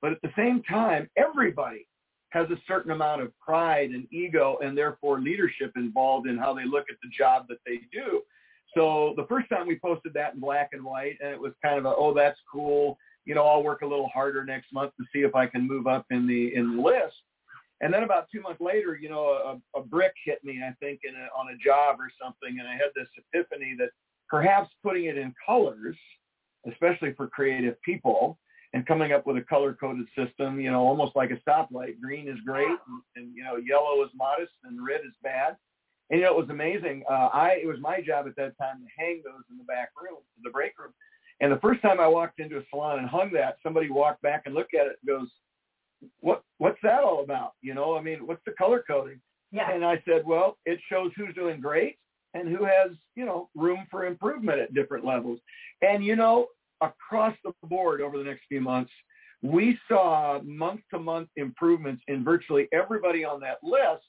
But 0.00 0.12
at 0.12 0.22
the 0.22 0.30
same 0.36 0.62
time, 0.62 1.10
everybody 1.16 1.86
has 2.30 2.48
a 2.50 2.60
certain 2.68 2.92
amount 2.92 3.22
of 3.22 3.36
pride 3.40 3.90
and 3.90 4.06
ego 4.12 4.58
and 4.62 4.76
therefore 4.76 5.20
leadership 5.20 5.72
involved 5.76 6.28
in 6.28 6.38
how 6.38 6.54
they 6.54 6.64
look 6.64 6.84
at 6.90 6.96
the 7.02 7.08
job 7.16 7.46
that 7.48 7.58
they 7.66 7.80
do. 7.92 8.22
So 8.76 9.14
the 9.16 9.26
first 9.28 9.48
time 9.48 9.66
we 9.66 9.78
posted 9.78 10.12
that 10.14 10.34
in 10.34 10.40
black 10.40 10.70
and 10.72 10.84
white 10.84 11.16
and 11.20 11.30
it 11.30 11.40
was 11.40 11.52
kind 11.64 11.78
of 11.78 11.86
a, 11.86 11.94
oh, 11.96 12.14
that's 12.14 12.38
cool 12.52 12.98
you 13.28 13.34
know, 13.34 13.44
I'll 13.46 13.62
work 13.62 13.82
a 13.82 13.86
little 13.86 14.08
harder 14.08 14.42
next 14.42 14.72
month 14.72 14.92
to 14.96 15.04
see 15.12 15.20
if 15.20 15.34
I 15.34 15.46
can 15.46 15.68
move 15.68 15.86
up 15.86 16.06
in 16.10 16.26
the 16.26 16.54
in 16.54 16.76
the 16.76 16.82
list. 16.82 17.14
And 17.82 17.92
then 17.92 18.02
about 18.02 18.26
two 18.32 18.40
months 18.40 18.60
later, 18.60 18.98
you 19.00 19.10
know, 19.10 19.60
a, 19.74 19.78
a 19.78 19.82
brick 19.84 20.14
hit 20.24 20.42
me, 20.42 20.62
I 20.66 20.72
think, 20.80 21.00
in 21.04 21.14
a, 21.14 21.28
on 21.38 21.52
a 21.54 21.56
job 21.58 21.96
or 22.00 22.10
something, 22.20 22.58
and 22.58 22.66
I 22.66 22.72
had 22.72 22.90
this 22.96 23.06
epiphany 23.16 23.76
that 23.78 23.90
perhaps 24.28 24.70
putting 24.82 25.04
it 25.04 25.16
in 25.16 25.32
colors, 25.46 25.96
especially 26.68 27.12
for 27.12 27.28
creative 27.28 27.80
people, 27.82 28.38
and 28.72 28.84
coming 28.86 29.12
up 29.12 29.26
with 29.26 29.36
a 29.36 29.42
color-coded 29.42 30.06
system, 30.16 30.58
you 30.58 30.70
know, 30.70 30.80
almost 30.80 31.14
like 31.14 31.30
a 31.30 31.36
stoplight. 31.48 32.00
Green 32.00 32.28
is 32.28 32.38
great, 32.44 32.66
and, 32.66 33.02
and 33.16 33.36
you 33.36 33.44
know, 33.44 33.56
yellow 33.56 34.02
is 34.02 34.10
modest, 34.16 34.52
and 34.64 34.84
red 34.84 35.02
is 35.06 35.14
bad. 35.22 35.56
And 36.10 36.18
you 36.18 36.24
know, 36.24 36.32
it 36.32 36.40
was 36.40 36.50
amazing. 36.50 37.04
Uh, 37.08 37.28
I 37.32 37.60
it 37.62 37.66
was 37.66 37.78
my 37.80 38.00
job 38.00 38.26
at 38.26 38.36
that 38.36 38.56
time 38.58 38.78
to 38.80 38.88
hang 38.96 39.20
those 39.22 39.44
in 39.50 39.58
the 39.58 39.64
back 39.64 39.90
room, 40.02 40.20
the 40.42 40.50
break 40.50 40.72
room. 40.78 40.94
And 41.40 41.52
the 41.52 41.60
first 41.60 41.82
time 41.82 42.00
I 42.00 42.08
walked 42.08 42.40
into 42.40 42.58
a 42.58 42.62
salon 42.70 42.98
and 42.98 43.08
hung 43.08 43.30
that, 43.32 43.58
somebody 43.62 43.90
walked 43.90 44.22
back 44.22 44.42
and 44.46 44.54
looked 44.54 44.74
at 44.74 44.86
it 44.86 44.98
and 45.00 45.20
goes, 45.20 45.28
"What? 46.20 46.42
What's 46.58 46.80
that 46.82 47.04
all 47.04 47.22
about? 47.22 47.52
You 47.62 47.74
know, 47.74 47.96
I 47.96 48.02
mean, 48.02 48.26
what's 48.26 48.44
the 48.44 48.52
color 48.52 48.84
coding?" 48.86 49.20
Yeah. 49.52 49.70
And 49.70 49.84
I 49.84 50.02
said, 50.04 50.26
"Well, 50.26 50.58
it 50.66 50.80
shows 50.88 51.12
who's 51.16 51.34
doing 51.34 51.60
great 51.60 51.98
and 52.34 52.48
who 52.48 52.64
has, 52.64 52.90
you 53.14 53.24
know, 53.24 53.48
room 53.54 53.86
for 53.90 54.04
improvement 54.06 54.60
at 54.60 54.74
different 54.74 55.04
levels." 55.04 55.40
And 55.82 56.04
you 56.04 56.16
know, 56.16 56.48
across 56.80 57.36
the 57.44 57.52
board 57.62 58.00
over 58.00 58.18
the 58.18 58.24
next 58.24 58.46
few 58.48 58.60
months, 58.60 58.92
we 59.42 59.78
saw 59.88 60.40
month-to-month 60.42 61.28
improvements 61.36 62.02
in 62.08 62.24
virtually 62.24 62.68
everybody 62.72 63.24
on 63.24 63.40
that 63.40 63.58
list, 63.62 64.04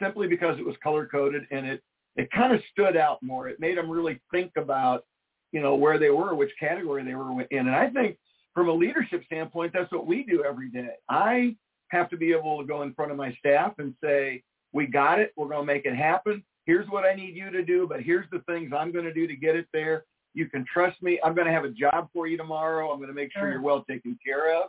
simply 0.00 0.28
because 0.28 0.58
it 0.58 0.66
was 0.66 0.76
color 0.82 1.06
coded 1.06 1.46
and 1.50 1.66
it 1.66 1.82
it 2.16 2.30
kind 2.32 2.52
of 2.52 2.60
stood 2.72 2.96
out 2.96 3.22
more. 3.22 3.48
It 3.48 3.60
made 3.60 3.78
them 3.78 3.88
really 3.88 4.20
think 4.32 4.52
about 4.56 5.04
you 5.52 5.60
know, 5.60 5.74
where 5.74 5.98
they 5.98 6.10
were, 6.10 6.34
which 6.34 6.52
category 6.58 7.04
they 7.04 7.14
were 7.14 7.30
in. 7.50 7.66
And 7.66 7.70
I 7.70 7.88
think 7.90 8.18
from 8.54 8.68
a 8.68 8.72
leadership 8.72 9.22
standpoint, 9.24 9.72
that's 9.72 9.90
what 9.92 10.06
we 10.06 10.24
do 10.24 10.44
every 10.44 10.70
day. 10.70 10.90
I 11.08 11.56
have 11.90 12.10
to 12.10 12.16
be 12.16 12.32
able 12.32 12.58
to 12.60 12.66
go 12.66 12.82
in 12.82 12.92
front 12.94 13.10
of 13.10 13.16
my 13.16 13.32
staff 13.38 13.74
and 13.78 13.94
say, 14.02 14.42
we 14.72 14.86
got 14.86 15.18
it. 15.18 15.32
We're 15.36 15.48
going 15.48 15.66
to 15.66 15.72
make 15.72 15.86
it 15.86 15.94
happen. 15.94 16.42
Here's 16.66 16.88
what 16.88 17.04
I 17.04 17.14
need 17.14 17.34
you 17.34 17.50
to 17.50 17.64
do, 17.64 17.86
but 17.88 18.02
here's 18.02 18.26
the 18.30 18.40
things 18.40 18.72
I'm 18.76 18.92
going 18.92 19.06
to 19.06 19.14
do 19.14 19.26
to 19.26 19.36
get 19.36 19.56
it 19.56 19.66
there. 19.72 20.04
You 20.34 20.46
can 20.46 20.66
trust 20.70 21.02
me. 21.02 21.18
I'm 21.24 21.34
going 21.34 21.46
to 21.46 21.52
have 21.52 21.64
a 21.64 21.70
job 21.70 22.08
for 22.12 22.26
you 22.26 22.36
tomorrow. 22.36 22.90
I'm 22.90 22.98
going 22.98 23.08
to 23.08 23.14
make 23.14 23.32
sure 23.32 23.50
you're 23.50 23.62
well 23.62 23.84
taken 23.88 24.18
care 24.24 24.54
of. 24.54 24.68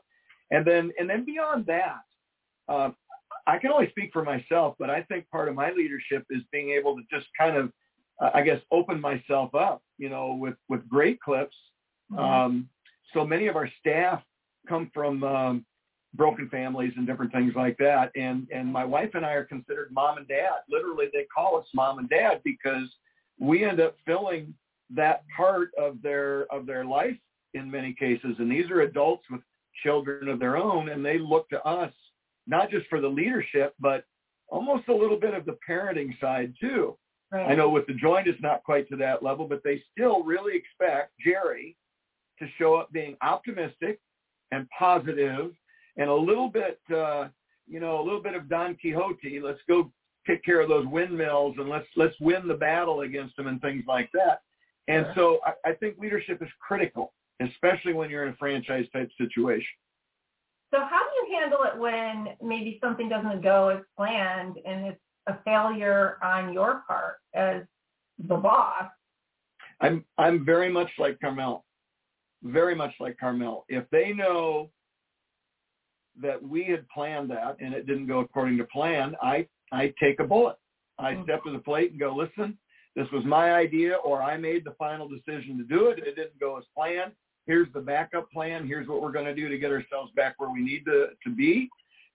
And 0.52 0.66
then, 0.66 0.92
and 0.98 1.10
then 1.10 1.26
beyond 1.26 1.66
that, 1.66 2.02
uh, 2.70 2.92
I 3.46 3.58
can 3.58 3.72
only 3.72 3.90
speak 3.90 4.12
for 4.14 4.24
myself, 4.24 4.76
but 4.80 4.90
I 4.90 5.04
think 5.04 5.30
part 5.30 5.50
of 5.50 5.56
my 5.56 5.72
leadership 5.72 6.26
is 6.30 6.42
being 6.52 6.72
able 6.72 6.96
to 6.96 7.02
just 7.12 7.28
kind 7.38 7.58
of 7.58 7.72
I 8.22 8.42
guess, 8.42 8.60
open 8.72 9.00
myself 9.00 9.56
up, 9.56 9.82
you 9.98 10.10
know, 10.10 10.34
with, 10.34 10.56
with 10.68 10.88
great 10.90 11.22
clips. 11.22 11.56
Mm-hmm. 12.12 12.24
Um, 12.24 12.70
so 13.14 13.26
many 13.26 13.48
of 13.48 13.56
our 13.56 13.70
staff 13.80 14.22
come 14.68 14.92
from 14.94 15.24
um, 15.24 15.66
broken 16.14 16.50
families 16.50 16.94
and 16.98 17.08
different 17.08 17.32
things 17.32 17.54
like 17.56 17.78
that. 17.78 18.12
And, 18.16 18.48
and 18.54 18.72
my 18.72 18.84
wife 18.84 19.12
and 19.14 19.26
I 19.26 19.34
are 19.34 19.46
considered 19.46 19.92
mom 19.92 20.18
and 20.18 20.28
dad. 20.28 20.62
Literally, 20.70 21.08
they 21.14 21.26
call 21.34 21.58
us 21.58 21.66
mom 21.74 22.00
and 22.00 22.10
dad 22.10 22.42
because 22.44 22.88
we 23.40 23.64
end 23.64 23.80
up 23.80 23.96
filling 24.06 24.54
that 24.90 25.24
part 25.36 25.70
of 25.78 26.02
their, 26.02 26.52
of 26.52 26.66
their 26.66 26.84
life 26.84 27.18
in 27.54 27.70
many 27.70 27.94
cases. 27.94 28.36
And 28.40 28.52
these 28.52 28.70
are 28.70 28.82
adults 28.82 29.24
with 29.30 29.42
children 29.84 30.28
of 30.28 30.40
their 30.40 30.58
own, 30.58 30.90
and 30.90 31.06
they 31.06 31.18
look 31.18 31.48
to 31.50 31.64
us 31.64 31.94
not 32.48 32.70
just 32.70 32.88
for 32.88 33.00
the 33.00 33.08
leadership, 33.08 33.76
but 33.80 34.04
almost 34.48 34.88
a 34.88 34.94
little 34.96 35.20
bit 35.20 35.34
of 35.34 35.46
the 35.46 35.58
parenting 35.68 36.20
side 36.20 36.54
too. 36.60 36.98
Right. 37.32 37.52
I 37.52 37.56
know 37.56 37.70
with 37.70 37.86
the 37.86 37.94
joint 37.94 38.28
it's 38.28 38.42
not 38.42 38.64
quite 38.64 38.90
to 38.90 38.96
that 38.98 39.22
level, 39.22 39.48
but 39.48 39.62
they 39.64 39.84
still 39.92 40.24
really 40.24 40.56
expect 40.56 41.14
Jerry 41.24 41.78
to 42.40 42.48
show 42.58 42.76
up 42.76 42.92
being 42.92 43.16
optimistic 43.22 44.00
and 44.52 44.68
positive 44.78 45.52
and 45.98 46.10
a 46.10 46.16
little 46.16 46.50
bit, 46.50 46.80
uh, 46.96 47.28
you 47.68 47.80
know, 47.80 48.02
a 48.02 48.04
little 48.04 48.22
bit 48.22 48.34
of 48.34 48.50
Don 48.50 48.76
Quixote. 48.76 49.40
Let's 49.40 49.60
go 49.68 49.92
take 50.26 50.44
care 50.44 50.62
of 50.62 50.70
those 50.70 50.88
windmills 50.88 51.56
and 51.60 51.70
let's 51.70 51.88
let's 51.96 52.16
win 52.20 52.48
the 52.48 52.54
battle 52.56 53.02
against 53.02 53.36
them 53.36 53.48
and 53.48 53.62
things 53.62 53.84
like 53.88 54.10
that. 54.14 54.42
And 54.88 55.06
sure. 55.14 55.14
so 55.16 55.40
I, 55.46 55.70
I 55.70 55.74
think 55.74 56.00
leadership 56.00 56.42
is 56.42 56.50
critical, 56.60 57.14
especially 57.42 57.94
when 57.94 58.10
you're 58.10 58.26
in 58.26 58.34
a 58.34 58.38
franchise 58.38 58.86
type 58.92 59.10
situation. 59.18 59.68
So 60.74 60.80
how 60.80 61.00
do 61.00 61.32
you 61.32 61.40
handle 61.40 61.60
it 61.64 61.78
when 61.80 62.36
maybe 62.42 62.80
something 62.84 63.10
doesn't 63.10 63.42
go 63.42 63.70
as 63.70 63.84
planned 63.98 64.58
and 64.66 64.86
it's 64.88 65.02
a 65.30 65.40
failure 65.46 66.18
on 66.24 66.54
your 66.54 66.84
part 66.88 67.18
as 67.34 67.62
the 68.28 68.36
boss. 68.36 68.90
I'm 69.82 70.04
I'm 70.18 70.46
very 70.46 70.70
much 70.70 70.90
like 70.98 71.20
Carmel, 71.20 71.64
very 72.44 72.76
much 72.76 72.94
like 73.00 73.18
Carmel. 73.18 73.66
If 73.70 73.86
they 73.92 74.12
know 74.12 74.70
that 76.22 76.42
we 76.42 76.66
had 76.66 76.88
planned 76.90 77.30
that 77.32 77.58
and 77.62 77.74
it 77.74 77.88
didn't 77.88 78.08
go 78.08 78.20
according 78.20 78.58
to 78.58 78.66
plan, 78.66 79.16
I 79.22 79.48
I 79.72 79.94
take 80.02 80.20
a 80.20 80.26
bullet. 80.26 80.58
I 80.98 81.14
mm-hmm. 81.14 81.24
step 81.24 81.44
to 81.46 81.52
the 81.52 81.60
plate 81.60 81.92
and 81.92 82.00
go, 82.00 82.14
listen, 82.14 82.58
this 82.96 83.08
was 83.14 83.24
my 83.24 83.54
idea, 83.54 83.96
or 83.96 84.22
I 84.22 84.36
made 84.36 84.66
the 84.66 84.76
final 84.78 85.08
decision 85.08 85.58
to 85.58 85.64
do 85.64 85.88
it. 85.88 86.00
It 86.00 86.16
didn't 86.16 86.40
go 86.40 86.58
as 86.58 86.66
planned. 86.76 87.14
Here's 87.46 87.72
the 87.74 87.80
backup 87.80 88.30
plan. 88.32 88.68
Here's 88.68 88.88
what 88.88 89.02
we're 89.02 89.14
going 89.14 89.26
to 89.26 89.36
do 89.36 89.48
to 89.48 89.58
get 89.58 89.72
ourselves 89.72 90.12
back 90.16 90.36
where 90.38 90.52
we 90.52 90.62
need 90.62 90.84
to 90.86 91.10
to 91.24 91.30
be 91.34 91.70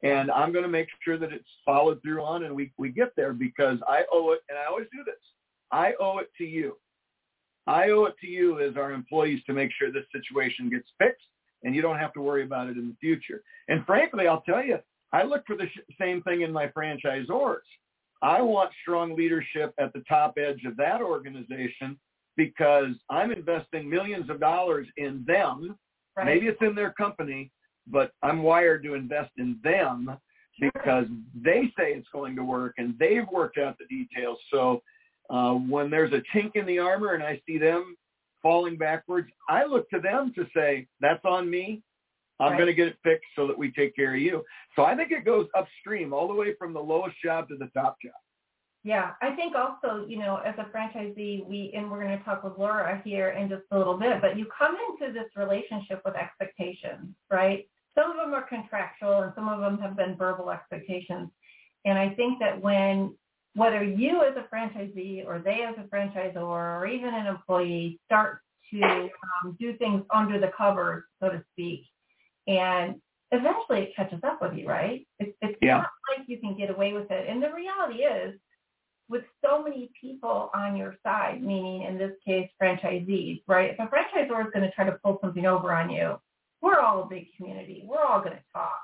and 0.05 0.31
I'm 0.31 0.53
going 0.53 0.65
to 0.65 0.71
make 0.71 0.89
sure 1.03 1.19
that 1.19 1.33
it's 1.33 1.49
followed 1.65 2.01
through 2.03 2.23
on 2.23 2.45
and 2.45 2.55
we, 2.55 2.73
we 2.77 2.91
get 2.91 3.17
there 3.17 3.33
because 3.33 3.79
I 3.89 4.03
owe 4.13 4.33
it, 4.33 4.41
and 4.49 4.59
I 4.59 4.67
always 4.67 4.87
do 4.93 5.03
this. 5.05 5.15
I 5.73 5.95
owe 5.99 6.19
it 6.19 6.31
to 6.39 6.45
you. 6.45 6.77
I 7.67 7.89
owe 7.89 8.05
it 8.05 8.15
to 8.21 8.27
you 8.27 8.61
as 8.61 8.77
our 8.77 8.93
employees 8.93 9.43
to 9.47 9.55
make 9.55 9.71
sure 9.79 9.91
this 9.91 10.05
situation 10.13 10.69
gets 10.69 10.89
fixed 10.99 11.25
and 11.63 11.75
you 11.75 11.81
don't 11.81 11.99
have 11.99 12.13
to 12.13 12.21
worry 12.21 12.45
about 12.45 12.69
it 12.69 12.77
in 12.77 12.89
the 12.89 12.97
future. 13.01 13.43
And 13.69 13.85
frankly, 13.87 14.29
I'll 14.29 14.43
tell 14.43 14.63
you, 14.63 14.79
I 15.13 15.23
look 15.23 15.47
for 15.47 15.57
the 15.57 15.67
sh- 15.67 15.95
same 15.99 16.23
thing 16.23 16.43
in 16.43 16.53
my 16.53 16.69
franchisors. 16.69 17.63
I 18.21 18.43
want 18.43 18.71
strong 18.83 19.17
leadership 19.17 19.75
at 19.79 19.93
the 19.95 20.03
top 20.09 20.35
edge 20.37 20.65
of 20.67 20.77
that 20.77 21.01
organization 21.01 21.99
because 22.37 22.91
I'm 23.11 23.33
investing 23.33 23.89
millions 23.89 24.29
of 24.29 24.41
dollars 24.41 24.87
in 24.99 25.25
them. 25.27 25.77
Right. 26.17 26.27
Maybe 26.27 26.47
it's 26.47 26.61
in 26.61 26.75
their 26.75 26.93
company, 26.93 27.51
but 27.87 28.13
I'm 28.23 28.43
wired 28.43 28.83
to 28.85 28.95
invest 28.95 29.31
in 29.39 29.59
them 29.63 30.17
because 30.61 31.07
they 31.35 31.73
say 31.77 31.93
it's 31.93 32.09
going 32.13 32.37
to 32.37 32.45
work 32.45 32.75
and 32.79 32.95
they've 32.99 33.27
worked 33.33 33.59
out 33.59 33.77
the 33.79 33.87
details. 33.87 34.39
So 34.53 34.83
uh, 35.31 35.55
when 35.55 35.91
there's 35.91 36.13
a 36.13 36.23
chink 36.35 36.53
in 36.55 36.67
the 36.67 36.79
armor 36.79 37.15
and 37.15 37.23
I 37.23 37.41
see 37.47 37.59
them 37.59 37.97
falling 38.43 38.77
backwards, 38.77 39.29
I 39.49 39.65
look 39.65 39.89
to 39.91 40.01
them 40.01 40.33
to 40.37 40.47
say, 40.55 40.87
that's 41.01 41.25
on 41.25 41.51
me. 41.51 41.83
I'm 42.41 42.53
right. 42.53 42.59
going 42.59 42.67
to 42.67 42.75
get 42.75 42.89
it 42.89 42.97
fixed 43.03 43.29
so 43.37 43.47
that 43.47 43.57
we 43.57 43.71
take 43.73 43.95
care 43.95 44.15
of 44.15 44.21
you. 44.21 44.43
So 44.77 44.85
I 44.85 44.97
think 44.97 45.13
it 45.13 45.25
goes 45.25 45.47
upstream 45.57 46.13
all 46.13 46.29
the 46.29 46.35
way 46.35 46.55
from 46.59 46.73
the 46.73 46.81
lowest 46.81 47.17
job 47.23 47.49
to 47.49 47.57
the 47.57 47.67
top 47.67 47.97
job. 48.03 48.13
Yeah, 48.83 49.13
I 49.23 49.35
think 49.35 49.55
also, 49.57 50.07
you 50.07 50.19
know, 50.19 50.43
as 50.45 50.55
a 50.59 50.65
franchisee, 50.65 51.47
we 51.47 51.73
and 51.75 51.91
we're 51.91 52.05
going 52.05 52.19
to 52.19 52.23
talk 52.23 52.45
with 52.45 52.53
Laura 52.59 53.01
here 53.03 53.31
in 53.31 53.49
just 53.49 53.63
a 53.71 53.79
little 53.79 53.97
bit, 53.97 54.21
but 54.21 54.37
you 54.37 54.47
come 54.57 54.77
into 54.91 55.11
this 55.11 55.31
relationship 55.37 56.03
with 56.05 56.15
expectations, 56.17 57.15
right? 57.31 57.67
Some 57.95 58.11
of 58.11 58.17
them 58.17 58.35
are 58.35 58.43
contractual 58.43 59.23
and 59.23 59.33
some 59.35 59.49
of 59.49 59.61
them 59.61 59.79
have 59.79 59.97
been 59.97 60.17
verbal 60.17 60.51
expectations. 60.51 61.31
And 61.85 61.99
I 61.99 62.11
think 62.11 62.39
that 62.41 62.61
when 62.61 63.15
whether 63.55 63.85
you 63.85 64.23
as 64.23 64.35
a 64.37 64.55
franchisee 64.55 65.25
or 65.25 65.39
they 65.39 65.63
as 65.63 65.77
a 65.79 65.89
franchisor 65.89 66.37
or 66.43 66.87
even 66.87 67.15
an 67.15 67.27
employee 67.27 68.01
start 68.05 68.41
to 68.73 68.83
um, 68.83 69.57
do 69.61 69.77
things 69.77 70.03
under 70.13 70.41
the 70.41 70.51
covers, 70.57 71.05
so 71.23 71.29
to 71.29 71.45
speak, 71.53 71.85
and 72.49 72.97
eventually 73.31 73.83
it 73.83 73.97
catches 73.97 74.21
up 74.25 74.43
with 74.43 74.55
you, 74.55 74.67
right? 74.69 75.07
It's, 75.19 75.37
it's 75.41 75.57
yeah. 75.63 75.79
not 75.79 75.91
like 76.17 76.27
you 76.29 76.39
can 76.39 76.57
get 76.57 76.71
away 76.71 76.93
with 76.93 77.11
it. 77.11 77.29
And 77.29 77.43
the 77.43 77.53
reality 77.53 78.03
is, 78.03 78.35
with 79.09 79.23
so 79.45 79.63
many 79.63 79.91
people 80.01 80.51
on 80.55 80.77
your 80.77 80.97
side, 81.05 81.43
meaning 81.43 81.83
in 81.83 81.99
this 81.99 82.13
case 82.27 82.49
franchisees, 82.61 83.43
right? 83.47 83.71
If 83.71 83.79
a 83.79 83.83
franchisor 83.83 84.47
is 84.47 84.53
going 84.53 84.65
to 84.65 84.71
try 84.71 84.87
to 84.87 84.99
pull 85.05 85.19
something 85.21 85.47
over 85.47 85.73
on 85.73 85.91
you, 85.91 86.17
we're 86.65 86.81
all 86.81 87.03
a 87.03 87.07
big 87.07 87.27
community. 87.37 87.85
We're 87.87 88.03
all 88.03 88.21
going 88.21 88.37
to 88.37 88.43
talk. 88.53 88.81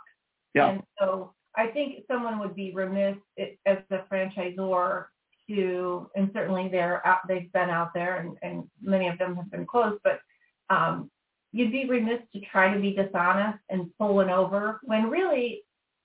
Yeah. 0.55 0.71
And 0.71 0.83
so 0.99 1.33
I 1.57 1.69
think 1.69 2.05
someone 2.07 2.39
would 2.39 2.55
be 2.55 2.73
remiss 2.75 3.17
as 3.39 3.79
the 3.89 4.05
franchisor 4.13 5.07
to, 5.49 6.11
and 6.15 6.31
certainly 6.35 6.69
they're 6.69 7.05
out, 7.07 7.27
they've 7.27 7.51
been 7.53 7.71
out 7.71 7.95
there 7.95 8.19
and, 8.19 8.37
and 8.43 8.65
many 8.83 9.09
of 9.09 9.19
them 9.19 9.35
have 9.35 9.51
been 9.51 9.67
closed, 9.67 10.01
but 10.05 10.21
um, 10.69 11.11
you'd 11.53 11.73
be 11.73 11.87
remiss 11.87 12.21
to 12.35 12.41
try 12.53 12.73
to 12.73 12.81
be 12.81 12.93
dishonest 12.95 13.59
and 13.71 13.91
pull 13.99 14.15
one 14.17 14.31
over 14.31 14.81
when 14.85 15.09
really, 15.09 15.63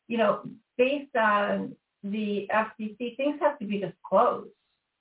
you 0.07 0.17
know, 0.17 0.41
based 0.77 1.15
on 1.15 1.75
the 2.03 2.47
FTC, 2.53 3.17
things 3.17 3.39
have 3.41 3.59
to 3.59 3.65
be 3.65 3.79
disclosed, 3.79 4.49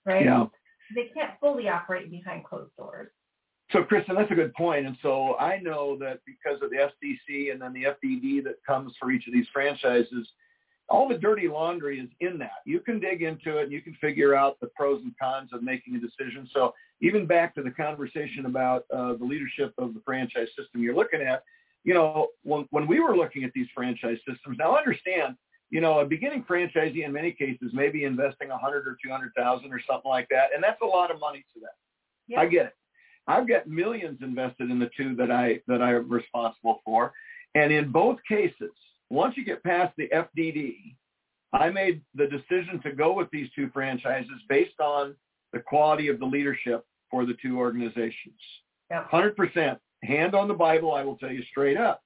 right? 0.04 0.24
Yeah. 0.24 0.46
They 0.94 1.10
can't 1.14 1.32
fully 1.40 1.68
operate 1.68 2.10
behind 2.10 2.44
closed 2.44 2.74
doors. 2.76 3.08
So, 3.74 3.82
Kristin, 3.82 4.14
that's 4.16 4.30
a 4.30 4.36
good 4.36 4.54
point. 4.54 4.86
And 4.86 4.96
so 5.02 5.36
I 5.38 5.58
know 5.58 5.98
that 5.98 6.20
because 6.24 6.62
of 6.62 6.70
the 6.70 6.76
FTC 6.76 7.50
and 7.50 7.60
then 7.60 7.72
the 7.72 7.86
FDD 7.86 8.44
that 8.44 8.64
comes 8.64 8.92
for 9.00 9.10
each 9.10 9.26
of 9.26 9.32
these 9.32 9.48
franchises, 9.52 10.28
all 10.88 11.08
the 11.08 11.18
dirty 11.18 11.48
laundry 11.48 11.98
is 11.98 12.08
in 12.20 12.38
that. 12.38 12.62
You 12.64 12.78
can 12.78 13.00
dig 13.00 13.22
into 13.22 13.58
it 13.58 13.64
and 13.64 13.72
you 13.72 13.82
can 13.82 13.96
figure 14.00 14.36
out 14.36 14.60
the 14.60 14.68
pros 14.76 15.02
and 15.02 15.12
cons 15.20 15.50
of 15.52 15.64
making 15.64 15.96
a 15.96 15.98
decision. 15.98 16.48
So 16.52 16.72
even 17.00 17.26
back 17.26 17.52
to 17.56 17.62
the 17.62 17.70
conversation 17.72 18.46
about 18.46 18.84
uh, 18.94 19.14
the 19.14 19.24
leadership 19.24 19.74
of 19.76 19.92
the 19.92 20.00
franchise 20.04 20.48
system 20.56 20.80
you're 20.80 20.94
looking 20.94 21.22
at, 21.22 21.42
you 21.82 21.94
know, 21.94 22.28
when, 22.44 22.68
when 22.70 22.86
we 22.86 23.00
were 23.00 23.16
looking 23.16 23.42
at 23.42 23.50
these 23.56 23.66
franchise 23.74 24.18
systems, 24.18 24.56
now 24.56 24.76
understand, 24.76 25.34
you 25.70 25.80
know, 25.80 25.98
a 25.98 26.06
beginning 26.06 26.44
franchisee 26.44 27.04
in 27.04 27.12
many 27.12 27.32
cases 27.32 27.72
may 27.72 27.88
be 27.88 28.04
investing 28.04 28.52
a 28.52 28.56
hundred 28.56 28.86
or 28.86 28.96
two 29.04 29.10
hundred 29.10 29.32
thousand 29.36 29.72
or 29.72 29.80
something 29.90 30.08
like 30.08 30.28
that, 30.30 30.50
and 30.54 30.62
that's 30.62 30.80
a 30.80 30.86
lot 30.86 31.10
of 31.10 31.18
money 31.18 31.44
to 31.54 31.60
them. 31.60 31.70
I 32.38 32.46
get 32.46 32.66
it. 32.66 32.74
I've 33.26 33.48
got 33.48 33.66
millions 33.66 34.18
invested 34.22 34.70
in 34.70 34.78
the 34.78 34.90
two 34.96 35.14
that 35.16 35.30
I 35.30 35.60
that 35.66 35.80
I 35.82 35.94
am 35.94 36.10
responsible 36.10 36.80
for, 36.84 37.12
and 37.54 37.72
in 37.72 37.90
both 37.90 38.18
cases, 38.28 38.72
once 39.10 39.36
you 39.36 39.44
get 39.44 39.62
past 39.62 39.94
the 39.96 40.08
FDD, 40.08 40.94
I 41.52 41.70
made 41.70 42.02
the 42.14 42.26
decision 42.26 42.80
to 42.82 42.92
go 42.92 43.12
with 43.12 43.30
these 43.30 43.48
two 43.54 43.70
franchises 43.72 44.32
based 44.48 44.80
on 44.80 45.14
the 45.52 45.60
quality 45.60 46.08
of 46.08 46.18
the 46.18 46.26
leadership 46.26 46.84
for 47.10 47.24
the 47.24 47.34
two 47.40 47.58
organizations. 47.58 48.34
Yep. 48.90 49.10
100% 49.10 49.78
hand 50.02 50.34
on 50.34 50.48
the 50.48 50.54
Bible, 50.54 50.92
I 50.92 51.04
will 51.04 51.16
tell 51.16 51.30
you 51.30 51.42
straight 51.44 51.76
up, 51.76 52.02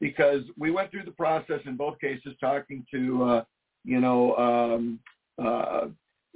because 0.00 0.42
we 0.56 0.70
went 0.70 0.90
through 0.90 1.04
the 1.04 1.10
process 1.10 1.60
in 1.66 1.76
both 1.76 1.98
cases 1.98 2.34
talking 2.40 2.86
to, 2.92 3.24
uh, 3.24 3.44
you 3.84 4.00
know, 4.00 4.36
um, 4.36 5.00
uh, 5.44 5.88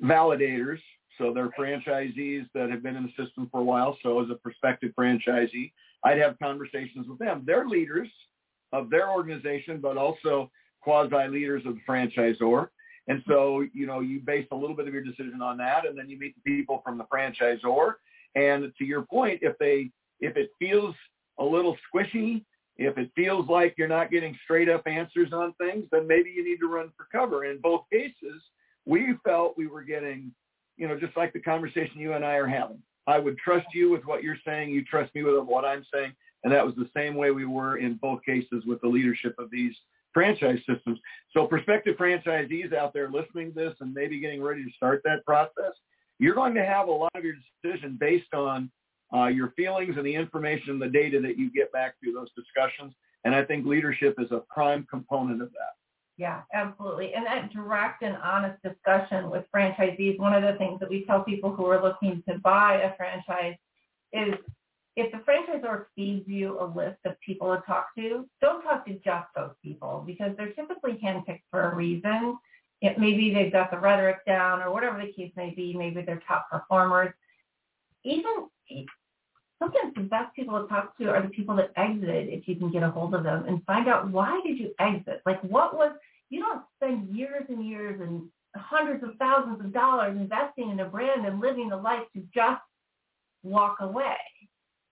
validators. 0.02 0.80
So 1.18 1.32
they're 1.32 1.50
franchisees 1.58 2.46
that 2.54 2.70
have 2.70 2.82
been 2.82 2.96
in 2.96 3.04
the 3.04 3.24
system 3.24 3.48
for 3.50 3.60
a 3.60 3.64
while. 3.64 3.96
So 4.02 4.22
as 4.22 4.30
a 4.30 4.34
prospective 4.34 4.92
franchisee, 4.98 5.72
I'd 6.04 6.18
have 6.18 6.38
conversations 6.38 7.06
with 7.08 7.18
them. 7.18 7.42
They're 7.46 7.66
leaders 7.66 8.08
of 8.72 8.90
their 8.90 9.10
organization, 9.10 9.80
but 9.80 9.96
also 9.96 10.50
quasi 10.82 11.28
leaders 11.28 11.64
of 11.66 11.74
the 11.74 11.80
franchisor. 11.88 12.68
And 13.08 13.22
so, 13.28 13.64
you 13.72 13.86
know, 13.86 14.00
you 14.00 14.20
base 14.20 14.46
a 14.50 14.56
little 14.56 14.76
bit 14.76 14.88
of 14.88 14.94
your 14.94 15.04
decision 15.04 15.40
on 15.40 15.56
that, 15.58 15.86
and 15.86 15.96
then 15.96 16.10
you 16.10 16.18
meet 16.18 16.34
the 16.34 16.56
people 16.56 16.82
from 16.84 16.98
the 16.98 17.04
franchisor. 17.04 17.94
And 18.34 18.72
to 18.78 18.84
your 18.84 19.02
point, 19.02 19.40
if 19.42 19.56
they 19.58 19.90
if 20.20 20.36
it 20.36 20.50
feels 20.58 20.94
a 21.38 21.44
little 21.44 21.76
squishy, 21.86 22.44
if 22.76 22.98
it 22.98 23.10
feels 23.14 23.48
like 23.48 23.74
you're 23.78 23.88
not 23.88 24.10
getting 24.10 24.36
straight 24.44 24.68
up 24.68 24.82
answers 24.86 25.32
on 25.32 25.54
things, 25.54 25.86
then 25.92 26.06
maybe 26.06 26.30
you 26.30 26.44
need 26.44 26.58
to 26.58 26.68
run 26.68 26.90
for 26.96 27.06
cover. 27.10 27.44
In 27.44 27.60
both 27.60 27.82
cases, 27.92 28.42
we 28.84 29.14
felt 29.24 29.56
we 29.56 29.66
were 29.66 29.82
getting, 29.82 30.32
you 30.76 30.88
know, 30.88 30.98
just 30.98 31.16
like 31.16 31.32
the 31.32 31.40
conversation 31.40 32.00
you 32.00 32.12
and 32.12 32.24
I 32.24 32.34
are 32.34 32.46
having. 32.46 32.82
I 33.06 33.18
would 33.18 33.38
trust 33.38 33.66
you 33.72 33.90
with 33.90 34.04
what 34.04 34.22
you're 34.22 34.38
saying. 34.44 34.70
You 34.70 34.84
trust 34.84 35.14
me 35.14 35.22
with 35.22 35.42
what 35.44 35.64
I'm 35.64 35.84
saying. 35.92 36.12
And 36.44 36.52
that 36.52 36.64
was 36.64 36.74
the 36.74 36.90
same 36.96 37.14
way 37.14 37.30
we 37.30 37.46
were 37.46 37.78
in 37.78 37.94
both 37.94 38.24
cases 38.24 38.64
with 38.66 38.80
the 38.80 38.88
leadership 38.88 39.34
of 39.38 39.50
these 39.50 39.74
franchise 40.12 40.60
systems. 40.68 40.98
So 41.32 41.46
prospective 41.46 41.96
franchisees 41.96 42.72
out 42.72 42.92
there 42.92 43.10
listening 43.10 43.52
to 43.52 43.54
this 43.54 43.74
and 43.80 43.92
maybe 43.92 44.18
getting 44.18 44.42
ready 44.42 44.64
to 44.64 44.70
start 44.76 45.02
that 45.04 45.24
process, 45.24 45.72
you're 46.18 46.34
going 46.34 46.54
to 46.54 46.64
have 46.64 46.88
a 46.88 46.92
lot 46.92 47.12
of 47.14 47.24
your 47.24 47.34
decision 47.62 47.96
based 48.00 48.32
on 48.32 48.70
uh, 49.14 49.26
your 49.26 49.52
feelings 49.56 49.96
and 49.96 50.06
the 50.06 50.14
information 50.14 50.70
and 50.70 50.82
the 50.82 50.88
data 50.88 51.20
that 51.20 51.38
you 51.38 51.50
get 51.52 51.70
back 51.72 51.94
through 52.00 52.12
those 52.12 52.30
discussions. 52.34 52.94
And 53.24 53.34
I 53.34 53.44
think 53.44 53.66
leadership 53.66 54.16
is 54.18 54.30
a 54.30 54.42
prime 54.48 54.86
component 54.90 55.42
of 55.42 55.50
that. 55.50 55.74
Yeah, 56.18 56.42
absolutely. 56.54 57.12
And 57.14 57.26
that 57.26 57.52
direct 57.52 58.02
and 58.02 58.16
honest 58.16 58.62
discussion 58.62 59.28
with 59.30 59.44
franchisees, 59.54 60.18
one 60.18 60.32
of 60.32 60.42
the 60.42 60.58
things 60.58 60.80
that 60.80 60.88
we 60.88 61.04
tell 61.04 61.22
people 61.22 61.54
who 61.54 61.66
are 61.66 61.82
looking 61.82 62.22
to 62.28 62.38
buy 62.38 62.80
a 62.80 62.96
franchise 62.96 63.56
is 64.12 64.34
if 64.96 65.12
the 65.12 65.18
franchisor 65.18 65.86
feeds 65.94 66.26
you 66.26 66.58
a 66.58 66.64
list 66.64 66.98
of 67.04 67.20
people 67.20 67.54
to 67.54 67.62
talk 67.66 67.94
to, 67.96 68.26
don't 68.40 68.62
talk 68.62 68.86
to 68.86 68.94
just 68.94 69.26
those 69.36 69.52
people 69.62 70.02
because 70.06 70.32
they're 70.38 70.52
typically 70.52 70.98
handpicked 71.04 71.42
for 71.50 71.70
a 71.70 71.74
reason. 71.74 72.38
It, 72.80 72.98
maybe 72.98 73.32
they've 73.34 73.52
got 73.52 73.70
the 73.70 73.78
rhetoric 73.78 74.24
down 74.24 74.62
or 74.62 74.72
whatever 74.72 74.98
the 74.98 75.12
case 75.12 75.32
may 75.36 75.50
be. 75.50 75.74
Maybe 75.74 76.00
they're 76.00 76.22
top 76.26 76.48
performers. 76.50 77.12
Even 78.04 78.48
sometimes 79.58 79.94
the 79.94 80.02
best 80.02 80.34
people 80.34 80.60
to 80.60 80.68
talk 80.68 80.96
to 80.98 81.08
are 81.08 81.22
the 81.22 81.28
people 81.28 81.56
that 81.56 81.72
exited 81.76 82.28
if 82.28 82.46
you 82.46 82.56
can 82.56 82.70
get 82.70 82.82
a 82.82 82.90
hold 82.90 83.14
of 83.14 83.24
them 83.24 83.44
and 83.46 83.64
find 83.64 83.88
out 83.88 84.10
why 84.10 84.40
did 84.44 84.58
you 84.58 84.72
exit? 84.78 85.22
Like 85.24 85.42
what 85.42 85.74
was, 85.74 85.92
you 86.30 86.40
don't 86.40 86.62
spend 86.76 87.16
years 87.16 87.44
and 87.48 87.66
years 87.66 88.00
and 88.00 88.22
hundreds 88.54 89.02
of 89.04 89.10
thousands 89.18 89.60
of 89.60 89.72
dollars 89.72 90.16
investing 90.16 90.70
in 90.70 90.80
a 90.80 90.84
brand 90.84 91.26
and 91.26 91.40
living 91.40 91.68
the 91.68 91.76
life 91.76 92.02
to 92.14 92.22
just 92.34 92.62
walk 93.42 93.78
away. 93.80 94.16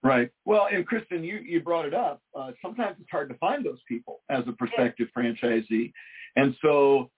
Right. 0.02 0.30
Well, 0.44 0.68
and 0.70 0.86
Kristin, 0.86 1.24
you, 1.24 1.38
you 1.38 1.60
brought 1.60 1.86
it 1.86 1.94
up. 1.94 2.20
Uh, 2.38 2.52
sometimes 2.60 2.96
it's 3.00 3.10
hard 3.10 3.30
to 3.30 3.38
find 3.38 3.64
those 3.64 3.80
people 3.88 4.20
as 4.28 4.44
a 4.46 4.52
prospective 4.52 5.08
franchisee. 5.16 5.92
And 6.36 6.54
so 6.60 7.10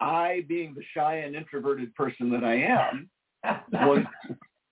I, 0.00 0.44
being 0.48 0.74
the 0.74 0.82
shy 0.94 1.16
and 1.16 1.36
introverted 1.36 1.94
person 1.94 2.30
that 2.30 2.42
I 2.42 2.54
am, 2.54 3.10
when, 3.88 4.06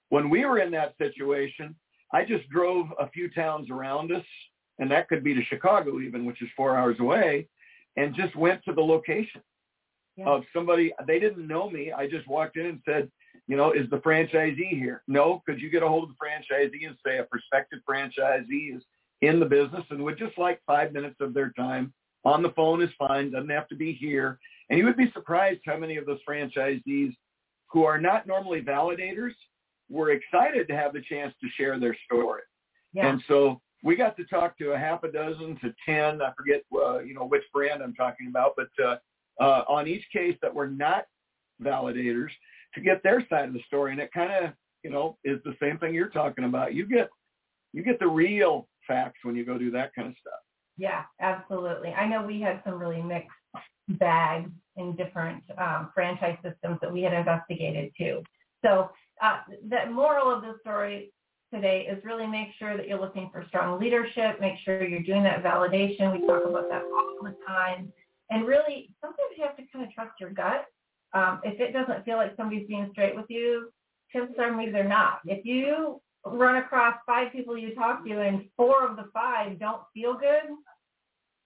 when 0.08 0.30
we 0.30 0.46
were 0.46 0.60
in 0.60 0.70
that 0.72 0.94
situation, 0.96 1.76
I 2.12 2.24
just 2.24 2.48
drove 2.48 2.86
a 2.98 3.08
few 3.10 3.30
towns 3.30 3.70
around 3.70 4.12
us, 4.12 4.24
and 4.78 4.90
that 4.90 5.08
could 5.08 5.24
be 5.24 5.34
to 5.34 5.44
Chicago 5.44 6.00
even, 6.00 6.24
which 6.24 6.42
is 6.42 6.48
four 6.56 6.76
hours 6.76 6.98
away, 7.00 7.48
and 7.96 8.14
just 8.14 8.36
went 8.36 8.62
to 8.64 8.72
the 8.72 8.82
location 8.82 9.42
Yeah. 10.16 10.26
of 10.26 10.44
somebody. 10.52 10.92
They 11.06 11.18
didn't 11.18 11.46
know 11.46 11.70
me. 11.70 11.90
I 11.92 12.06
just 12.06 12.26
walked 12.26 12.56
in 12.56 12.66
and 12.66 12.82
said, 12.84 13.10
you 13.48 13.56
know, 13.56 13.72
is 13.72 13.88
the 13.90 13.98
franchisee 13.98 14.78
here? 14.78 15.02
No. 15.08 15.42
Could 15.46 15.60
you 15.60 15.70
get 15.70 15.82
a 15.82 15.88
hold 15.88 16.04
of 16.04 16.10
the 16.10 16.24
franchisee 16.24 16.86
and 16.86 16.96
say 17.04 17.18
a 17.18 17.24
prospective 17.24 17.80
franchisee 17.88 18.76
is 18.76 18.84
in 19.22 19.40
the 19.40 19.46
business 19.46 19.84
and 19.90 20.02
would 20.04 20.18
just 20.18 20.36
like 20.36 20.60
five 20.66 20.92
minutes 20.92 21.16
of 21.20 21.32
their 21.32 21.50
time 21.52 21.94
on 22.24 22.42
the 22.42 22.50
phone 22.50 22.82
is 22.82 22.90
fine. 22.98 23.30
Doesn't 23.30 23.48
have 23.50 23.68
to 23.68 23.76
be 23.76 23.92
here. 23.92 24.38
And 24.68 24.78
you 24.78 24.84
would 24.84 24.96
be 24.96 25.10
surprised 25.12 25.60
how 25.64 25.76
many 25.76 25.96
of 25.96 26.06
those 26.06 26.20
franchisees 26.28 27.16
who 27.68 27.84
are 27.84 27.98
not 28.00 28.26
normally 28.26 28.60
validators 28.62 29.34
were 29.92 30.10
excited 30.10 30.66
to 30.68 30.74
have 30.74 30.92
the 30.92 31.02
chance 31.02 31.34
to 31.40 31.48
share 31.56 31.78
their 31.78 31.96
story. 32.06 32.42
Yeah. 32.92 33.08
And 33.08 33.22
so 33.28 33.60
we 33.82 33.96
got 33.96 34.16
to 34.16 34.24
talk 34.24 34.56
to 34.58 34.72
a 34.72 34.78
half 34.78 35.04
a 35.04 35.12
dozen 35.12 35.58
to 35.62 35.74
10, 35.86 36.22
I 36.22 36.32
forget, 36.36 36.62
uh, 36.74 37.00
you 37.00 37.14
know, 37.14 37.26
which 37.26 37.42
brand 37.52 37.82
I'm 37.82 37.94
talking 37.94 38.28
about, 38.28 38.54
but 38.56 38.68
uh, 38.84 38.96
uh, 39.40 39.64
on 39.68 39.86
each 39.86 40.04
case 40.12 40.36
that 40.42 40.54
were 40.54 40.68
not 40.68 41.04
validators 41.62 42.30
to 42.74 42.80
get 42.80 43.02
their 43.02 43.26
side 43.28 43.48
of 43.48 43.54
the 43.54 43.62
story. 43.66 43.92
And 43.92 44.00
it 44.00 44.10
kind 44.12 44.44
of, 44.44 44.52
you 44.82 44.90
know, 44.90 45.18
is 45.24 45.38
the 45.44 45.54
same 45.60 45.78
thing 45.78 45.94
you're 45.94 46.08
talking 46.08 46.44
about. 46.44 46.74
You 46.74 46.86
get, 46.86 47.08
you 47.72 47.82
get 47.82 47.98
the 47.98 48.08
real 48.08 48.68
facts 48.86 49.18
when 49.22 49.36
you 49.36 49.44
go 49.44 49.58
do 49.58 49.70
that 49.72 49.94
kind 49.94 50.08
of 50.08 50.14
stuff. 50.20 50.40
Yeah, 50.78 51.02
absolutely. 51.20 51.90
I 51.90 52.08
know 52.08 52.24
we 52.24 52.40
had 52.40 52.62
some 52.64 52.78
really 52.78 53.02
mixed 53.02 53.30
bags 53.88 54.50
in 54.76 54.96
different 54.96 55.42
um, 55.58 55.90
franchise 55.94 56.38
systems 56.42 56.78
that 56.80 56.92
we 56.92 57.02
had 57.02 57.12
investigated 57.12 57.92
too. 57.98 58.22
So 58.64 58.90
uh, 59.20 59.40
the 59.68 59.90
moral 59.90 60.32
of 60.32 60.42
the 60.42 60.56
story 60.60 61.12
today 61.52 61.86
is 61.90 62.02
really 62.04 62.26
make 62.26 62.48
sure 62.58 62.76
that 62.76 62.88
you're 62.88 63.00
looking 63.00 63.28
for 63.32 63.44
strong 63.48 63.78
leadership. 63.78 64.40
Make 64.40 64.54
sure 64.64 64.82
you're 64.84 65.02
doing 65.02 65.22
that 65.24 65.42
validation. 65.42 66.12
We 66.12 66.26
talk 66.26 66.44
about 66.46 66.68
that 66.70 66.82
all 66.82 67.18
the 67.22 67.36
time. 67.46 67.92
And 68.30 68.46
really, 68.46 68.90
sometimes 69.00 69.30
you 69.36 69.44
have 69.44 69.56
to 69.56 69.62
kind 69.72 69.84
of 69.84 69.92
trust 69.92 70.12
your 70.18 70.30
gut 70.30 70.66
um, 71.14 71.40
if 71.44 71.60
it 71.60 71.72
doesn't 71.72 72.04
feel 72.04 72.16
like 72.16 72.34
somebody's 72.36 72.66
being 72.66 72.88
straight 72.92 73.14
with 73.14 73.26
you, 73.28 73.70
chances 74.12 74.36
are 74.38 74.54
maybe 74.54 74.72
they're 74.72 74.88
not. 74.88 75.20
If 75.26 75.44
you 75.44 76.00
run 76.24 76.56
across 76.56 76.94
five 77.06 77.32
people 77.32 77.58
you 77.58 77.74
talk 77.74 78.04
to 78.06 78.20
and 78.20 78.44
four 78.56 78.86
of 78.86 78.96
the 78.96 79.10
five 79.12 79.58
don't 79.58 79.82
feel 79.92 80.14
good, 80.14 80.54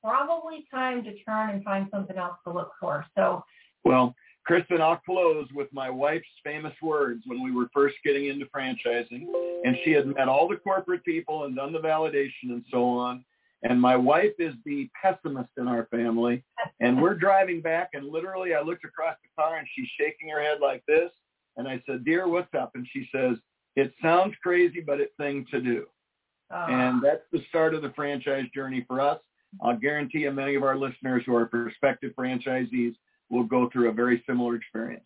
probably 0.04 0.66
time 0.70 1.02
to 1.04 1.14
turn 1.24 1.50
and 1.50 1.64
find 1.64 1.88
something 1.90 2.16
else 2.16 2.36
to 2.46 2.52
look 2.52 2.70
for. 2.80 3.04
So, 3.16 3.42
well, 3.84 4.14
Kristin, 4.48 4.80
I'll 4.80 5.00
close 5.04 5.48
with 5.54 5.72
my 5.72 5.90
wife's 5.90 6.26
famous 6.44 6.74
words 6.80 7.22
when 7.26 7.42
we 7.42 7.50
were 7.50 7.68
first 7.74 7.96
getting 8.04 8.26
into 8.26 8.46
franchising, 8.46 9.26
and 9.64 9.76
she 9.84 9.90
had 9.90 10.06
met 10.06 10.28
all 10.28 10.46
the 10.48 10.56
corporate 10.56 11.04
people 11.04 11.44
and 11.44 11.56
done 11.56 11.72
the 11.72 11.80
validation 11.80 12.50
and 12.50 12.64
so 12.70 12.84
on. 12.84 13.24
And 13.62 13.80
my 13.80 13.96
wife 13.96 14.34
is 14.38 14.54
the 14.64 14.88
pessimist 15.00 15.50
in 15.56 15.66
our 15.66 15.86
family, 15.86 16.44
and 16.80 17.00
we're 17.00 17.14
driving 17.14 17.60
back, 17.60 17.90
and 17.94 18.06
literally 18.06 18.54
I 18.54 18.60
looked 18.60 18.84
across 18.84 19.16
the 19.22 19.42
car 19.42 19.56
and 19.56 19.66
she's 19.74 19.88
shaking 19.98 20.28
her 20.28 20.40
head 20.40 20.58
like 20.60 20.84
this, 20.86 21.10
and 21.56 21.66
I 21.66 21.82
said, 21.86 22.04
"Dear, 22.04 22.28
what's 22.28 22.54
up?" 22.54 22.72
And 22.74 22.86
she 22.92 23.08
says, 23.10 23.38
"It 23.74 23.92
sounds 24.00 24.36
crazy, 24.42 24.80
but 24.80 25.00
it's 25.00 25.16
thing 25.16 25.46
to 25.50 25.60
do." 25.60 25.86
Uh, 26.52 26.66
and 26.68 27.02
that's 27.02 27.24
the 27.32 27.42
start 27.48 27.74
of 27.74 27.82
the 27.82 27.90
franchise 27.90 28.48
journey 28.54 28.84
for 28.86 29.00
us. 29.00 29.20
I'll 29.60 29.76
guarantee 29.76 30.20
you 30.20 30.30
many 30.30 30.54
of 30.54 30.62
our 30.62 30.76
listeners 30.76 31.24
who 31.24 31.34
are 31.34 31.46
prospective 31.46 32.12
franchisees 32.14 32.94
will 33.30 33.44
go 33.44 33.68
through 33.72 33.88
a 33.90 33.92
very 33.92 34.22
similar 34.26 34.56
experience. 34.56 35.04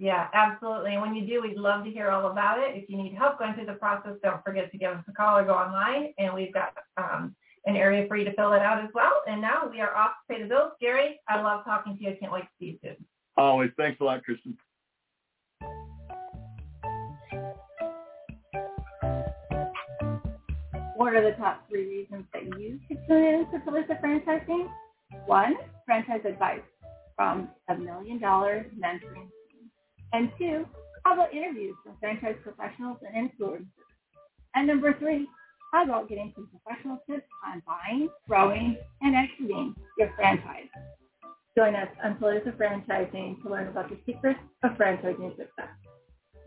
Yeah, 0.00 0.28
absolutely. 0.32 0.94
And 0.94 1.02
when 1.02 1.14
you 1.14 1.26
do, 1.26 1.42
we'd 1.42 1.58
love 1.58 1.84
to 1.84 1.90
hear 1.90 2.10
all 2.10 2.30
about 2.30 2.58
it. 2.58 2.74
If 2.74 2.88
you 2.88 2.96
need 2.96 3.14
help 3.14 3.38
going 3.38 3.52
through 3.52 3.66
the 3.66 3.74
process, 3.74 4.14
don't 4.22 4.42
forget 4.42 4.72
to 4.72 4.78
give 4.78 4.92
us 4.92 5.04
a 5.06 5.12
call 5.12 5.36
or 5.36 5.44
go 5.44 5.52
online. 5.52 6.14
And 6.16 6.32
we've 6.32 6.54
got 6.54 6.72
um, 6.96 7.36
an 7.66 7.76
area 7.76 8.08
for 8.08 8.16
you 8.16 8.24
to 8.24 8.32
fill 8.32 8.54
it 8.54 8.62
out 8.62 8.82
as 8.82 8.88
well. 8.94 9.22
And 9.28 9.42
now 9.42 9.68
we 9.70 9.82
are 9.82 9.94
off 9.94 10.12
to 10.12 10.34
pay 10.34 10.42
the 10.42 10.48
bills. 10.48 10.72
Jerry, 10.80 11.20
I 11.28 11.42
love 11.42 11.64
talking 11.66 11.98
to 11.98 12.02
you. 12.02 12.10
I 12.10 12.14
can't 12.14 12.32
wait 12.32 12.44
to 12.44 12.48
see 12.58 12.66
you 12.66 12.78
soon. 12.82 12.96
Always. 13.36 13.72
Thanks 13.76 14.00
a 14.00 14.04
lot, 14.04 14.22
Kristin. 14.26 14.56
What 20.96 21.14
are 21.14 21.22
the 21.22 21.36
top 21.36 21.68
three 21.68 21.86
reasons 21.86 22.24
that 22.32 22.44
you 22.58 22.80
should 22.88 23.06
tune 23.06 23.22
in 23.22 23.50
to 23.52 23.58
Pillars 23.60 23.84
of 23.90 23.98
Franchising? 23.98 24.66
One, 25.26 25.56
franchise 25.84 26.22
advice 26.24 26.60
from 27.20 27.50
a 27.68 27.74
million 27.74 28.18
dollar 28.18 28.64
mentoring. 28.82 29.28
And 30.14 30.32
two, 30.38 30.64
how 31.04 31.12
about 31.12 31.34
interviews 31.34 31.76
from 31.84 31.98
franchise 32.00 32.36
professionals 32.42 32.96
and 33.06 33.28
influencers? 33.30 33.66
And 34.54 34.66
number 34.66 34.98
three, 34.98 35.28
how 35.70 35.84
about 35.84 36.08
getting 36.08 36.32
some 36.34 36.48
professional 36.48 36.98
tips 37.06 37.26
on 37.46 37.62
buying, 37.66 38.08
growing, 38.26 38.74
and 39.02 39.14
exiting 39.14 39.74
your 39.98 40.10
franchise? 40.16 40.68
Join 41.54 41.74
us 41.74 41.88
on 42.02 42.14
Pillars 42.14 42.46
of 42.46 42.54
Franchising 42.54 43.42
to 43.42 43.50
learn 43.50 43.68
about 43.68 43.90
the 43.90 43.98
secrets 44.06 44.40
of 44.62 44.70
franchising 44.78 45.36
success. 45.36 45.68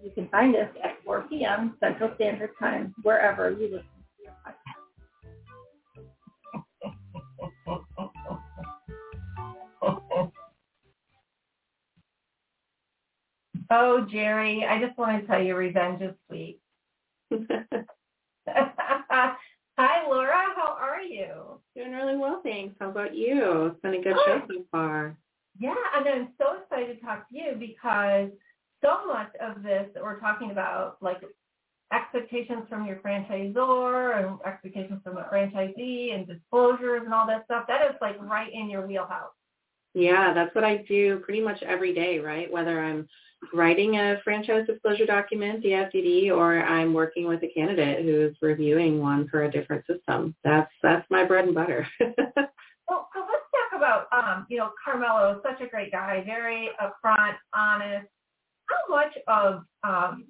You 0.04 0.10
can 0.16 0.28
find 0.30 0.56
us 0.56 0.70
at 0.84 0.98
4 1.06 1.26
p.m. 1.30 1.78
Central 1.82 2.10
Standard 2.16 2.50
Time, 2.60 2.96
wherever 3.04 3.52
you 3.52 3.66
listen 3.66 3.93
Oh, 13.76 14.06
Jerry, 14.12 14.64
I 14.70 14.80
just 14.80 14.96
want 15.00 15.20
to 15.20 15.28
tell 15.28 15.42
you 15.42 15.56
revenge 15.56 16.00
is 16.04 16.14
sweet. 16.28 16.60
Hi, 18.48 19.36
Laura. 20.08 20.44
How 20.56 20.78
are 20.80 21.02
you? 21.02 21.60
Doing 21.76 21.94
really 21.94 22.16
well, 22.16 22.40
thanks. 22.44 22.76
How 22.80 22.92
about 22.92 23.16
you? 23.16 23.66
It's 23.66 23.82
been 23.82 23.96
a 23.96 24.02
good 24.02 24.16
show 24.28 24.44
so 24.48 24.64
far. 24.72 25.18
Yeah, 25.60 25.74
and 25.96 26.08
I'm 26.08 26.30
so 26.38 26.62
excited 26.62 27.00
to 27.00 27.02
talk 27.04 27.28
to 27.30 27.36
you 27.36 27.56
because 27.58 28.30
so 28.84 29.08
much 29.08 29.32
of 29.42 29.64
this 29.64 29.88
that 29.96 30.04
we're 30.04 30.20
talking 30.20 30.52
about, 30.52 30.98
like 31.02 31.24
expectations 31.92 32.66
from 32.70 32.86
your 32.86 32.98
franchisor 32.98 34.24
and 34.24 34.38
expectations 34.46 35.02
from 35.04 35.18
a 35.18 35.24
franchisee 35.34 36.14
and 36.14 36.28
disclosures 36.28 37.02
and 37.06 37.14
all 37.14 37.26
that 37.26 37.46
stuff, 37.46 37.66
that 37.68 37.82
is 37.90 37.96
like 38.02 38.22
right 38.22 38.54
in 38.54 38.70
your 38.70 38.86
wheelhouse. 38.86 39.32
Yeah, 39.96 40.32
that's 40.34 40.54
what 40.54 40.64
I 40.64 40.78
do 40.88 41.18
pretty 41.20 41.42
much 41.42 41.62
every 41.64 41.94
day, 41.94 42.20
right? 42.20 42.52
Whether 42.52 42.80
I'm 42.80 43.08
writing 43.54 43.98
a 43.98 44.20
franchise 44.24 44.66
disclosure 44.68 45.06
document, 45.06 45.62
the 45.62 45.70
FDD, 45.70 46.32
or 46.32 46.62
I'm 46.64 46.94
working 46.94 47.28
with 47.28 47.44
a 47.44 47.48
candidate 47.48 48.04
who's 48.04 48.36
reviewing 48.41 49.00
one 49.00 49.28
for 49.30 49.44
a 49.44 49.52
different 49.52 49.86
system. 49.88 50.36
That's 50.44 50.72
that's 50.82 51.06
my 51.10 51.24
bread 51.24 51.46
and 51.46 51.56
butter. 51.56 51.88
well, 52.00 53.10
so 53.14 53.20
let's 53.20 53.48
talk 53.52 53.78
about, 53.78 54.08
um, 54.12 54.46
you 54.50 54.58
know, 54.58 54.72
Carmelo 54.84 55.41
such 55.44 55.62
a 55.62 55.70
great 55.70 55.91
guy, 55.91 56.24
very 56.26 56.70
upfront, 56.82 57.36
honest. 57.56 58.08
How 58.70 58.96
much 58.96 59.18
of 59.28 59.64
um, 59.84 60.26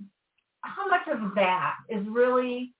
how 0.61 0.87
much 0.87 1.07
of 1.07 1.35
that 1.35 1.75
is 1.89 2.05
really 2.07 2.73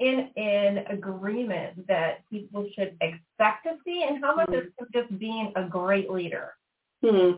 in 0.00 0.30
an 0.36 0.84
agreement 0.90 1.86
that 1.86 2.28
people 2.28 2.68
should 2.74 2.96
expect 3.00 3.64
to 3.64 3.76
see, 3.84 4.04
and 4.08 4.22
how 4.22 4.34
much 4.34 4.48
mm-hmm. 4.48 4.84
is 4.84 4.88
just 4.92 5.18
being 5.18 5.52
a 5.56 5.64
great 5.64 6.10
leader? 6.10 6.54
Hmm. 7.04 7.32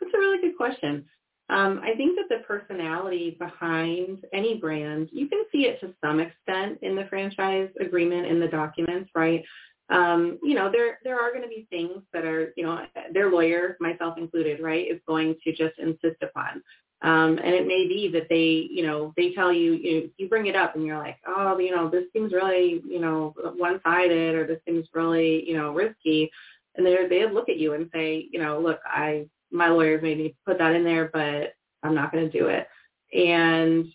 That's 0.00 0.14
a 0.14 0.18
really 0.18 0.40
good 0.40 0.56
question. 0.56 1.04
Um, 1.50 1.80
I 1.82 1.94
think 1.96 2.16
that 2.16 2.28
the 2.28 2.44
personality 2.44 3.36
behind 3.38 4.24
any 4.32 4.56
brand, 4.58 5.10
you 5.12 5.28
can 5.28 5.44
see 5.52 5.66
it 5.66 5.80
to 5.80 5.92
some 6.02 6.20
extent 6.20 6.78
in 6.82 6.96
the 6.96 7.06
franchise 7.10 7.68
agreement 7.80 8.26
in 8.26 8.40
the 8.40 8.48
documents, 8.48 9.10
right? 9.14 9.44
Um, 9.90 10.38
you 10.42 10.54
know, 10.54 10.70
there 10.72 10.98
there 11.04 11.20
are 11.20 11.30
going 11.30 11.42
to 11.42 11.48
be 11.48 11.66
things 11.68 12.02
that 12.12 12.24
are, 12.24 12.54
you 12.56 12.64
know, 12.64 12.86
their 13.12 13.30
lawyer, 13.30 13.76
myself 13.80 14.16
included, 14.16 14.60
right, 14.60 14.90
is 14.90 15.00
going 15.06 15.36
to 15.44 15.52
just 15.52 15.78
insist 15.78 16.22
upon. 16.22 16.62
Um, 17.02 17.38
and 17.38 17.52
it 17.52 17.66
may 17.66 17.88
be 17.88 18.08
that 18.12 18.28
they, 18.30 18.68
you 18.70 18.86
know, 18.86 19.12
they 19.16 19.32
tell 19.32 19.52
you, 19.52 19.72
you, 19.72 20.10
you 20.18 20.28
bring 20.28 20.46
it 20.46 20.54
up 20.54 20.76
and 20.76 20.86
you're 20.86 20.98
like, 20.98 21.18
oh, 21.26 21.58
you 21.58 21.74
know, 21.74 21.90
this 21.90 22.04
seems 22.12 22.32
really, 22.32 22.80
you 22.88 23.00
know, 23.00 23.34
one-sided 23.56 24.36
or 24.36 24.46
this 24.46 24.60
seems 24.66 24.86
really, 24.94 25.46
you 25.46 25.56
know, 25.56 25.72
risky. 25.72 26.30
And 26.76 26.86
they 26.86 26.96
they 27.08 27.28
look 27.28 27.48
at 27.48 27.58
you 27.58 27.74
and 27.74 27.90
say, 27.92 28.28
you 28.30 28.40
know, 28.40 28.60
look, 28.60 28.78
I 28.86 29.26
my 29.52 29.68
lawyers 29.68 30.02
made 30.02 30.18
me 30.18 30.34
put 30.46 30.58
that 30.58 30.74
in 30.74 30.84
there, 30.84 31.10
but 31.12 31.54
I'm 31.82 31.94
not 31.94 32.12
going 32.12 32.30
to 32.30 32.38
do 32.38 32.46
it. 32.46 32.66
And, 33.14 33.86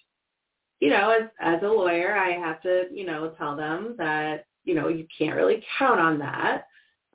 you 0.79 0.89
know, 0.89 1.09
as, 1.09 1.29
as 1.39 1.61
a 1.63 1.67
lawyer, 1.67 2.15
I 2.15 2.31
have 2.31 2.61
to, 2.61 2.85
you 2.91 3.05
know, 3.05 3.33
tell 3.37 3.55
them 3.55 3.95
that, 3.97 4.45
you 4.63 4.75
know, 4.75 4.87
you 4.87 5.07
can't 5.17 5.35
really 5.35 5.63
count 5.77 5.99
on 5.99 6.19
that. 6.19 6.65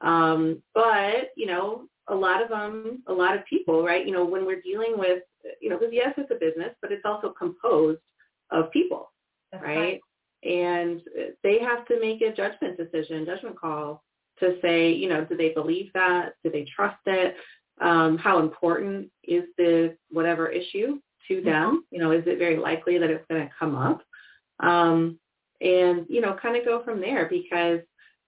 Um, 0.00 0.62
but, 0.74 1.30
you 1.36 1.46
know, 1.46 1.86
a 2.08 2.14
lot 2.14 2.42
of 2.42 2.48
them, 2.48 3.02
a 3.06 3.12
lot 3.12 3.36
of 3.36 3.46
people, 3.46 3.84
right, 3.84 4.04
you 4.04 4.12
know, 4.12 4.24
when 4.24 4.44
we're 4.44 4.60
dealing 4.60 4.94
with, 4.96 5.22
you 5.60 5.70
know, 5.70 5.78
because 5.78 5.94
yes, 5.94 6.14
it's 6.16 6.30
a 6.30 6.34
business, 6.34 6.74
but 6.80 6.90
it's 6.90 7.04
also 7.04 7.30
composed 7.30 8.00
of 8.50 8.70
people, 8.72 9.12
right? 9.52 9.62
right? 9.62 10.00
And 10.42 11.00
they 11.44 11.60
have 11.60 11.86
to 11.86 12.00
make 12.00 12.20
a 12.20 12.32
judgment 12.32 12.76
decision, 12.76 13.24
judgment 13.24 13.58
call 13.58 14.02
to 14.40 14.56
say, 14.60 14.90
you 14.90 15.08
know, 15.08 15.24
do 15.24 15.36
they 15.36 15.50
believe 15.50 15.92
that? 15.94 16.34
Do 16.42 16.50
they 16.50 16.66
trust 16.74 16.98
it? 17.06 17.36
Um, 17.82 18.16
how 18.16 18.38
important 18.38 19.10
is 19.24 19.42
the 19.58 19.96
whatever 20.10 20.48
issue 20.48 20.98
to 21.28 21.34
mm-hmm. 21.34 21.46
them? 21.46 21.84
You 21.90 21.98
know, 21.98 22.12
is 22.12 22.22
it 22.26 22.38
very 22.38 22.56
likely 22.56 22.96
that 22.98 23.10
it's 23.10 23.26
going 23.28 23.42
to 23.42 23.54
come 23.58 23.76
up? 23.76 24.02
Um, 24.60 25.18
and, 25.60 26.06
you 26.08 26.20
know, 26.20 26.36
kind 26.40 26.56
of 26.56 26.64
go 26.64 26.82
from 26.84 27.00
there 27.00 27.28
because, 27.28 27.80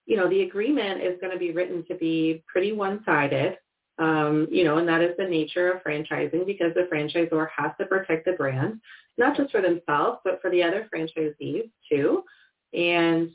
you 0.06 0.16
know, 0.16 0.28
the 0.28 0.42
agreement 0.42 1.00
is 1.02 1.18
going 1.20 1.32
to 1.32 1.38
be 1.38 1.52
written 1.52 1.84
to 1.86 1.94
be 1.94 2.42
pretty 2.46 2.72
one-sided. 2.72 3.56
Um, 3.96 4.48
you 4.50 4.64
know, 4.64 4.78
and 4.78 4.88
that 4.88 5.02
is 5.02 5.16
the 5.16 5.24
nature 5.24 5.70
of 5.70 5.82
franchising 5.84 6.44
because 6.46 6.74
the 6.74 6.88
franchisor 6.92 7.46
has 7.56 7.70
to 7.78 7.86
protect 7.86 8.24
the 8.24 8.32
brand, 8.32 8.80
not 9.18 9.36
just 9.36 9.52
for 9.52 9.62
themselves, 9.62 10.18
but 10.24 10.40
for 10.42 10.50
the 10.50 10.64
other 10.64 10.88
franchisees 10.92 11.70
too. 11.88 12.24
And 12.72 13.30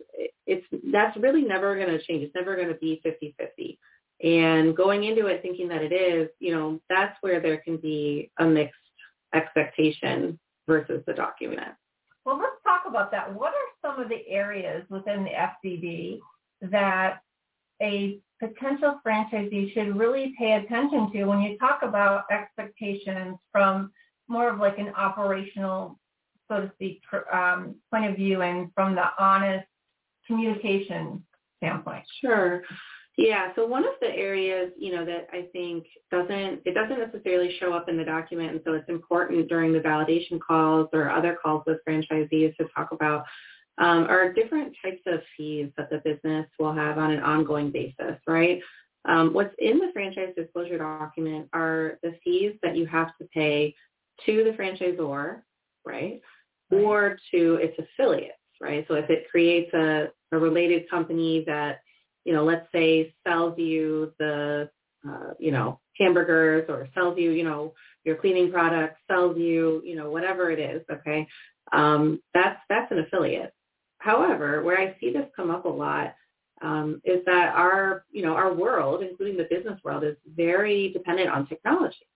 it's 0.45 0.65
that's 0.91 1.15
really 1.15 1.43
never 1.43 1.77
going 1.77 1.97
to 1.97 2.03
change. 2.03 2.23
It's 2.23 2.35
never 2.35 2.57
going 2.57 2.67
to 2.67 2.73
be 2.73 3.01
50-50. 3.05 3.77
And 4.21 4.75
going 4.75 5.05
into 5.05 5.27
it 5.27 5.41
thinking 5.41 5.67
that 5.69 5.81
it 5.81 5.93
is, 5.93 6.29
you 6.39 6.53
know, 6.53 6.79
that's 6.89 7.17
where 7.21 7.39
there 7.39 7.57
can 7.57 7.77
be 7.77 8.31
a 8.39 8.45
mixed 8.45 8.75
expectation 9.33 10.37
versus 10.67 11.01
the 11.07 11.13
document. 11.13 11.69
Well, 12.25 12.37
let's 12.37 12.61
talk 12.63 12.83
about 12.87 13.11
that. 13.11 13.33
What 13.33 13.53
are 13.53 13.69
some 13.81 14.01
of 14.01 14.09
the 14.09 14.27
areas 14.27 14.85
within 14.89 15.23
the 15.23 15.31
FDD 15.31 16.19
that 16.69 17.21
a 17.81 18.19
potential 18.39 18.99
franchisee 19.05 19.73
should 19.73 19.97
really 19.97 20.33
pay 20.37 20.53
attention 20.53 21.11
to 21.11 21.23
when 21.25 21.41
you 21.41 21.57
talk 21.57 21.79
about 21.81 22.25
expectations 22.31 23.37
from 23.51 23.91
more 24.27 24.49
of 24.49 24.59
like 24.59 24.77
an 24.77 24.89
operational, 24.95 25.97
so 26.49 26.61
to 26.61 26.71
speak, 26.75 27.01
um, 27.31 27.75
point 27.91 28.05
of 28.05 28.15
view 28.15 28.41
and 28.41 28.69
from 28.73 28.95
the 28.95 29.05
honest 29.17 29.65
communication 30.27 31.23
standpoint? 31.57 32.03
Sure. 32.21 32.63
Yeah, 33.21 33.53
so 33.53 33.65
one 33.65 33.83
of 33.83 33.95
the 33.99 34.07
areas, 34.07 34.71
you 34.77 34.95
know, 34.95 35.03
that 35.03 35.27
I 35.33 35.47
think 35.51 35.85
doesn't, 36.09 36.61
it 36.65 36.73
doesn't 36.73 36.99
necessarily 36.99 37.53
show 37.59 37.73
up 37.73 37.89
in 37.89 37.97
the 37.97 38.05
document, 38.05 38.51
and 38.51 38.61
so 38.63 38.71
it's 38.71 38.87
important 38.87 39.49
during 39.49 39.73
the 39.73 39.79
validation 39.79 40.39
calls 40.39 40.87
or 40.93 41.09
other 41.09 41.37
calls 41.43 41.63
with 41.67 41.79
franchisees 41.85 42.55
to 42.55 42.67
talk 42.73 42.93
about 42.93 43.25
um, 43.77 44.05
are 44.05 44.31
different 44.31 44.73
types 44.81 45.01
of 45.05 45.19
fees 45.35 45.69
that 45.75 45.89
the 45.89 45.97
business 45.97 46.45
will 46.59 46.71
have 46.71 46.97
on 46.97 47.11
an 47.11 47.19
ongoing 47.19 47.71
basis, 47.71 48.15
right? 48.25 48.61
Um, 49.03 49.33
what's 49.33 49.53
in 49.59 49.79
the 49.79 49.89
franchise 49.91 50.33
disclosure 50.37 50.77
document 50.77 51.49
are 51.51 51.99
the 52.01 52.15
fees 52.23 52.53
that 52.63 52.77
you 52.77 52.85
have 52.85 53.09
to 53.17 53.27
pay 53.33 53.75
to 54.27 54.45
the 54.45 54.51
franchisor, 54.51 55.41
right, 55.85 56.21
or 56.71 57.17
to 57.31 57.55
its 57.55 57.77
affiliates, 57.77 58.35
right? 58.61 58.85
So 58.87 58.93
if 58.93 59.09
it 59.09 59.29
creates 59.29 59.73
a, 59.73 60.07
a 60.31 60.39
related 60.39 60.89
company 60.89 61.43
that, 61.47 61.79
you 62.25 62.33
know, 62.33 62.43
let's 62.43 62.67
say 62.71 63.13
sells 63.27 63.57
you 63.57 64.13
the, 64.19 64.69
uh, 65.07 65.33
you 65.39 65.51
know, 65.51 65.79
hamburgers 65.97 66.65
or 66.69 66.87
sells 66.93 67.17
you, 67.17 67.31
you 67.31 67.43
know, 67.43 67.73
your 68.03 68.15
cleaning 68.15 68.51
products, 68.51 68.99
sells 69.09 69.37
you, 69.37 69.81
you 69.85 69.95
know, 69.95 70.09
whatever 70.09 70.51
it 70.51 70.59
is, 70.59 70.81
okay, 70.91 71.27
um, 71.71 72.21
that's 72.33 72.59
that's 72.69 72.91
an 72.91 72.99
affiliate. 72.99 73.53
However, 73.99 74.63
where 74.63 74.79
I 74.79 74.95
see 74.99 75.11
this 75.11 75.27
come 75.35 75.51
up 75.51 75.65
a 75.65 75.69
lot 75.69 76.15
um, 76.61 77.01
is 77.03 77.23
that 77.25 77.53
our, 77.55 78.05
you 78.11 78.21
know, 78.21 78.33
our 78.33 78.53
world, 78.53 79.03
including 79.03 79.37
the 79.37 79.47
business 79.49 79.79
world, 79.83 80.03
is 80.03 80.15
very 80.35 80.91
dependent 80.93 81.29
on 81.29 81.47
technology. 81.47 82.07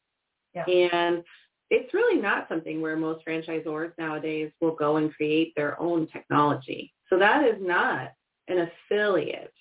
Yeah. 0.54 0.66
And 0.66 1.24
it's 1.70 1.94
really 1.94 2.22
not 2.22 2.48
something 2.50 2.82
where 2.82 2.96
most 2.96 3.26
franchisors 3.26 3.92
nowadays 3.98 4.52
will 4.62 4.76
go 4.76 4.98
and 4.98 5.14
create 5.14 5.54
their 5.56 5.80
own 5.80 6.08
technology. 6.08 6.94
So 7.10 7.18
that 7.20 7.46
is 7.46 7.56
not 7.60 8.12
an 8.48 8.70
affiliate. 8.92 9.53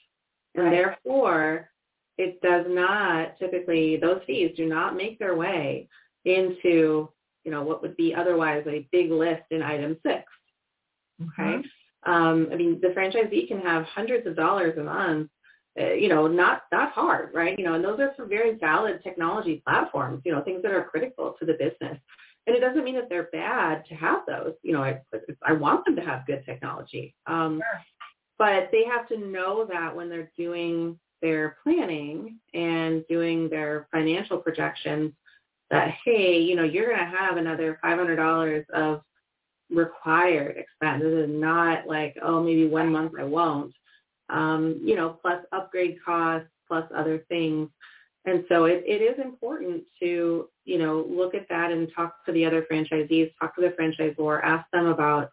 And 0.55 0.65
Right. 0.65 0.71
therefore, 0.71 1.71
it 2.19 2.41
does 2.43 2.67
not 2.69 3.39
typically, 3.39 3.97
those 3.97 4.23
fees 4.27 4.55
do 4.57 4.67
not 4.67 4.97
make 4.97 5.19
their 5.19 5.35
way 5.35 5.89
into, 6.25 7.11
you 7.45 7.51
know, 7.51 7.63
what 7.63 7.83
would 7.83 7.97
be 7.97 8.15
otherwise 8.15 8.65
a 8.67 8.89
big 8.93 9.11
list 9.11 9.45
in 9.51 9.63
item 9.63 9.99
six. 10.07 10.25
Okay. 11.23 11.63
Um, 12.05 12.49
I 12.53 12.57
mean, 12.57 12.81
the 12.81 12.89
franchisee 12.89 13.49
can 13.49 13.61
have 13.61 13.85
hundreds 13.85 14.27
of 14.27 14.37
dollars 14.37 14.77
a 14.79 14.83
month, 14.83 15.31
uh, 15.81 15.93
you 15.93 16.09
know, 16.09 16.27
not 16.27 16.63
not 16.71 16.93
hard, 16.93 17.33
right? 17.33 17.59
You 17.59 17.65
know, 17.65 17.75
and 17.75 17.85
those 17.85 18.01
are 18.01 18.13
some 18.17 18.29
very 18.29 18.57
valid 18.57 19.03
technology 19.03 19.63
platforms, 19.67 20.23
you 20.25 20.33
know, 20.33 20.43
things 20.43 20.63
that 20.63 20.73
are 20.73 20.85
critical 20.85 21.35
to 21.39 21.47
the 21.47 21.55
business. 21.55 21.99
And 22.47 22.57
it 22.57 22.61
doesn't 22.61 22.83
mean 22.83 22.97
that 22.97 23.09
they're 23.09 23.29
bad 23.33 23.85
to 23.89 23.95
have 23.95 24.21
those. 24.27 24.55
You 24.63 24.73
know, 24.73 24.83
I 24.83 25.01
I 25.45 25.53
want 25.53 25.85
them 25.85 25.95
to 25.97 26.03
have 26.03 26.27
good 26.27 26.45
technology. 26.45 27.15
Um, 27.27 27.63
But 28.43 28.71
they 28.73 28.83
have 28.87 29.07
to 29.07 29.17
know 29.17 29.65
that 29.67 29.95
when 29.95 30.09
they're 30.09 30.33
doing 30.37 30.99
their 31.21 31.59
planning 31.63 32.41
and 32.53 33.05
doing 33.09 33.49
their 33.49 33.87
financial 33.93 34.37
projections, 34.37 35.13
that 35.71 35.95
hey, 36.05 36.41
you 36.41 36.57
know, 36.57 36.65
you're 36.65 36.89
going 36.93 36.99
to 36.99 37.17
have 37.17 37.37
another 37.37 37.79
five 37.81 37.97
hundred 37.97 38.17
dollars 38.17 38.67
of 38.75 39.03
required 39.71 40.57
expense. 40.57 41.05
This 41.05 41.29
is 41.29 41.31
not 41.31 41.87
like, 41.87 42.17
oh, 42.21 42.43
maybe 42.43 42.67
one 42.67 42.91
month 42.91 43.13
I 43.17 43.23
won't. 43.23 43.75
Um, 44.29 44.81
you 44.83 44.97
know, 44.97 45.21
plus 45.23 45.45
upgrade 45.53 45.99
costs, 46.05 46.49
plus 46.67 46.85
other 46.93 47.25
things. 47.29 47.69
And 48.25 48.45
so 48.49 48.65
it, 48.65 48.83
it 48.85 49.03
is 49.03 49.25
important 49.25 49.85
to, 50.01 50.49
you 50.65 50.79
know, 50.79 51.07
look 51.09 51.37
at 51.37 51.49
that 51.49 51.71
and 51.71 51.89
talk 51.95 52.17
to 52.27 52.33
the 52.33 52.45
other 52.45 52.67
franchisees, 52.69 53.31
talk 53.39 53.55
to 53.55 53.61
the 53.61 53.77
franchisor, 53.81 54.43
ask 54.43 54.69
them 54.73 54.87
about 54.87 55.31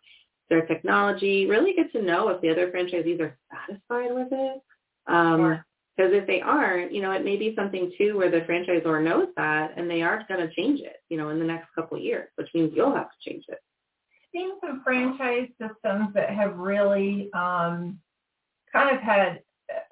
their 0.49 0.65
technology, 0.65 1.45
really 1.45 1.73
get 1.73 1.91
to 1.93 2.01
know 2.01 2.29
if 2.29 2.41
the 2.41 2.49
other 2.49 2.71
franchisees 2.71 3.19
are 3.19 3.37
satisfied 3.51 4.13
with 4.13 4.29
it. 4.31 4.61
Um, 5.07 5.63
because 5.99 6.13
if 6.13 6.27
they 6.27 6.39
aren't, 6.39 6.93
you 6.93 7.01
know, 7.01 7.11
it 7.11 7.25
may 7.25 7.35
be 7.35 7.53
something 7.57 7.91
too 7.97 8.15
where 8.17 8.31
the 8.31 8.39
franchisor 8.41 9.03
knows 9.03 9.27
that 9.35 9.73
and 9.75 9.91
they 9.91 10.01
aren't 10.01 10.29
going 10.29 10.39
to 10.39 10.53
change 10.55 10.79
it, 10.79 10.95
you 11.09 11.17
know, 11.17 11.27
in 11.27 11.39
the 11.39 11.45
next 11.45 11.67
couple 11.75 11.97
of 11.97 12.03
years, 12.03 12.29
which 12.35 12.47
means 12.53 12.71
you'll 12.73 12.95
have 12.95 13.09
to 13.09 13.29
change 13.29 13.43
it. 13.49 13.59
seen 14.33 14.51
some 14.65 14.81
franchise 14.81 15.49
systems 15.59 16.13
that 16.13 16.29
have 16.29 16.57
really 16.57 17.29
um, 17.33 17.99
kind 18.71 18.95
of 18.95 19.01
had 19.01 19.41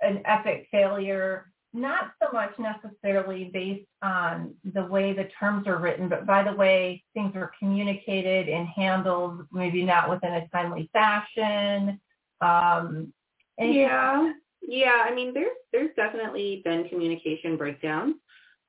an 0.01 0.21
epic 0.23 0.69
failure, 0.71 1.51
not 1.77 2.11
so 2.21 2.29
much 2.33 2.51
necessarily 2.59 3.49
based 3.53 3.87
on 4.01 4.53
the 4.73 4.85
way 4.85 5.13
the 5.13 5.29
terms 5.39 5.67
are 5.67 5.77
written, 5.77 6.09
but 6.09 6.25
by 6.25 6.43
the 6.43 6.53
way 6.53 7.03
things 7.13 7.33
are 7.35 7.51
communicated 7.59 8.49
and 8.49 8.67
handled, 8.67 9.45
maybe 9.51 9.83
not 9.83 10.09
within 10.09 10.33
a 10.33 10.47
timely 10.49 10.89
fashion. 10.91 11.99
Um, 12.41 13.13
and 13.57 13.73
Yeah, 13.73 14.33
yeah. 14.61 15.05
I 15.05 15.13
mean, 15.13 15.33
there's 15.33 15.55
there's 15.71 15.95
definitely 15.95 16.61
been 16.65 16.89
communication 16.89 17.57
breakdowns. 17.57 18.15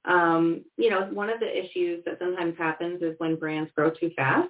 Um, 0.05 0.65
you 0.77 0.91
know, 0.91 1.09
one 1.13 1.29
of 1.29 1.41
the 1.41 1.59
issues 1.59 2.05
that 2.05 2.19
sometimes 2.19 2.57
happens 2.57 3.03
is 3.03 3.15
when 3.19 3.37
brands 3.37 3.71
grow 3.75 3.91
too 3.91 4.11
fast, 4.17 4.49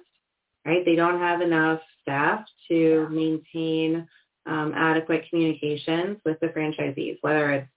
right? 0.65 0.85
They 0.85 0.95
don't 0.95 1.19
have 1.19 1.41
enough 1.41 1.81
staff 2.01 2.45
to 2.69 3.07
maintain 3.09 4.07
um, 4.45 4.73
adequate 4.75 5.25
communications 5.29 6.17
with 6.25 6.39
the 6.39 6.47
franchisees, 6.47 7.17
whether 7.21 7.51
it's 7.51 7.67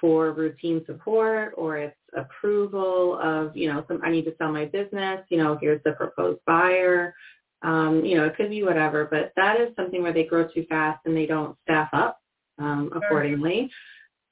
for 0.00 0.32
routine 0.32 0.82
support 0.86 1.54
or 1.56 1.76
it's 1.78 1.96
approval 2.16 3.18
of, 3.22 3.56
you 3.56 3.72
know, 3.72 3.84
some 3.88 4.00
I 4.04 4.10
need 4.10 4.24
to 4.24 4.34
sell 4.38 4.52
my 4.52 4.66
business, 4.66 5.20
you 5.28 5.38
know, 5.38 5.58
here's 5.60 5.82
the 5.84 5.92
proposed 5.92 6.40
buyer. 6.46 7.14
Um, 7.62 8.04
you 8.04 8.16
know, 8.16 8.24
it 8.24 8.36
could 8.36 8.50
be 8.50 8.62
whatever, 8.62 9.08
but 9.10 9.32
that 9.36 9.60
is 9.60 9.74
something 9.74 10.02
where 10.02 10.12
they 10.12 10.24
grow 10.24 10.46
too 10.46 10.64
fast 10.68 11.00
and 11.06 11.16
they 11.16 11.26
don't 11.26 11.56
staff 11.64 11.88
up 11.92 12.20
um, 12.58 12.90
accordingly. 12.94 13.70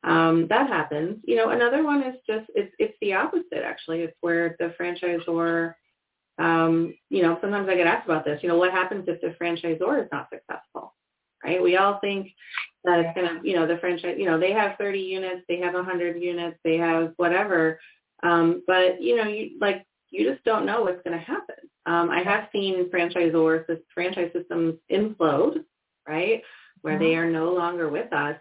Um, 0.05 0.47
that 0.49 0.69
happens. 0.69 1.19
You 1.25 1.35
know, 1.37 1.51
another 1.51 1.83
one 1.83 2.03
is 2.03 2.15
just 2.27 2.47
it's 2.55 2.73
it's 2.79 2.97
the 3.01 3.15
opposite 3.15 3.65
actually. 3.65 4.03
It's 4.03 4.17
where 4.21 4.55
the 4.61 4.73
franchisor 4.81 5.75
um, 6.39 6.95
you 7.09 7.23
know, 7.23 7.39
sometimes 7.41 7.69
I 7.69 7.77
get 7.77 7.87
asked 7.87 8.07
about 8.07 8.25
this, 8.25 8.41
you 8.43 8.49
know, 8.49 8.59
what 8.59 8.73
happens 8.73 9.05
if 9.09 9.21
the 9.21 9.35
franchisor 9.43 10.03
is 10.03 10.09
not 10.13 10.29
successful? 10.31 10.95
Right? 11.43 11.63
We 11.63 11.77
all 11.77 11.99
think 12.01 12.29
that 12.87 13.01
it's 13.01 13.15
gonna, 13.15 13.41
you 13.43 13.55
know, 13.55 13.67
the 13.67 13.77
franchise, 13.79 14.17
you 14.19 14.25
know, 14.25 14.39
they 14.41 14.53
have 14.53 14.79
30 14.79 14.99
units, 14.99 15.43
they 15.49 15.59
have 15.59 15.75
100 15.75 16.23
units, 16.23 16.57
they 16.65 16.79
have 16.79 17.13
whatever. 17.17 17.79
Um, 18.23 18.63
but 18.67 19.03
you 19.03 19.17
know, 19.17 19.25
you 19.29 19.59
like 19.61 19.85
you 20.11 20.31
just 20.31 20.43
don't 20.45 20.65
know 20.65 20.83
what's 20.83 21.03
going 21.03 21.19
to 21.19 21.25
happen. 21.25 21.57
Um, 21.85 22.11
I 22.11 22.23
have 22.23 22.49
seen 22.53 22.91
franchisors, 22.91 23.65
franchise 23.93 24.31
systems 24.33 24.77
implode, 24.91 25.65
right, 26.09 26.43
where 26.81 26.99
they 26.99 27.15
are 27.15 27.31
no 27.31 27.53
longer 27.53 27.89
with 27.89 28.13
us, 28.13 28.37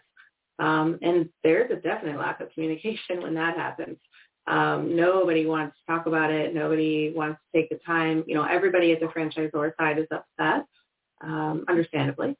um, 0.59 0.97
and 1.01 1.29
there's 1.43 1.71
a 1.71 1.75
definite 1.75 2.17
lack 2.17 2.39
of 2.39 2.51
communication 2.53 3.21
when 3.21 3.33
that 3.35 3.57
happens. 3.57 3.97
Um, 4.47 4.95
nobody 4.95 5.45
wants 5.45 5.75
to 5.77 5.91
talk 5.91 6.05
about 6.05 6.31
it. 6.31 6.53
Nobody 6.53 7.11
wants 7.15 7.39
to 7.41 7.59
take 7.59 7.69
the 7.69 7.79
time. 7.85 8.23
You 8.27 8.35
know, 8.35 8.43
everybody 8.43 8.91
at 8.91 8.99
the 8.99 9.07
franchisor 9.07 9.71
side 9.77 9.97
is 9.97 10.07
upset, 10.11 10.65
um, 11.21 11.65
understandably. 11.67 12.35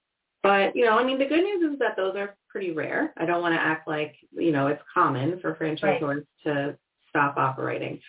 But, 0.45 0.75
you 0.75 0.85
know, 0.85 0.99
I 0.99 1.03
mean, 1.03 1.17
the 1.17 1.25
good 1.25 1.43
news 1.43 1.73
is 1.73 1.79
that 1.79 1.95
those 1.95 2.15
are 2.15 2.35
pretty 2.49 2.71
rare. 2.71 3.11
I 3.17 3.25
don't 3.25 3.41
want 3.41 3.55
to 3.55 3.59
act 3.59 3.87
like, 3.87 4.13
you 4.31 4.51
know, 4.51 4.67
it's 4.67 4.81
common 4.93 5.39
for 5.39 5.55
franchisors 5.55 6.23
to 6.45 6.77
stop 7.09 7.35
operating. 7.37 7.99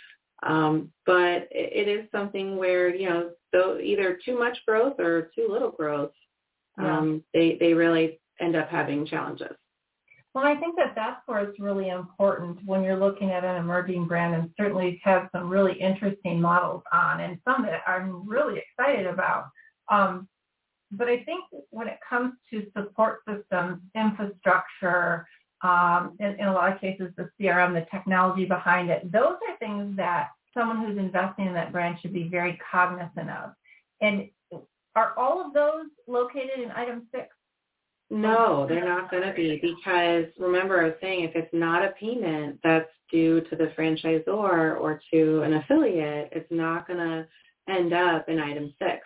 Um, 0.42 0.92
but 1.06 1.48
it, 1.50 1.88
is 1.88 2.06
something 2.12 2.58
where, 2.58 2.94
you 2.94 3.08
know, 3.08 3.30
so 3.54 3.78
either 3.78 4.18
too 4.22 4.38
much 4.38 4.58
growth 4.68 5.00
or 5.00 5.30
too 5.34 5.48
little 5.48 5.70
growth, 5.70 6.12
um, 6.76 7.24
they, 7.32 7.56
they 7.58 7.72
really 7.72 8.20
end 8.38 8.54
up 8.54 8.68
having 8.68 9.06
challenges. 9.06 9.56
Well, 10.34 10.44
I 10.44 10.56
think 10.56 10.76
that 10.76 10.92
that's 10.94 11.22
where 11.24 11.40
it's 11.40 11.58
really 11.58 11.88
important 11.88 12.58
when 12.66 12.82
you're 12.82 12.98
looking 12.98 13.30
at 13.30 13.44
an 13.44 13.56
emerging 13.56 14.06
brand 14.06 14.34
and 14.34 14.50
certainly 14.58 15.00
have 15.04 15.30
some 15.32 15.48
really 15.48 15.80
interesting 15.80 16.38
models 16.38 16.82
on 16.92 17.22
and 17.22 17.38
some 17.46 17.62
that 17.62 17.80
I'm 17.86 18.28
really 18.28 18.60
excited 18.60 19.06
about. 19.06 19.46
Um, 19.90 20.28
but 20.92 21.08
I 21.08 21.22
think 21.24 21.44
when 21.70 21.88
it 21.88 21.98
comes 22.08 22.34
to 22.50 22.66
support 22.76 23.20
systems, 23.28 23.80
infrastructure, 23.94 25.26
um, 25.62 26.16
in, 26.20 26.38
in 26.38 26.48
a 26.48 26.52
lot 26.52 26.72
of 26.72 26.80
cases, 26.80 27.12
the 27.16 27.28
CRM, 27.40 27.74
the 27.74 27.86
technology 27.90 28.44
behind 28.44 28.90
it, 28.90 29.10
those 29.10 29.36
are 29.48 29.56
things 29.58 29.96
that 29.96 30.28
someone 30.54 30.84
who's 30.84 30.98
investing 30.98 31.46
in 31.46 31.54
that 31.54 31.72
brand 31.72 31.98
should 32.00 32.12
be 32.12 32.28
very 32.28 32.58
cognizant 32.70 33.30
of. 33.30 33.52
And 34.00 34.28
are 34.94 35.12
all 35.16 35.44
of 35.44 35.52
those 35.52 35.86
located 36.06 36.60
in 36.62 36.70
item 36.70 37.06
six? 37.12 37.28
No, 38.08 38.66
they're 38.68 38.84
not 38.84 39.10
going 39.10 39.24
to 39.24 39.34
be 39.34 39.58
because 39.60 40.26
remember 40.38 40.80
I 40.80 40.84
was 40.84 40.94
saying 41.00 41.24
if 41.24 41.34
it's 41.34 41.52
not 41.52 41.84
a 41.84 41.90
payment 42.00 42.60
that's 42.62 42.88
due 43.10 43.40
to 43.42 43.56
the 43.56 43.72
franchisor 43.76 44.28
or 44.80 45.00
to 45.12 45.42
an 45.42 45.54
affiliate, 45.54 46.28
it's 46.32 46.50
not 46.50 46.86
going 46.86 47.00
to 47.00 47.26
end 47.68 47.92
up 47.92 48.28
in 48.28 48.38
item 48.38 48.72
six. 48.80 49.00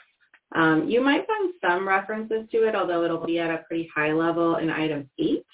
Um, 0.54 0.88
you 0.88 1.00
might 1.00 1.26
find 1.26 1.52
some 1.60 1.86
references 1.86 2.48
to 2.50 2.68
it, 2.68 2.74
although 2.74 3.04
it'll 3.04 3.24
be 3.24 3.38
at 3.38 3.50
a 3.50 3.64
pretty 3.68 3.88
high 3.94 4.12
level 4.12 4.56
in 4.56 4.70
item 4.70 5.08
eight, 5.18 5.46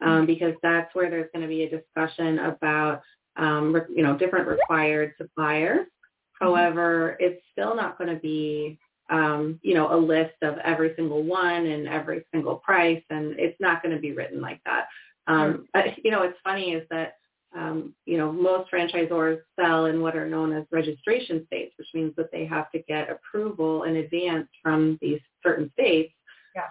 um, 0.00 0.24
because 0.26 0.54
that's 0.62 0.94
where 0.94 1.10
there's 1.10 1.30
going 1.34 1.42
to 1.42 1.48
be 1.48 1.64
a 1.64 1.70
discussion 1.70 2.38
about, 2.40 3.02
um, 3.36 3.74
re- 3.74 3.82
you 3.94 4.02
know, 4.02 4.16
different 4.16 4.48
required 4.48 5.12
suppliers. 5.18 5.86
However, 6.32 7.16
it's 7.20 7.42
still 7.52 7.76
not 7.76 7.98
going 7.98 8.14
to 8.14 8.20
be 8.20 8.78
um, 9.10 9.58
you 9.62 9.74
know, 9.74 9.92
a 9.92 9.98
list 9.98 10.36
of 10.42 10.56
every 10.58 10.94
single 10.96 11.22
one 11.22 11.66
and 11.66 11.88
every 11.88 12.24
single 12.32 12.56
price, 12.56 13.02
and 13.10 13.38
it's 13.38 13.60
not 13.60 13.82
going 13.82 13.94
to 13.94 14.00
be 14.00 14.12
written 14.12 14.40
like 14.40 14.60
that. 14.64 14.86
Um, 15.26 15.66
but, 15.74 15.86
you 16.02 16.10
know, 16.10 16.20
what's 16.20 16.38
funny 16.42 16.72
is 16.72 16.86
that, 16.90 17.14
um, 17.56 17.94
you 18.06 18.16
know, 18.16 18.30
most 18.30 18.70
franchisors 18.70 19.40
sell 19.58 19.86
in 19.86 20.00
what 20.00 20.16
are 20.16 20.28
known 20.28 20.52
as 20.52 20.64
registration 20.70 21.44
states, 21.46 21.74
which 21.78 21.88
means 21.94 22.14
that 22.16 22.30
they 22.30 22.44
have 22.46 22.70
to 22.70 22.82
get 22.82 23.10
approval 23.10 23.84
in 23.84 23.96
advance 23.96 24.48
from 24.62 24.98
these 25.00 25.20
certain 25.42 25.70
states 25.72 26.12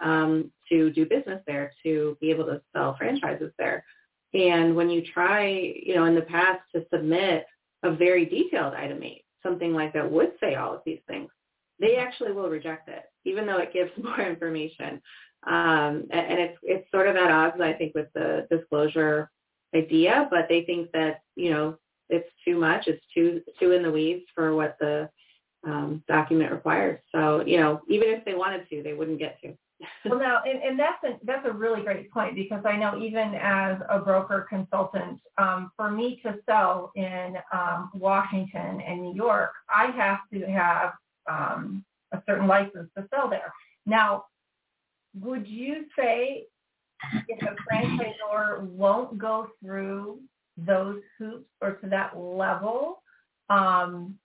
um, 0.02 0.52
to 0.70 0.90
do 0.92 1.06
business 1.06 1.42
there, 1.48 1.72
to 1.84 2.18
be 2.22 2.30
able 2.30 2.46
to 2.46 2.62
sell 2.74 2.96
franchises 2.98 3.52
there. 3.58 3.84
And 4.34 4.76
when 4.76 4.90
you 4.90 5.04
try, 5.14 5.50
you 5.50 5.96
know, 5.96 6.06
in 6.06 6.16
the 6.16 6.22
past 6.22 6.62
to 6.76 6.86
submit 6.94 7.46
a 7.84 7.92
very 7.92 8.26
detailed 8.26 8.74
item 8.74 9.04
eight, 9.04 9.24
something 9.44 9.74
like 9.74 9.94
that 9.94 10.10
would 10.10 10.34
say 10.40 10.56
all 10.56 10.74
of 10.74 10.82
these 10.86 11.00
things, 11.08 11.30
they 11.80 11.96
actually 11.96 12.32
will 12.32 12.50
reject 12.50 12.90
it, 12.90 13.04
even 13.26 13.46
though 13.46 13.58
it 13.58 13.74
gives 13.74 13.92
more 14.02 14.22
information. 14.22 15.02
Um, 15.48 16.08
and, 16.12 16.32
and 16.32 16.40
it's 16.40 16.58
it's 16.64 16.92
sort 16.92 17.08
of 17.08 17.16
at 17.16 17.32
odds, 17.32 17.62
I 17.62 17.74
think, 17.74 17.96
with 17.96 18.08
the 18.14 18.46
disclosure 18.52 19.30
idea, 19.76 20.28
but 20.32 20.47
they 20.49 20.63
think 20.63 20.91
that 20.91 21.22
you 21.36 21.51
know 21.51 21.78
it's 22.09 22.30
too 22.45 22.57
much, 22.57 22.88
it's 22.88 23.03
too 23.13 23.41
too 23.59 23.72
in 23.72 23.84
the 23.84 23.91
weeds 23.91 24.26
for 24.34 24.55
what 24.55 24.78
the 24.80 25.09
um, 25.65 26.03
document 26.07 26.51
requires. 26.51 26.99
So 27.11 27.43
you 27.45 27.57
know, 27.57 27.82
even 27.88 28.09
if 28.09 28.26
they 28.26 28.36
wanted 28.36 28.67
to, 28.70 28.84
they 28.84 28.93
wouldn't 28.93 29.20
get 29.20 29.39
to. 29.43 29.53
well, 30.05 30.20
now, 30.20 30.41
and, 30.45 30.61
and 30.61 30.78
that's 30.78 31.01
a 31.03 31.26
that's 31.26 31.45
a 31.47 31.51
really 31.51 31.82
great 31.82 32.11
point 32.11 32.36
because 32.36 32.63
I 32.65 32.76
know 32.76 32.99
even 33.01 33.36
as 33.36 33.78
a 33.89 33.99
broker 33.99 34.45
consultant, 34.49 35.20
um, 35.38 35.72
for 35.78 35.89
me 35.89 36.20
to 36.24 36.36
sell 36.45 36.91
in 36.95 37.38
um, 37.53 37.89
Washington 37.93 38.82
and 38.82 39.01
New 39.01 39.15
York, 39.15 39.51
I 39.74 39.91
have 39.91 40.20
to 40.34 40.45
have 40.51 40.93
um, 41.30 41.86
a 42.11 42.22
certain 42.28 42.47
license 42.47 42.89
to 42.97 43.07
sell 43.13 43.30
there. 43.30 43.53
Now, 43.86 44.26
would 45.20 45.47
you 45.47 45.86
say 45.97 46.47
if 47.28 47.41
a 47.41 47.56
franchisor 47.70 48.62
won't 48.62 49.18
go 49.18 49.50
through 49.62 50.20
those 50.58 51.02
hoops 51.18 51.50
or 51.62 51.74
to 51.74 51.89
that 51.89 52.18
level, 52.18 53.02
um, 53.50 54.16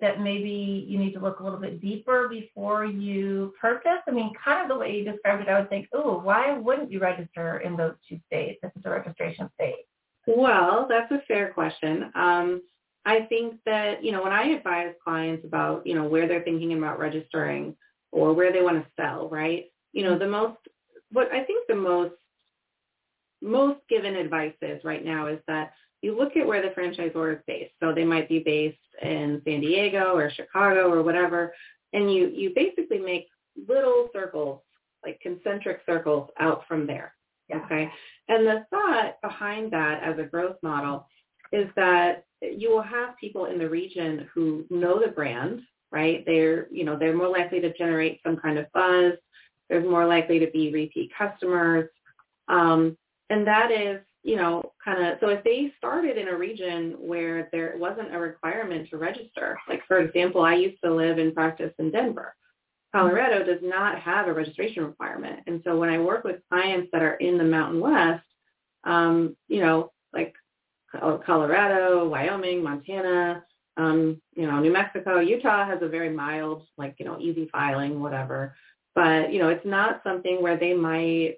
that 0.00 0.20
maybe 0.20 0.86
you 0.88 0.98
need 0.98 1.12
to 1.12 1.20
look 1.20 1.40
a 1.40 1.42
little 1.42 1.58
bit 1.58 1.80
deeper 1.80 2.28
before 2.28 2.84
you 2.84 3.52
purchase? 3.60 4.00
I 4.08 4.10
mean, 4.10 4.32
kind 4.42 4.62
of 4.62 4.68
the 4.68 4.78
way 4.78 4.96
you 4.96 5.04
described 5.04 5.42
it, 5.42 5.48
I 5.48 5.60
would 5.60 5.68
think, 5.68 5.88
oh, 5.92 6.20
why 6.20 6.56
wouldn't 6.56 6.90
you 6.90 7.00
register 7.00 7.58
in 7.58 7.76
those 7.76 7.94
two 8.08 8.18
states 8.26 8.60
if 8.62 8.72
it's 8.74 8.86
a 8.86 8.90
registration 8.90 9.50
state? 9.54 9.84
Well, 10.26 10.86
that's 10.88 11.10
a 11.10 11.22
fair 11.26 11.52
question. 11.52 12.10
Um, 12.14 12.62
I 13.04 13.22
think 13.22 13.56
that, 13.66 14.04
you 14.04 14.12
know, 14.12 14.22
when 14.22 14.32
I 14.32 14.44
advise 14.44 14.94
clients 15.02 15.44
about, 15.44 15.86
you 15.86 15.94
know, 15.94 16.04
where 16.04 16.28
they're 16.28 16.44
thinking 16.44 16.72
about 16.72 17.00
registering 17.00 17.76
or 18.12 18.32
where 18.32 18.52
they 18.52 18.62
want 18.62 18.82
to 18.82 18.90
sell, 18.96 19.28
right? 19.28 19.66
You 19.92 20.04
know, 20.04 20.18
the 20.18 20.28
most, 20.28 20.58
what 21.12 21.32
I 21.32 21.44
think 21.44 21.66
the 21.68 21.74
most, 21.74 22.14
most 23.40 23.80
given 23.88 24.16
advice 24.16 24.54
is 24.62 24.82
right 24.84 25.04
now 25.04 25.26
is 25.26 25.38
that 25.48 25.72
you 26.00 26.16
look 26.16 26.36
at 26.36 26.46
where 26.46 26.62
the 26.62 26.74
franchisor 26.74 27.34
is 27.34 27.42
based. 27.46 27.72
So 27.80 27.92
they 27.92 28.04
might 28.04 28.28
be 28.28 28.40
based 28.40 28.78
in 29.02 29.40
San 29.44 29.60
Diego 29.60 30.14
or 30.14 30.30
Chicago 30.30 30.90
or 30.90 31.02
whatever, 31.02 31.54
and 31.92 32.12
you, 32.12 32.28
you 32.28 32.52
basically 32.54 32.98
make 32.98 33.26
little 33.68 34.08
circles, 34.12 34.60
like 35.04 35.20
concentric 35.20 35.80
circles 35.86 36.30
out 36.40 36.64
from 36.66 36.86
there. 36.86 37.14
Yeah. 37.48 37.60
Okay. 37.64 37.90
And 38.28 38.46
the 38.46 38.64
thought 38.70 39.20
behind 39.22 39.72
that 39.72 40.02
as 40.02 40.18
a 40.18 40.24
growth 40.24 40.56
model 40.62 41.06
is 41.52 41.68
that 41.76 42.24
you 42.40 42.70
will 42.70 42.82
have 42.82 43.16
people 43.18 43.46
in 43.46 43.58
the 43.58 43.68
region 43.68 44.28
who 44.34 44.64
know 44.70 45.00
the 45.00 45.12
brand, 45.12 45.60
right? 45.90 46.24
They're, 46.26 46.66
you 46.72 46.84
know, 46.84 46.98
they're 46.98 47.16
more 47.16 47.28
likely 47.28 47.60
to 47.60 47.72
generate 47.74 48.20
some 48.24 48.36
kind 48.36 48.58
of 48.58 48.66
buzz. 48.72 49.12
There's 49.68 49.88
more 49.88 50.06
likely 50.06 50.38
to 50.40 50.50
be 50.50 50.72
repeat 50.72 51.10
customers. 51.16 51.88
Um, 52.48 52.96
and 53.30 53.46
that 53.46 53.70
is, 53.70 54.00
you 54.22 54.36
know, 54.36 54.72
kind 54.84 55.04
of, 55.04 55.18
so 55.20 55.28
if 55.28 55.42
they 55.42 55.72
started 55.78 56.16
in 56.16 56.28
a 56.28 56.36
region 56.36 56.96
where 56.98 57.48
there 57.52 57.74
wasn't 57.76 58.14
a 58.14 58.18
requirement 58.18 58.88
to 58.90 58.96
register, 58.96 59.58
like 59.68 59.82
for 59.88 59.98
example, 59.98 60.42
I 60.42 60.54
used 60.54 60.80
to 60.84 60.94
live 60.94 61.18
and 61.18 61.34
practice 61.34 61.72
in 61.78 61.90
Denver. 61.90 62.34
Colorado 62.94 63.42
does 63.42 63.60
not 63.62 63.98
have 63.98 64.28
a 64.28 64.32
registration 64.32 64.84
requirement. 64.84 65.40
And 65.46 65.62
so 65.64 65.78
when 65.78 65.88
I 65.88 65.98
work 65.98 66.24
with 66.24 66.42
clients 66.50 66.90
that 66.92 67.02
are 67.02 67.14
in 67.14 67.38
the 67.38 67.44
Mountain 67.44 67.80
West, 67.80 68.22
um, 68.84 69.34
you 69.48 69.60
know, 69.60 69.92
like 70.12 70.34
Colorado, 71.24 72.06
Wyoming, 72.06 72.62
Montana, 72.62 73.44
um, 73.78 74.20
you 74.34 74.46
know, 74.46 74.60
New 74.60 74.72
Mexico, 74.72 75.20
Utah 75.20 75.66
has 75.66 75.80
a 75.80 75.88
very 75.88 76.10
mild, 76.10 76.66
like, 76.76 76.96
you 76.98 77.06
know, 77.06 77.18
easy 77.18 77.48
filing, 77.50 78.02
whatever. 78.02 78.54
But, 78.94 79.32
you 79.32 79.38
know, 79.38 79.48
it's 79.48 79.64
not 79.64 80.02
something 80.04 80.42
where 80.42 80.58
they 80.58 80.74
might 80.74 81.36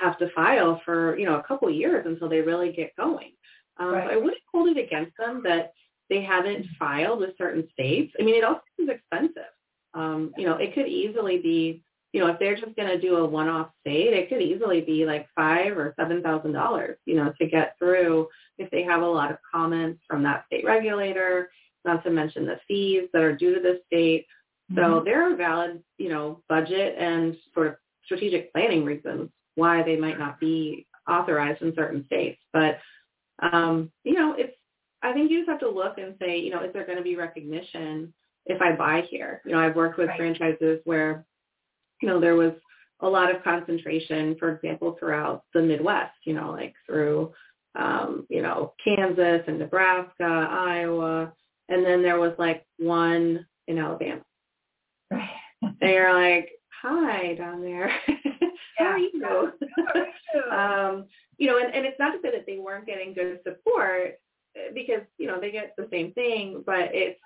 have 0.00 0.18
to 0.18 0.30
file 0.34 0.80
for, 0.84 1.18
you 1.18 1.26
know, 1.26 1.36
a 1.36 1.42
couple 1.42 1.68
of 1.68 1.74
years 1.74 2.06
until 2.06 2.28
they 2.28 2.40
really 2.40 2.72
get 2.72 2.96
going. 2.96 3.32
Um, 3.78 3.92
right. 3.92 4.08
So 4.08 4.14
I 4.14 4.16
wouldn't 4.16 4.42
hold 4.52 4.68
it 4.68 4.78
against 4.78 5.16
them 5.18 5.42
that 5.44 5.72
they 6.08 6.22
haven't 6.22 6.66
filed 6.78 7.20
with 7.20 7.38
certain 7.38 7.68
states. 7.72 8.12
I 8.18 8.24
mean, 8.24 8.34
it 8.34 8.44
also 8.44 8.62
is 8.78 8.88
expensive. 8.88 9.50
Um, 9.94 10.32
you 10.36 10.46
know, 10.46 10.56
it 10.56 10.74
could 10.74 10.86
easily 10.86 11.38
be 11.38 11.82
you 12.12 12.20
know, 12.20 12.26
if 12.26 12.38
they're 12.38 12.56
just 12.56 12.74
going 12.76 12.88
to 12.88 13.00
do 13.00 13.16
a 13.16 13.26
one-off 13.26 13.70
state, 13.80 14.12
it 14.12 14.28
could 14.28 14.42
easily 14.42 14.80
be 14.80 15.06
like 15.06 15.28
five 15.34 15.76
or 15.76 15.94
seven 15.98 16.22
thousand 16.22 16.52
dollars, 16.52 16.98
you 17.06 17.14
know, 17.14 17.32
to 17.40 17.46
get 17.46 17.76
through 17.78 18.28
if 18.58 18.70
they 18.70 18.82
have 18.82 19.02
a 19.02 19.06
lot 19.06 19.30
of 19.30 19.38
comments 19.52 20.00
from 20.08 20.22
that 20.24 20.44
state 20.46 20.64
regulator. 20.64 21.50
Not 21.84 22.02
to 22.04 22.10
mention 22.10 22.44
the 22.44 22.60
fees 22.66 23.08
that 23.12 23.22
are 23.22 23.34
due 23.34 23.54
to 23.54 23.60
the 23.60 23.80
state. 23.86 24.26
So 24.74 24.80
mm-hmm. 24.80 25.04
there 25.04 25.32
are 25.32 25.36
valid, 25.36 25.82
you 25.98 26.08
know, 26.08 26.42
budget 26.48 26.96
and 26.98 27.36
sort 27.54 27.66
of 27.68 27.74
strategic 28.04 28.52
planning 28.52 28.84
reasons 28.84 29.30
why 29.56 29.82
they 29.82 29.96
might 29.96 30.18
not 30.18 30.38
be 30.38 30.86
authorized 31.08 31.62
in 31.62 31.74
certain 31.74 32.04
states. 32.06 32.40
But 32.52 32.78
um, 33.40 33.90
you 34.04 34.14
know, 34.14 34.34
it's 34.36 34.54
I 35.02 35.12
think 35.12 35.30
you 35.30 35.38
just 35.38 35.50
have 35.50 35.60
to 35.60 35.70
look 35.70 35.98
and 35.98 36.14
say, 36.20 36.38
you 36.38 36.50
know, 36.50 36.62
is 36.62 36.72
there 36.72 36.84
going 36.84 36.98
to 36.98 37.04
be 37.04 37.16
recognition 37.16 38.12
if 38.46 38.60
I 38.60 38.76
buy 38.76 39.02
here? 39.08 39.40
You 39.44 39.52
know, 39.52 39.58
I've 39.58 39.76
worked 39.76 39.98
with 39.98 40.08
right. 40.08 40.18
franchises 40.18 40.80
where 40.84 41.24
you 42.00 42.08
know, 42.08 42.20
there 42.20 42.36
was 42.36 42.52
a 43.00 43.08
lot 43.08 43.34
of 43.34 43.42
concentration, 43.42 44.36
for 44.38 44.54
example, 44.54 44.96
throughout 44.98 45.44
the 45.54 45.62
Midwest, 45.62 46.14
you 46.24 46.34
know, 46.34 46.50
like 46.50 46.74
through, 46.86 47.32
um, 47.78 48.26
you 48.28 48.42
know, 48.42 48.74
Kansas 48.82 49.42
and 49.46 49.58
Nebraska, 49.58 50.48
Iowa, 50.50 51.32
and 51.68 51.84
then 51.84 52.02
there 52.02 52.18
was 52.18 52.32
like 52.38 52.66
one 52.78 53.46
in 53.68 53.78
Alabama. 53.78 54.22
They're 55.80 56.14
like, 56.14 56.50
hi 56.82 57.34
down 57.34 57.62
there. 57.62 57.90
How 58.78 58.84
are 58.84 58.98
you? 58.98 59.52
um, 60.50 61.06
you 61.38 61.46
know, 61.46 61.58
and, 61.58 61.74
and 61.74 61.86
it's 61.86 61.98
not 61.98 62.12
to 62.12 62.18
say 62.22 62.30
that 62.30 62.46
they 62.46 62.58
weren't 62.58 62.86
getting 62.86 63.14
good 63.14 63.40
support 63.44 64.18
eh, 64.56 64.70
because, 64.74 65.02
you 65.18 65.26
know, 65.26 65.40
they 65.40 65.50
get 65.50 65.74
the 65.76 65.88
same 65.90 66.12
thing, 66.12 66.62
but 66.64 66.90
it's 66.92 67.20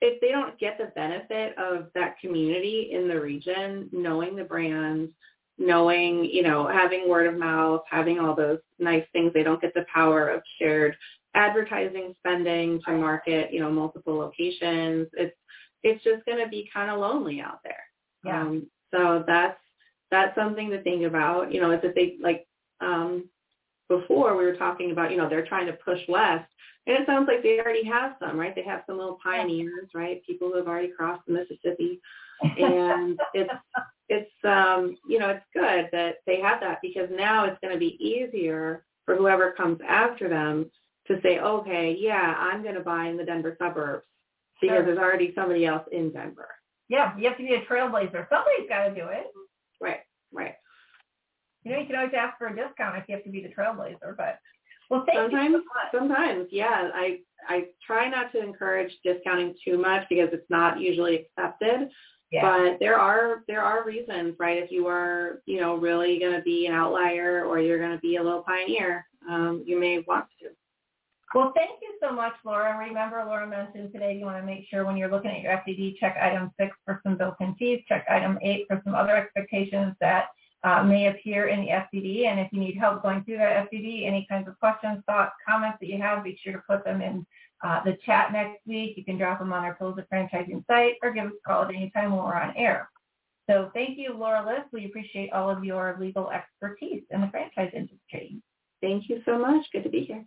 if 0.00 0.20
they 0.20 0.30
don't 0.30 0.58
get 0.58 0.78
the 0.78 0.92
benefit 0.96 1.56
of 1.58 1.86
that 1.94 2.18
community 2.20 2.90
in 2.92 3.06
the 3.06 3.20
region, 3.20 3.88
knowing 3.92 4.34
the 4.34 4.42
brand, 4.42 5.08
knowing, 5.58 6.24
you 6.24 6.42
know, 6.42 6.66
having 6.66 7.08
word 7.08 7.28
of 7.32 7.38
mouth, 7.38 7.82
having 7.88 8.18
all 8.18 8.34
those 8.34 8.58
nice 8.80 9.04
things, 9.12 9.32
they 9.32 9.44
don't 9.44 9.60
get 9.60 9.74
the 9.74 9.86
power 9.92 10.28
of 10.28 10.42
shared 10.58 10.96
advertising 11.34 12.14
spending 12.18 12.80
to 12.84 12.92
market, 12.92 13.52
you 13.52 13.60
know, 13.60 13.70
multiple 13.70 14.16
locations. 14.16 15.06
It's 15.12 15.36
it's 15.82 16.02
just 16.04 16.24
going 16.24 16.42
to 16.42 16.48
be 16.48 16.68
kind 16.72 16.90
of 16.90 16.98
lonely 16.98 17.40
out 17.40 17.60
there. 17.64 17.84
Yeah. 18.24 18.42
Um, 18.42 18.66
so 18.92 19.24
that's 19.26 19.58
that's 20.10 20.34
something 20.34 20.70
to 20.70 20.82
think 20.82 21.04
about. 21.04 21.52
You 21.52 21.60
know, 21.60 21.70
it's 21.70 21.84
a 21.84 21.92
big 21.94 22.14
like 22.20 22.46
um, 22.80 23.28
before 23.88 24.36
we 24.36 24.44
were 24.44 24.56
talking 24.56 24.90
about, 24.90 25.10
you 25.10 25.16
know, 25.16 25.28
they're 25.28 25.46
trying 25.46 25.66
to 25.66 25.72
push 25.72 26.00
west 26.08 26.48
and 26.86 26.96
it 26.96 27.06
sounds 27.06 27.28
like 27.28 27.42
they 27.42 27.60
already 27.60 27.84
have 27.84 28.16
some, 28.18 28.38
right? 28.38 28.54
They 28.54 28.64
have 28.64 28.82
some 28.86 28.98
little 28.98 29.18
pioneers, 29.22 29.88
right? 29.94 30.24
People 30.26 30.48
who 30.48 30.56
have 30.56 30.66
already 30.66 30.88
crossed 30.88 31.24
the 31.26 31.34
Mississippi. 31.34 32.00
And 32.42 33.18
it's 33.34 33.52
it's 34.08 34.30
um, 34.44 34.96
you 35.06 35.18
know, 35.18 35.30
it's 35.30 35.44
good 35.54 35.88
that 35.92 36.16
they 36.26 36.40
have 36.40 36.60
that 36.60 36.80
because 36.82 37.08
now 37.12 37.44
it's 37.44 37.58
going 37.62 37.72
to 37.72 37.78
be 37.78 37.96
easier 38.04 38.84
for 39.04 39.16
whoever 39.16 39.52
comes 39.52 39.78
after 39.88 40.28
them 40.28 40.70
to 41.06 41.20
say, 41.22 41.38
okay, 41.38 41.96
yeah, 41.98 42.34
I'm 42.36 42.62
going 42.62 42.74
to 42.74 42.80
buy 42.80 43.06
in 43.06 43.16
the 43.16 43.24
Denver 43.24 43.56
suburbs 43.58 44.06
because 44.62 44.76
sure. 44.76 44.86
there's 44.86 44.98
already 44.98 45.32
somebody 45.34 45.66
else 45.66 45.82
in 45.92 46.10
Denver. 46.12 46.48
Yeah, 46.88 47.16
you 47.18 47.28
have 47.28 47.36
to 47.36 47.42
be 47.42 47.54
a 47.54 47.64
trailblazer. 47.64 48.28
Somebody's 48.30 48.68
got 48.68 48.88
to 48.88 48.94
do 48.94 49.08
it. 49.08 49.26
Right, 49.80 50.00
right. 50.32 50.54
You 51.64 51.72
know, 51.72 51.78
you 51.78 51.86
can 51.86 51.96
always 51.96 52.12
ask 52.16 52.38
for 52.38 52.46
a 52.46 52.56
discount 52.56 52.96
if 52.96 53.04
you 53.08 53.16
have 53.16 53.24
to 53.24 53.30
be 53.30 53.42
the 53.42 53.48
trailblazer, 53.48 54.16
but 54.16 54.38
well, 54.88 55.04
thank 55.06 55.18
sometimes, 55.18 55.52
you 55.52 55.64
so 55.90 55.98
sometimes, 55.98 56.48
yeah. 56.50 56.90
I 56.94 57.18
I 57.48 57.64
try 57.84 58.08
not 58.08 58.30
to 58.32 58.42
encourage 58.42 58.92
discounting 59.04 59.54
too 59.64 59.78
much 59.78 60.06
because 60.08 60.28
it's 60.32 60.48
not 60.50 60.80
usually 60.80 61.26
accepted. 61.38 61.88
Yeah. 62.30 62.42
But 62.42 62.78
there 62.78 62.98
are 62.98 63.42
there 63.48 63.62
are 63.62 63.84
reasons, 63.84 64.36
right? 64.38 64.62
If 64.62 64.70
you 64.70 64.86
are, 64.86 65.42
you 65.46 65.60
know, 65.60 65.76
really 65.76 66.18
going 66.18 66.34
to 66.34 66.42
be 66.42 66.66
an 66.66 66.74
outlier 66.74 67.44
or 67.44 67.60
you're 67.60 67.78
going 67.78 67.92
to 67.92 68.00
be 68.00 68.16
a 68.16 68.22
little 68.22 68.42
pioneer, 68.42 69.06
um, 69.28 69.62
you 69.66 69.78
may 69.78 70.04
want 70.06 70.26
to. 70.40 70.48
Well, 71.34 71.52
thank 71.54 71.80
you 71.80 71.94
so 72.00 72.12
much, 72.12 72.34
Laura. 72.44 72.76
Remember, 72.76 73.24
Laura 73.24 73.46
mentioned 73.46 73.92
today 73.92 74.16
you 74.18 74.26
want 74.26 74.36
to 74.38 74.44
make 74.44 74.66
sure 74.68 74.84
when 74.84 74.98
you're 74.98 75.10
looking 75.10 75.30
at 75.30 75.40
your 75.40 75.52
FDD, 75.52 75.98
check 75.98 76.16
item 76.20 76.50
six 76.60 76.76
for 76.84 77.00
some 77.02 77.16
built-in 77.16 77.54
fees, 77.54 77.82
check 77.88 78.04
item 78.10 78.38
eight 78.42 78.66
for 78.68 78.82
some 78.84 78.94
other 78.94 79.16
expectations 79.16 79.94
that 80.00 80.26
uh, 80.62 80.82
may 80.82 81.06
appear 81.06 81.48
in 81.48 81.60
the 81.62 81.68
FDD. 81.68 82.26
And 82.26 82.38
if 82.38 82.52
you 82.52 82.60
need 82.60 82.76
help 82.76 83.02
going 83.02 83.24
through 83.24 83.38
that 83.38 83.70
FDD, 83.70 84.06
any 84.06 84.26
kinds 84.28 84.46
of 84.46 84.58
questions, 84.60 85.02
thoughts, 85.06 85.32
comments 85.48 85.78
that 85.80 85.88
you 85.88 85.98
have, 86.02 86.22
be 86.22 86.38
sure 86.42 86.52
to 86.52 86.62
put 86.68 86.84
them 86.84 87.00
in 87.00 87.26
uh, 87.64 87.82
the 87.82 87.96
chat 88.04 88.30
next 88.32 88.58
week. 88.66 88.96
You 88.96 89.04
can 89.04 89.16
drop 89.16 89.38
them 89.38 89.54
on 89.54 89.64
our 89.64 89.74
Tools 89.76 89.98
of 89.98 90.04
Franchising 90.12 90.66
site 90.66 90.96
or 91.02 91.12
give 91.12 91.26
us 91.26 91.32
a 91.32 91.48
call 91.48 91.62
at 91.62 91.70
any 91.70 91.90
time 91.90 92.10
when 92.14 92.24
we're 92.24 92.34
on 92.34 92.54
air. 92.56 92.90
So 93.48 93.70
thank 93.74 93.98
you, 93.98 94.14
Laura 94.14 94.44
List. 94.44 94.72
We 94.72 94.84
appreciate 94.84 95.32
all 95.32 95.50
of 95.50 95.64
your 95.64 95.96
legal 95.98 96.30
expertise 96.30 97.02
in 97.10 97.22
the 97.22 97.28
franchise 97.28 97.72
industry. 97.74 98.40
Thank 98.80 99.08
you 99.08 99.22
so 99.24 99.38
much. 99.38 99.64
Good 99.72 99.84
to 99.84 99.88
be 99.88 100.04
here. 100.04 100.24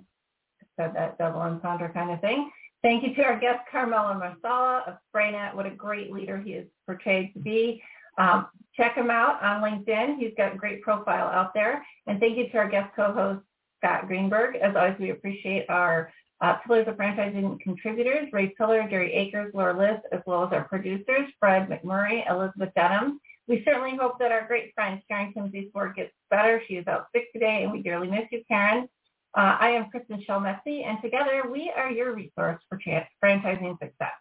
Said 0.79 0.93
that 0.95 1.19
double 1.19 1.41
entendre 1.41 1.93
kind 1.93 2.11
of 2.11 2.21
thing. 2.21 2.51
Thank 2.83 3.05
you 3.05 3.15
to 3.15 3.23
our 3.23 3.39
guest, 3.39 3.61
Carmelo 3.71 4.15
Marsala 4.15 4.83
of 4.87 4.95
Spray-Net. 5.09 5.55
What 5.55 5.67
a 5.67 5.71
great 5.71 6.11
leader 6.11 6.39
he 6.39 6.55
is 6.55 6.67
portrayed 6.87 7.35
to 7.35 7.41
be. 7.41 7.83
Um, 8.19 8.47
check 8.75 8.95
him 8.95 9.11
out 9.11 9.43
on 9.43 9.63
LinkedIn. 9.63 10.19
He's 10.19 10.33
got 10.37 10.55
a 10.55 10.57
great 10.57 10.83
profile 10.83 11.29
out 11.29 11.53
there. 11.55 11.85
And 12.07 12.21
thank 12.21 12.37
you 12.37 12.49
to 12.51 12.59
our 12.59 12.69
guest 12.69 12.95
co-host, 12.95 13.45
Scott 13.79 14.07
Greenberg. 14.07 14.57
As 14.57 14.75
always, 14.77 14.97
we 14.99 15.11
appreciate 15.11 15.67
our 15.69 16.13
uh, 16.41 16.55
Pillars 16.67 16.89
of 16.89 16.97
Franchising 16.97 17.61
contributors, 17.61 18.29
Ray 18.33 18.49
Pillar, 18.57 18.87
Jerry 18.89 19.13
Akers, 19.13 19.53
Laura 19.55 19.77
List, 19.77 20.07
as 20.13 20.21
well 20.27 20.45
as 20.45 20.53
our 20.53 20.65
producers, 20.65 21.29
Fred 21.39 21.69
McMurray, 21.69 22.29
Elizabeth 22.31 22.73
Denham. 22.75 23.21
We 23.47 23.63
certainly 23.65 23.97
hope 23.97 24.19
that 24.21 24.33
our 24.33 24.47
great 24.47 24.73
friend 24.75 25.03
Karen 25.09 25.35
Kimsey 25.37 25.73
Ford 25.73 25.95
gets 25.97 26.13
better. 26.31 26.63
She 26.67 26.75
is 26.75 26.87
out 26.87 27.07
sick 27.15 27.33
today, 27.33 27.65
and 27.65 27.73
we 27.73 27.83
dearly 27.83 28.09
miss 28.09 28.27
you, 28.31 28.43
Karen. 28.49 28.89
Uh, 29.37 29.57
I 29.61 29.71
am 29.71 29.91
Kristin 29.95 30.25
Selmeczy, 30.27 30.85
and 30.85 30.99
together 31.03 31.45
we 31.51 31.71
are 31.77 31.91
your 31.91 32.15
resource 32.15 32.61
for 32.69 32.79
franchising 33.23 33.79
success. 33.79 34.13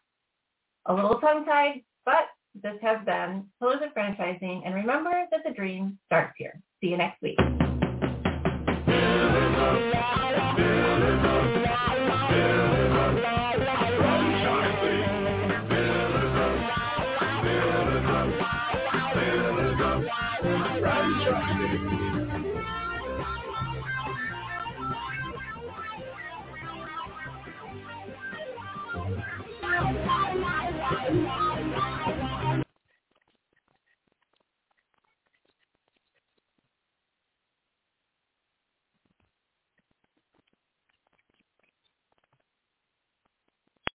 A 0.88 0.94
little 0.94 1.20
tongue-tied, 1.20 1.82
but 2.06 2.28
this 2.56 2.76
has 2.82 3.04
been 3.06 3.46
Pillars 3.60 3.82
of 3.86 3.94
Franchising, 3.94 4.62
and 4.66 4.76
remember 4.76 5.26
that 5.32 5.42
the 5.46 5.52
dream 5.52 5.98
starts 6.06 6.34
here. 6.38 6.62
See 6.82 6.88
you 6.88 6.98
next 6.98 7.22
week. 7.22 7.38